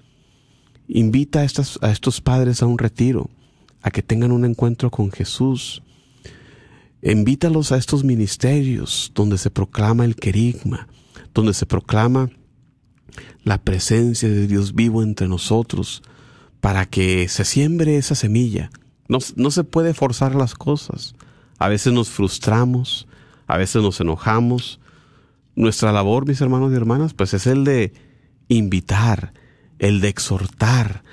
Invita 0.87 1.39
a, 1.39 1.43
estas, 1.43 1.79
a 1.81 1.91
estos 1.91 2.21
padres 2.21 2.61
a 2.61 2.67
un 2.67 2.77
retiro, 2.77 3.29
a 3.81 3.91
que 3.91 4.03
tengan 4.03 4.31
un 4.31 4.45
encuentro 4.45 4.91
con 4.91 5.11
Jesús. 5.11 5.81
Invítalos 7.01 7.71
a 7.71 7.77
estos 7.77 8.03
ministerios 8.03 9.11
donde 9.13 9.37
se 9.37 9.49
proclama 9.49 10.05
el 10.05 10.15
querigma, 10.15 10.87
donde 11.33 11.53
se 11.53 11.65
proclama 11.65 12.29
la 13.43 13.59
presencia 13.59 14.27
de 14.27 14.47
Dios 14.47 14.73
vivo 14.73 15.03
entre 15.03 15.27
nosotros, 15.27 16.03
para 16.61 16.87
que 16.87 17.27
se 17.27 17.45
siembre 17.45 17.97
esa 17.97 18.15
semilla. 18.15 18.71
No, 19.07 19.19
no 19.35 19.51
se 19.51 19.63
puede 19.63 19.93
forzar 19.93 20.33
las 20.33 20.55
cosas. 20.55 21.13
A 21.59 21.67
veces 21.67 21.93
nos 21.93 22.09
frustramos, 22.09 23.07
a 23.45 23.57
veces 23.57 23.83
nos 23.83 23.99
enojamos, 24.01 24.79
nuestra 25.55 25.91
labor, 25.91 26.27
mis 26.27 26.41
hermanos 26.41 26.71
y 26.71 26.75
hermanas, 26.75 27.13
pues 27.13 27.33
es 27.33 27.47
el 27.47 27.63
de 27.63 27.93
invitar, 28.47 29.33
el 29.79 30.01
de 30.01 30.09
exhortar, 30.09 31.03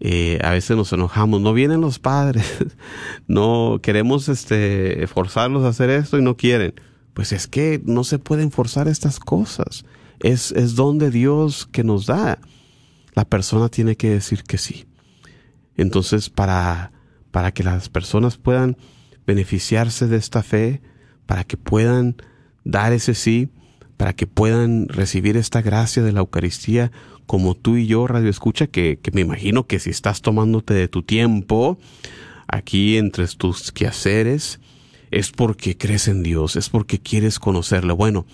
eh, 0.00 0.38
a 0.44 0.50
veces 0.50 0.76
nos 0.76 0.92
enojamos, 0.92 1.40
no 1.40 1.52
vienen 1.52 1.80
los 1.80 1.98
padres, 1.98 2.46
no 3.26 3.80
queremos 3.82 4.28
este, 4.28 5.06
forzarlos 5.06 5.64
a 5.64 5.68
hacer 5.68 5.90
esto 5.90 6.18
y 6.18 6.22
no 6.22 6.36
quieren. 6.36 6.74
Pues 7.14 7.32
es 7.32 7.48
que 7.48 7.80
no 7.84 8.04
se 8.04 8.18
pueden 8.18 8.52
forzar 8.52 8.86
estas 8.86 9.18
cosas. 9.18 9.84
Es, 10.20 10.52
es 10.52 10.76
don 10.76 10.98
de 10.98 11.10
Dios 11.10 11.68
que 11.70 11.82
nos 11.82 12.06
da. 12.06 12.38
La 13.14 13.24
persona 13.24 13.68
tiene 13.68 13.96
que 13.96 14.10
decir 14.10 14.44
que 14.44 14.58
sí. 14.58 14.86
Entonces, 15.76 16.30
para, 16.30 16.92
para 17.32 17.52
que 17.52 17.64
las 17.64 17.88
personas 17.88 18.36
puedan 18.36 18.76
beneficiarse 19.26 20.06
de 20.06 20.16
esta 20.16 20.42
fe, 20.42 20.80
para 21.26 21.42
que 21.44 21.56
puedan 21.56 22.16
dar 22.64 22.92
ese 22.92 23.14
sí, 23.14 23.50
para 23.98 24.14
que 24.14 24.26
puedan 24.26 24.88
recibir 24.88 25.36
esta 25.36 25.60
gracia 25.60 26.02
de 26.02 26.12
la 26.12 26.20
Eucaristía, 26.20 26.90
como 27.26 27.54
tú 27.54 27.76
y 27.76 27.86
yo, 27.86 28.06
Radio 28.06 28.30
Escucha, 28.30 28.66
que, 28.66 28.98
que 29.02 29.10
me 29.10 29.20
imagino 29.20 29.66
que 29.66 29.78
si 29.78 29.90
estás 29.90 30.22
tomándote 30.22 30.72
de 30.72 30.88
tu 30.88 31.02
tiempo 31.02 31.78
aquí 32.46 32.96
entre 32.96 33.26
tus 33.26 33.70
quehaceres, 33.72 34.60
es 35.10 35.30
porque 35.30 35.76
crees 35.76 36.08
en 36.08 36.22
Dios, 36.22 36.56
es 36.56 36.70
porque 36.70 36.98
quieres 36.98 37.38
conocerle. 37.38 37.92
Bueno, 37.92 38.24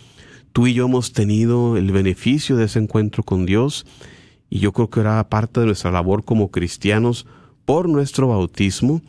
tú 0.53 0.69
y 0.69 0.75
yo 0.75 0.85
hemos 0.85 1.13
tenido 1.13 1.77
el 1.77 1.91
beneficio 1.91 2.55
de 2.57 2.67
ese 2.67 2.79
encuentro 2.79 3.25
con 3.25 3.47
Dios 3.47 3.85
y 4.49 4.61
yo 4.61 4.73
creo 4.73 4.91
que 4.91 5.01
era 5.01 5.29
parte 5.29 5.59
de 5.59 5.67
nuestra 5.67 5.91
labor 5.91 6.25
como 6.25 6.53
cristianos 6.53 7.27
por 7.65 7.89
nuestro 7.89 8.29
bautismo 8.29 9.03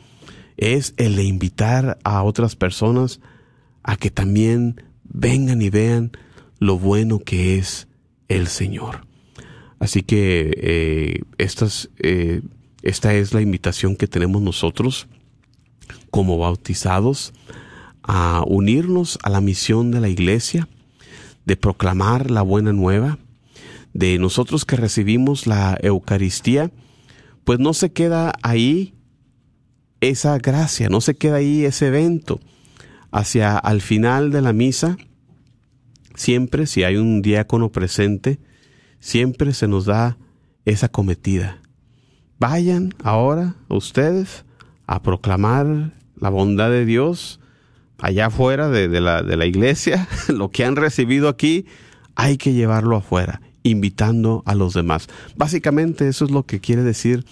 es 0.57 0.93
el 0.97 1.15
de 1.15 1.23
invitar 1.23 1.97
a 2.03 2.23
otras 2.23 2.55
personas 2.55 3.19
a 3.83 3.97
que 3.97 4.09
también 4.09 4.81
vengan 5.03 5.61
y 5.61 5.69
vean 5.69 6.11
lo 6.59 6.77
bueno 6.77 7.19
que 7.19 7.57
es 7.57 7.87
el 8.27 8.47
Señor. 8.47 9.05
Así 9.79 10.03
que 10.03 10.51
eh, 10.57 11.21
eh, 11.99 12.41
esta 12.81 13.13
es 13.13 13.33
la 13.33 13.41
invitación 13.41 13.95
que 13.95 14.07
tenemos 14.07 14.41
nosotros 14.41 15.07
como 16.11 16.37
bautizados 16.37 17.33
a 18.03 18.43
unirnos 18.47 19.19
a 19.23 19.29
la 19.29 19.41
misión 19.41 19.91
de 19.91 19.99
la 19.99 20.09
iglesia, 20.09 20.67
de 21.45 21.57
proclamar 21.57 22.31
la 22.31 22.41
buena 22.41 22.71
nueva, 22.71 23.17
de 23.93 24.17
nosotros 24.17 24.65
que 24.65 24.75
recibimos 24.75 25.47
la 25.47 25.77
Eucaristía, 25.81 26.71
pues 27.43 27.59
no 27.59 27.73
se 27.73 27.91
queda 27.91 28.33
ahí 28.43 28.93
esa 30.01 30.37
gracia, 30.37 30.89
no 30.89 31.01
se 31.01 31.15
queda 31.15 31.37
ahí 31.37 31.65
ese 31.65 31.87
evento. 31.87 32.39
Hacia 33.11 33.57
al 33.57 33.81
final 33.81 34.31
de 34.31 34.41
la 34.41 34.53
misa, 34.53 34.97
siempre 36.15 36.65
si 36.67 36.83
hay 36.83 36.97
un 36.97 37.21
diácono 37.21 37.71
presente, 37.71 38.39
siempre 38.99 39.53
se 39.53 39.67
nos 39.67 39.85
da 39.85 40.17
esa 40.65 40.89
cometida. 40.89 41.61
Vayan 42.39 42.93
ahora 43.03 43.55
ustedes 43.69 44.45
a 44.87 45.01
proclamar 45.01 45.93
la 46.17 46.29
bondad 46.29 46.69
de 46.69 46.85
Dios 46.85 47.39
allá 47.97 48.27
afuera 48.27 48.69
de, 48.69 48.87
la, 48.99 49.23
de 49.23 49.37
la 49.37 49.45
iglesia, 49.45 50.07
lo 50.27 50.49
que 50.49 50.65
han 50.65 50.75
recibido 50.75 51.29
aquí, 51.29 51.65
hay 52.15 52.37
que 52.37 52.53
llevarlo 52.53 52.95
afuera, 52.95 53.41
invitando 53.63 54.43
a 54.45 54.55
los 54.55 54.73
demás. 54.73 55.07
Básicamente 55.35 56.07
eso 56.07 56.25
es 56.25 56.31
lo 56.31 56.43
que 56.43 56.59
quiere 56.59 56.83
decir 56.83 57.25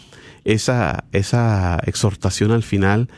esa, 0.44 1.06
esa 1.12 1.80
exhortación 1.86 2.52
al 2.52 2.64
final 2.64 3.10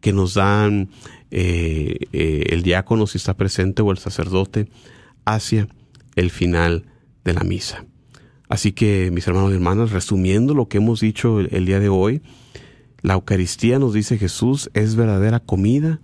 que 0.00 0.12
nos 0.12 0.34
dan 0.34 0.90
eh, 1.30 1.98
eh, 2.12 2.46
el 2.50 2.62
diácono 2.62 3.06
si 3.06 3.18
está 3.18 3.34
presente 3.34 3.82
o 3.82 3.90
el 3.90 3.98
sacerdote 3.98 4.68
hacia 5.34 5.68
el 6.16 6.30
final 6.30 6.86
de 7.24 7.32
la 7.34 7.44
misa. 7.44 7.84
Así 8.48 8.72
que, 8.72 9.10
mis 9.12 9.26
hermanos 9.26 9.50
y 9.52 9.54
hermanas, 9.54 9.90
resumiendo 9.90 10.54
lo 10.54 10.68
que 10.68 10.78
hemos 10.78 11.00
dicho 11.00 11.40
el, 11.40 11.66
día 11.66 11.80
de 11.80 11.88
hoy, 11.88 12.22
la 13.02 13.14
Eucaristía 13.14 13.78
nos 13.78 13.92
dice 13.92 14.18
Jesús 14.18 14.70
es 14.74 14.96
verdadera 14.96 15.40
comida, 15.40 16.00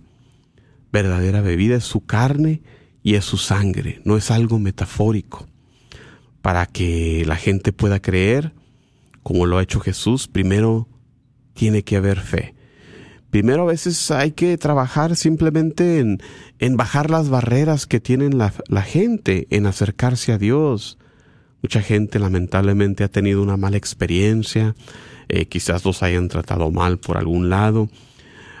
verdadera 0.91 1.41
bebida, 1.41 1.75
es 1.75 1.83
su 1.83 2.05
carne 2.05 2.61
y 3.03 3.15
es 3.15 3.25
su 3.25 3.37
sangre, 3.37 4.01
no 4.05 4.15
es 4.15 4.31
algo 4.31 4.59
metafórico. 4.59 5.47
Para 6.41 6.67
que 6.67 7.23
la 7.25 7.35
gente 7.35 7.73
pueda 7.73 7.99
creer, 7.99 8.53
como 9.23 9.45
lo 9.47 9.57
ha 9.57 9.63
hecho 9.63 9.79
Jesús, 9.79 10.27
primero 10.27 10.87
tiene 11.53 11.83
que 11.83 11.97
haber 11.97 12.19
fe. 12.19 12.54
Primero 13.35 13.63
a 13.63 13.65
veces 13.65 14.11
hay 14.11 14.31
que 14.31 14.57
trabajar 14.57 15.17
simplemente 15.17 15.99
en, 15.99 16.21
en 16.59 16.77
bajar 16.77 17.09
las 17.09 17.27
barreras 17.27 17.85
que 17.85 17.99
tienen 17.99 18.37
la, 18.37 18.81
gente, 18.81 19.45
en 19.49 19.65
acercarse 19.65 20.31
a 20.31 20.37
Dios, 20.37 20.97
Mucha 21.61 21.81
gente 21.81 22.17
lamentablemente 22.17 23.03
ha 23.03 23.09
tenido 23.09 23.43
una 23.43 23.57
mala 23.57 23.75
experiencia, 23.75 24.73
eh, 25.27 25.47
quizás 25.47 25.83
los 25.83 26.01
hayan 26.01 26.29
tratado 26.29 26.71
mal 26.71 26.97
por 26.97 27.17
algún 27.17 27.49
lado. 27.49 27.89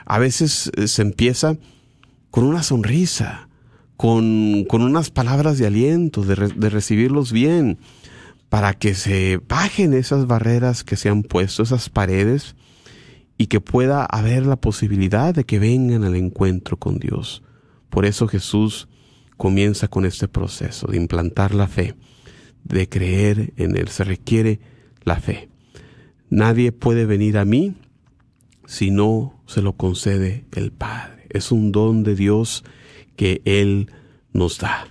A 0.05 0.19
veces 0.19 0.69
eh, 0.75 0.89
se 0.89 1.03
empieza 1.03 1.55
con 2.29 2.43
una 2.43 2.61
sonrisa, 2.61 3.47
con, 3.95 4.65
con 4.65 4.81
unas 4.81 5.09
palabras 5.09 5.57
de 5.57 5.67
aliento, 5.67 6.21
de, 6.23 6.49
de 6.53 6.69
recibirlos 6.69 7.31
bien, 7.31 7.77
para 8.49 8.73
que 8.73 8.93
se 8.93 9.39
bajen 9.47 9.93
esas 9.93 10.27
barreras 10.27 10.83
que 10.83 10.97
se 10.97 11.07
han 11.07 11.23
puesto, 11.23 11.63
esas 11.63 11.87
paredes, 11.87 12.57
y 13.37 13.47
que 13.47 13.61
pueda 13.61 14.05
haber 14.05 14.45
la 14.45 14.55
posibilidad 14.55 15.33
de 15.33 15.43
que 15.43 15.59
vengan 15.59 16.03
al 16.03 16.15
encuentro 16.15 16.77
con 16.77 16.99
Dios. 16.99 17.43
Por 17.89 18.05
eso 18.05 18.27
Jesús 18.27 18.87
comienza 19.37 19.87
con 19.87 20.05
este 20.05 20.27
proceso 20.27 20.87
de 20.87 20.97
implantar 20.97 21.53
la 21.53 21.67
fe 21.67 21.95
de 22.65 22.89
creer 22.89 23.53
en 23.55 23.77
Él. 23.77 23.87
Se 23.87 24.03
requiere 24.03 24.59
la 25.03 25.15
fe. 25.17 25.49
Nadie 26.29 26.71
puede 26.71 27.05
venir 27.05 27.37
a 27.37 27.45
mí 27.45 27.75
si 28.65 28.91
no 28.91 29.39
se 29.45 29.61
lo 29.61 29.73
concede 29.73 30.45
el 30.53 30.71
Padre. 30.71 31.27
Es 31.29 31.51
un 31.51 31.71
don 31.71 32.03
de 32.03 32.15
Dios 32.15 32.63
que 33.15 33.41
Él 33.45 33.91
nos 34.33 34.57
da. 34.57 34.87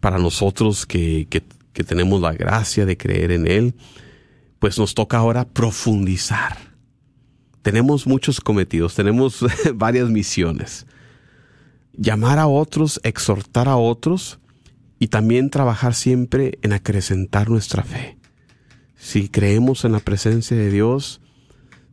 Para 0.00 0.18
nosotros 0.18 0.84
que, 0.84 1.26
que, 1.30 1.42
que 1.72 1.84
tenemos 1.84 2.20
la 2.20 2.32
gracia 2.32 2.84
de 2.84 2.96
creer 2.96 3.30
en 3.30 3.46
Él, 3.46 3.74
pues 4.58 4.78
nos 4.78 4.94
toca 4.94 5.18
ahora 5.18 5.46
profundizar. 5.46 6.63
Tenemos 7.64 8.06
muchos 8.06 8.42
cometidos, 8.42 8.94
tenemos 8.94 9.42
varias 9.74 10.10
misiones. 10.10 10.86
Llamar 11.94 12.38
a 12.38 12.46
otros, 12.46 13.00
exhortar 13.04 13.70
a 13.70 13.76
otros, 13.76 14.38
y 14.98 15.08
también 15.08 15.48
trabajar 15.48 15.94
siempre 15.94 16.58
en 16.60 16.74
acrecentar 16.74 17.48
nuestra 17.48 17.82
fe. 17.82 18.18
Si 18.96 19.30
creemos 19.30 19.86
en 19.86 19.92
la 19.92 20.00
presencia 20.00 20.54
de 20.54 20.70
Dios, 20.70 21.22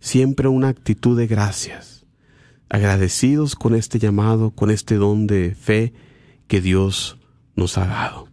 siempre 0.02 0.50
una 0.50 0.68
actitud 0.68 1.18
de 1.18 1.28
gracias, 1.28 2.06
agradecidos 2.68 3.56
con 3.56 3.74
este 3.74 3.98
llamado, 3.98 4.52
con 4.52 4.72
este 4.72 4.96
don 4.96 5.26
de 5.26 5.56
fe 5.56 5.94
que 6.50 6.60
Dios 6.60 7.18
nos 7.56 7.78
ha 7.78 7.86
dado. 7.86 8.28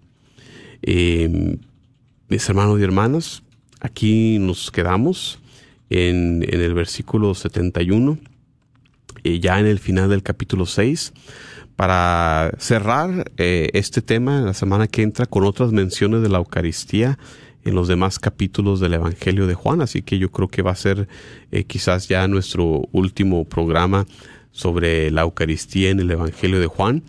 Em, 0.82 1.58
mis 2.28 2.48
hermanos 2.48 2.80
y 2.80 2.82
hermanas, 2.82 3.44
aquí 3.78 4.40
nos 4.40 4.72
quedamos 4.72 5.38
en, 5.90 6.44
en 6.48 6.60
el 6.60 6.74
versículo 6.74 7.34
71, 7.34 8.18
y 9.22 9.40
ya 9.40 9.58
en 9.58 9.66
el 9.66 9.78
final 9.78 10.10
del 10.10 10.22
capítulo 10.22 10.66
6 10.66 11.12
para 11.78 12.50
cerrar 12.58 13.30
eh, 13.36 13.70
este 13.72 14.02
tema 14.02 14.40
la 14.40 14.52
semana 14.52 14.88
que 14.88 15.02
entra 15.02 15.26
con 15.26 15.44
otras 15.44 15.70
menciones 15.70 16.22
de 16.22 16.28
la 16.28 16.38
Eucaristía 16.38 17.20
en 17.64 17.76
los 17.76 17.86
demás 17.86 18.18
capítulos 18.18 18.80
del 18.80 18.94
Evangelio 18.94 19.46
de 19.46 19.54
Juan, 19.54 19.80
así 19.80 20.02
que 20.02 20.18
yo 20.18 20.32
creo 20.32 20.48
que 20.48 20.62
va 20.62 20.72
a 20.72 20.74
ser 20.74 21.06
eh, 21.52 21.62
quizás 21.62 22.08
ya 22.08 22.26
nuestro 22.26 22.88
último 22.90 23.44
programa 23.44 24.06
sobre 24.50 25.12
la 25.12 25.20
Eucaristía 25.20 25.90
en 25.90 26.00
el 26.00 26.10
Evangelio 26.10 26.58
de 26.58 26.66
Juan. 26.66 27.04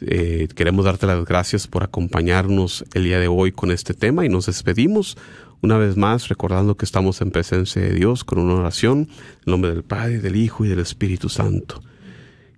Eh, 0.00 0.48
queremos 0.56 0.84
darte 0.84 1.06
las 1.06 1.24
gracias 1.24 1.68
por 1.68 1.84
acompañarnos 1.84 2.84
el 2.94 3.04
día 3.04 3.20
de 3.20 3.28
hoy 3.28 3.52
con 3.52 3.70
este 3.70 3.94
tema 3.94 4.24
y 4.24 4.28
nos 4.28 4.46
despedimos 4.46 5.16
una 5.62 5.78
vez 5.78 5.96
más 5.96 6.28
recordando 6.28 6.76
que 6.76 6.84
estamos 6.84 7.20
en 7.20 7.30
presencia 7.30 7.80
de 7.80 7.94
Dios 7.94 8.24
con 8.24 8.40
una 8.40 8.54
oración 8.54 9.08
en 9.46 9.50
nombre 9.50 9.70
del 9.70 9.84
Padre, 9.84 10.18
del 10.18 10.34
Hijo 10.34 10.64
y 10.64 10.68
del 10.68 10.80
Espíritu 10.80 11.28
Santo. 11.28 11.80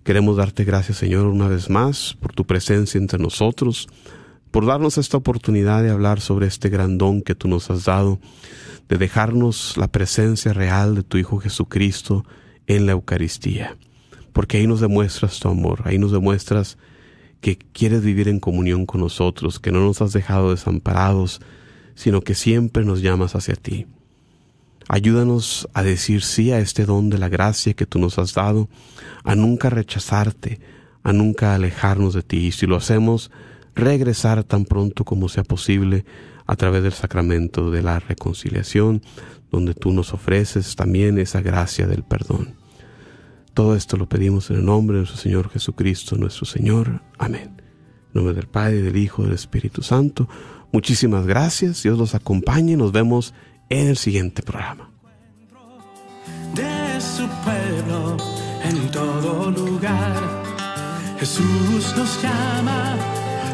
Queremos 0.03 0.37
darte 0.37 0.63
gracias, 0.65 0.97
Señor, 0.97 1.27
una 1.27 1.47
vez 1.47 1.69
más 1.69 2.17
por 2.19 2.33
tu 2.33 2.45
presencia 2.45 2.97
entre 2.97 3.19
nosotros, 3.19 3.87
por 4.49 4.65
darnos 4.65 4.97
esta 4.97 5.17
oportunidad 5.17 5.83
de 5.83 5.91
hablar 5.91 6.19
sobre 6.19 6.47
este 6.47 6.69
gran 6.69 6.97
don 6.97 7.21
que 7.21 7.35
tú 7.35 7.47
nos 7.47 7.69
has 7.69 7.85
dado, 7.85 8.19
de 8.89 8.97
dejarnos 8.97 9.77
la 9.77 9.87
presencia 9.87 10.53
real 10.53 10.95
de 10.95 11.03
tu 11.03 11.17
Hijo 11.17 11.39
Jesucristo 11.39 12.25
en 12.65 12.87
la 12.87 12.93
Eucaristía. 12.93 13.77
Porque 14.33 14.57
ahí 14.57 14.67
nos 14.67 14.79
demuestras 14.81 15.39
tu 15.39 15.47
amor, 15.47 15.81
ahí 15.85 15.99
nos 15.99 16.11
demuestras 16.11 16.77
que 17.39 17.57
quieres 17.57 18.03
vivir 18.03 18.27
en 18.27 18.39
comunión 18.39 18.87
con 18.87 19.01
nosotros, 19.01 19.59
que 19.59 19.71
no 19.71 19.81
nos 19.81 20.01
has 20.01 20.11
dejado 20.11 20.51
desamparados, 20.51 21.41
sino 21.95 22.21
que 22.21 22.35
siempre 22.35 22.85
nos 22.85 23.01
llamas 23.01 23.35
hacia 23.35 23.55
ti. 23.55 23.87
Ayúdanos 24.87 25.67
a 25.73 25.81
decir 25.81 26.21
sí 26.21 26.51
a 26.51 26.59
este 26.59 26.85
don 26.85 27.09
de 27.09 27.17
la 27.17 27.29
gracia 27.29 27.73
que 27.73 27.87
tú 27.87 27.97
nos 27.97 28.19
has 28.19 28.35
dado, 28.35 28.69
a 29.23 29.33
nunca 29.33 29.71
rechazarte, 29.71 30.59
a 31.01 31.11
nunca 31.11 31.55
alejarnos 31.55 32.13
de 32.13 32.21
ti. 32.21 32.47
Y 32.47 32.51
si 32.51 32.67
lo 32.67 32.75
hacemos, 32.75 33.31
regresar 33.73 34.43
tan 34.43 34.65
pronto 34.65 35.03
como 35.03 35.27
sea 35.27 35.43
posible 35.43 36.05
a 36.45 36.55
través 36.55 36.83
del 36.83 36.93
sacramento 36.93 37.71
de 37.71 37.81
la 37.81 37.99
reconciliación, 37.99 39.01
donde 39.51 39.73
tú 39.73 39.91
nos 39.91 40.13
ofreces 40.13 40.75
también 40.75 41.17
esa 41.17 41.41
gracia 41.41 41.87
del 41.87 42.03
perdón. 42.03 42.53
Todo 43.55 43.75
esto 43.75 43.97
lo 43.97 44.07
pedimos 44.07 44.49
en 44.49 44.57
el 44.57 44.65
nombre 44.65 44.97
de 44.97 45.01
nuestro 45.01 45.19
Señor 45.19 45.49
Jesucristo, 45.49 46.17
nuestro 46.17 46.45
Señor. 46.45 47.01
Amén. 47.17 47.61
En 47.61 48.13
nombre 48.13 48.35
del 48.35 48.47
Padre, 48.47 48.81
del 48.81 48.97
Hijo, 48.97 49.23
del 49.23 49.33
Espíritu 49.33 49.81
Santo. 49.81 50.27
Muchísimas 50.75 51.25
gracias. 51.25 51.83
Dios 51.83 51.97
los 51.97 52.15
acompañe. 52.15 52.75
Nos 52.75 52.91
vemos 52.91 53.33
en 53.69 53.87
el 53.87 53.95
siguiente 53.95 54.43
programa. 54.43 54.89
De 56.53 56.99
su 56.99 57.25
pueblo 57.45 58.17
en 58.61 58.91
todo 58.91 59.51
lugar. 59.51 60.43
Jesús 61.17 61.95
nos 61.95 62.21
llama 62.21 62.97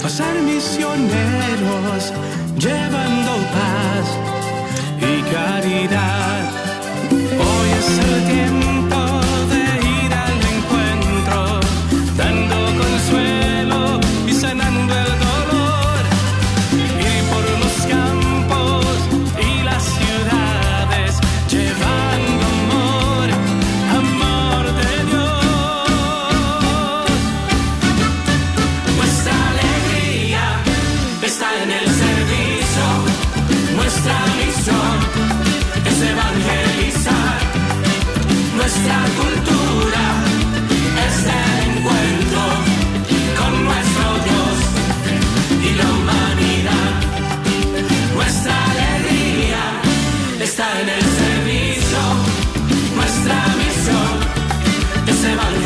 a 0.03 0.09
ser 0.09 0.41
misioneros, 0.41 2.11
llevando 2.57 3.33
paz 3.53 4.07
y 4.97 5.21
caridad. 5.31 6.49
Hoy 7.11 7.69
es 7.77 7.99
el 7.99 8.31
tiempo 8.33 8.60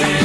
es 0.02 0.25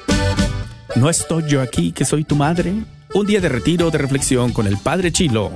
¿No 0.95 1.09
estoy 1.09 1.43
yo 1.47 1.61
aquí 1.61 1.93
que 1.93 2.03
soy 2.03 2.25
tu 2.25 2.35
madre? 2.35 2.73
Un 3.13 3.25
día 3.25 3.39
de 3.39 3.47
retiro 3.47 3.91
de 3.91 3.97
reflexión 3.97 4.51
con 4.51 4.67
el 4.67 4.77
Padre 4.77 5.11
Chilo. 5.11 5.51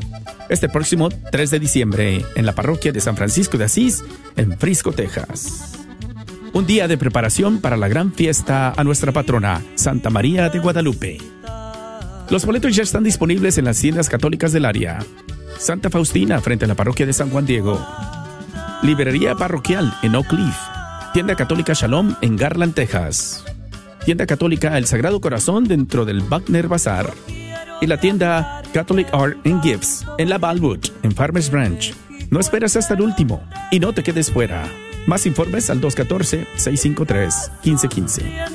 Este 0.48 0.70
próximo 0.70 1.10
3 1.10 1.52
de 1.52 1.60
diciembre 1.60 2.26
en 2.36 2.46
la 2.46 2.54
parroquia 2.54 2.94
de 2.94 3.02
San 3.02 3.18
Francisco 3.18 3.58
de 3.58 3.66
Asís, 3.66 4.04
en 4.38 4.58
Frisco, 4.58 4.94
Texas. 4.94 5.74
Un 6.54 6.66
día 6.66 6.88
de 6.88 6.98
preparación 6.98 7.60
para 7.60 7.76
la 7.76 7.90
gran 7.90 8.14
fiesta 8.14 8.74
a 8.76 8.84
nuestra 8.86 9.12
patrona, 9.12 9.62
Santa 9.76 10.10
María 10.10 10.50
de 10.50 10.60
Guadalupe. 10.60 11.18
Los 12.30 12.46
boletos 12.46 12.74
ya 12.74 12.84
están 12.84 13.04
disponibles 13.04 13.58
en 13.58 13.66
las 13.66 13.80
tiendas 13.80 14.08
católicas 14.08 14.54
del 14.54 14.66
área. 14.66 15.00
Santa 15.58 15.90
Faustina 15.90 16.40
frente 16.40 16.64
a 16.66 16.68
la 16.70 16.76
parroquia 16.76 17.06
de 17.06 17.14
San 17.14 17.30
Juan 17.30 17.46
Diego. 17.46 17.86
Librería 18.84 19.36
parroquial 19.36 19.94
en 20.02 20.16
Oak 20.16 20.28
Cliff. 20.28 20.56
Tienda 21.14 21.36
católica 21.36 21.74
Shalom 21.74 22.16
en 22.22 22.38
Garland, 22.38 22.74
Texas. 22.74 23.44
Tienda 24.06 24.26
católica 24.28 24.78
El 24.78 24.86
Sagrado 24.86 25.20
Corazón 25.20 25.64
dentro 25.64 26.06
del 26.06 26.22
Wagner 26.22 26.68
Bazar. 26.68 27.12
Y 27.82 27.88
la 27.88 28.00
tienda 28.00 28.62
Catholic 28.72 29.08
Art 29.12 29.36
and 29.48 29.64
Gifts 29.64 30.06
en 30.20 30.30
la 30.30 30.38
Balwood, 30.38 30.86
en 31.02 31.12
Farmers 31.12 31.50
Branch. 31.50 31.92
No 32.30 32.40
esperes 32.40 32.76
hasta 32.76 32.94
el 32.94 33.02
último 33.02 33.42
y 33.72 33.80
no 33.80 33.94
te 33.94 34.04
quedes 34.04 34.30
fuera. 34.30 34.70
Más 35.08 35.26
informes 35.26 35.72
al 35.72 35.82
214-653-1515. 35.82 38.55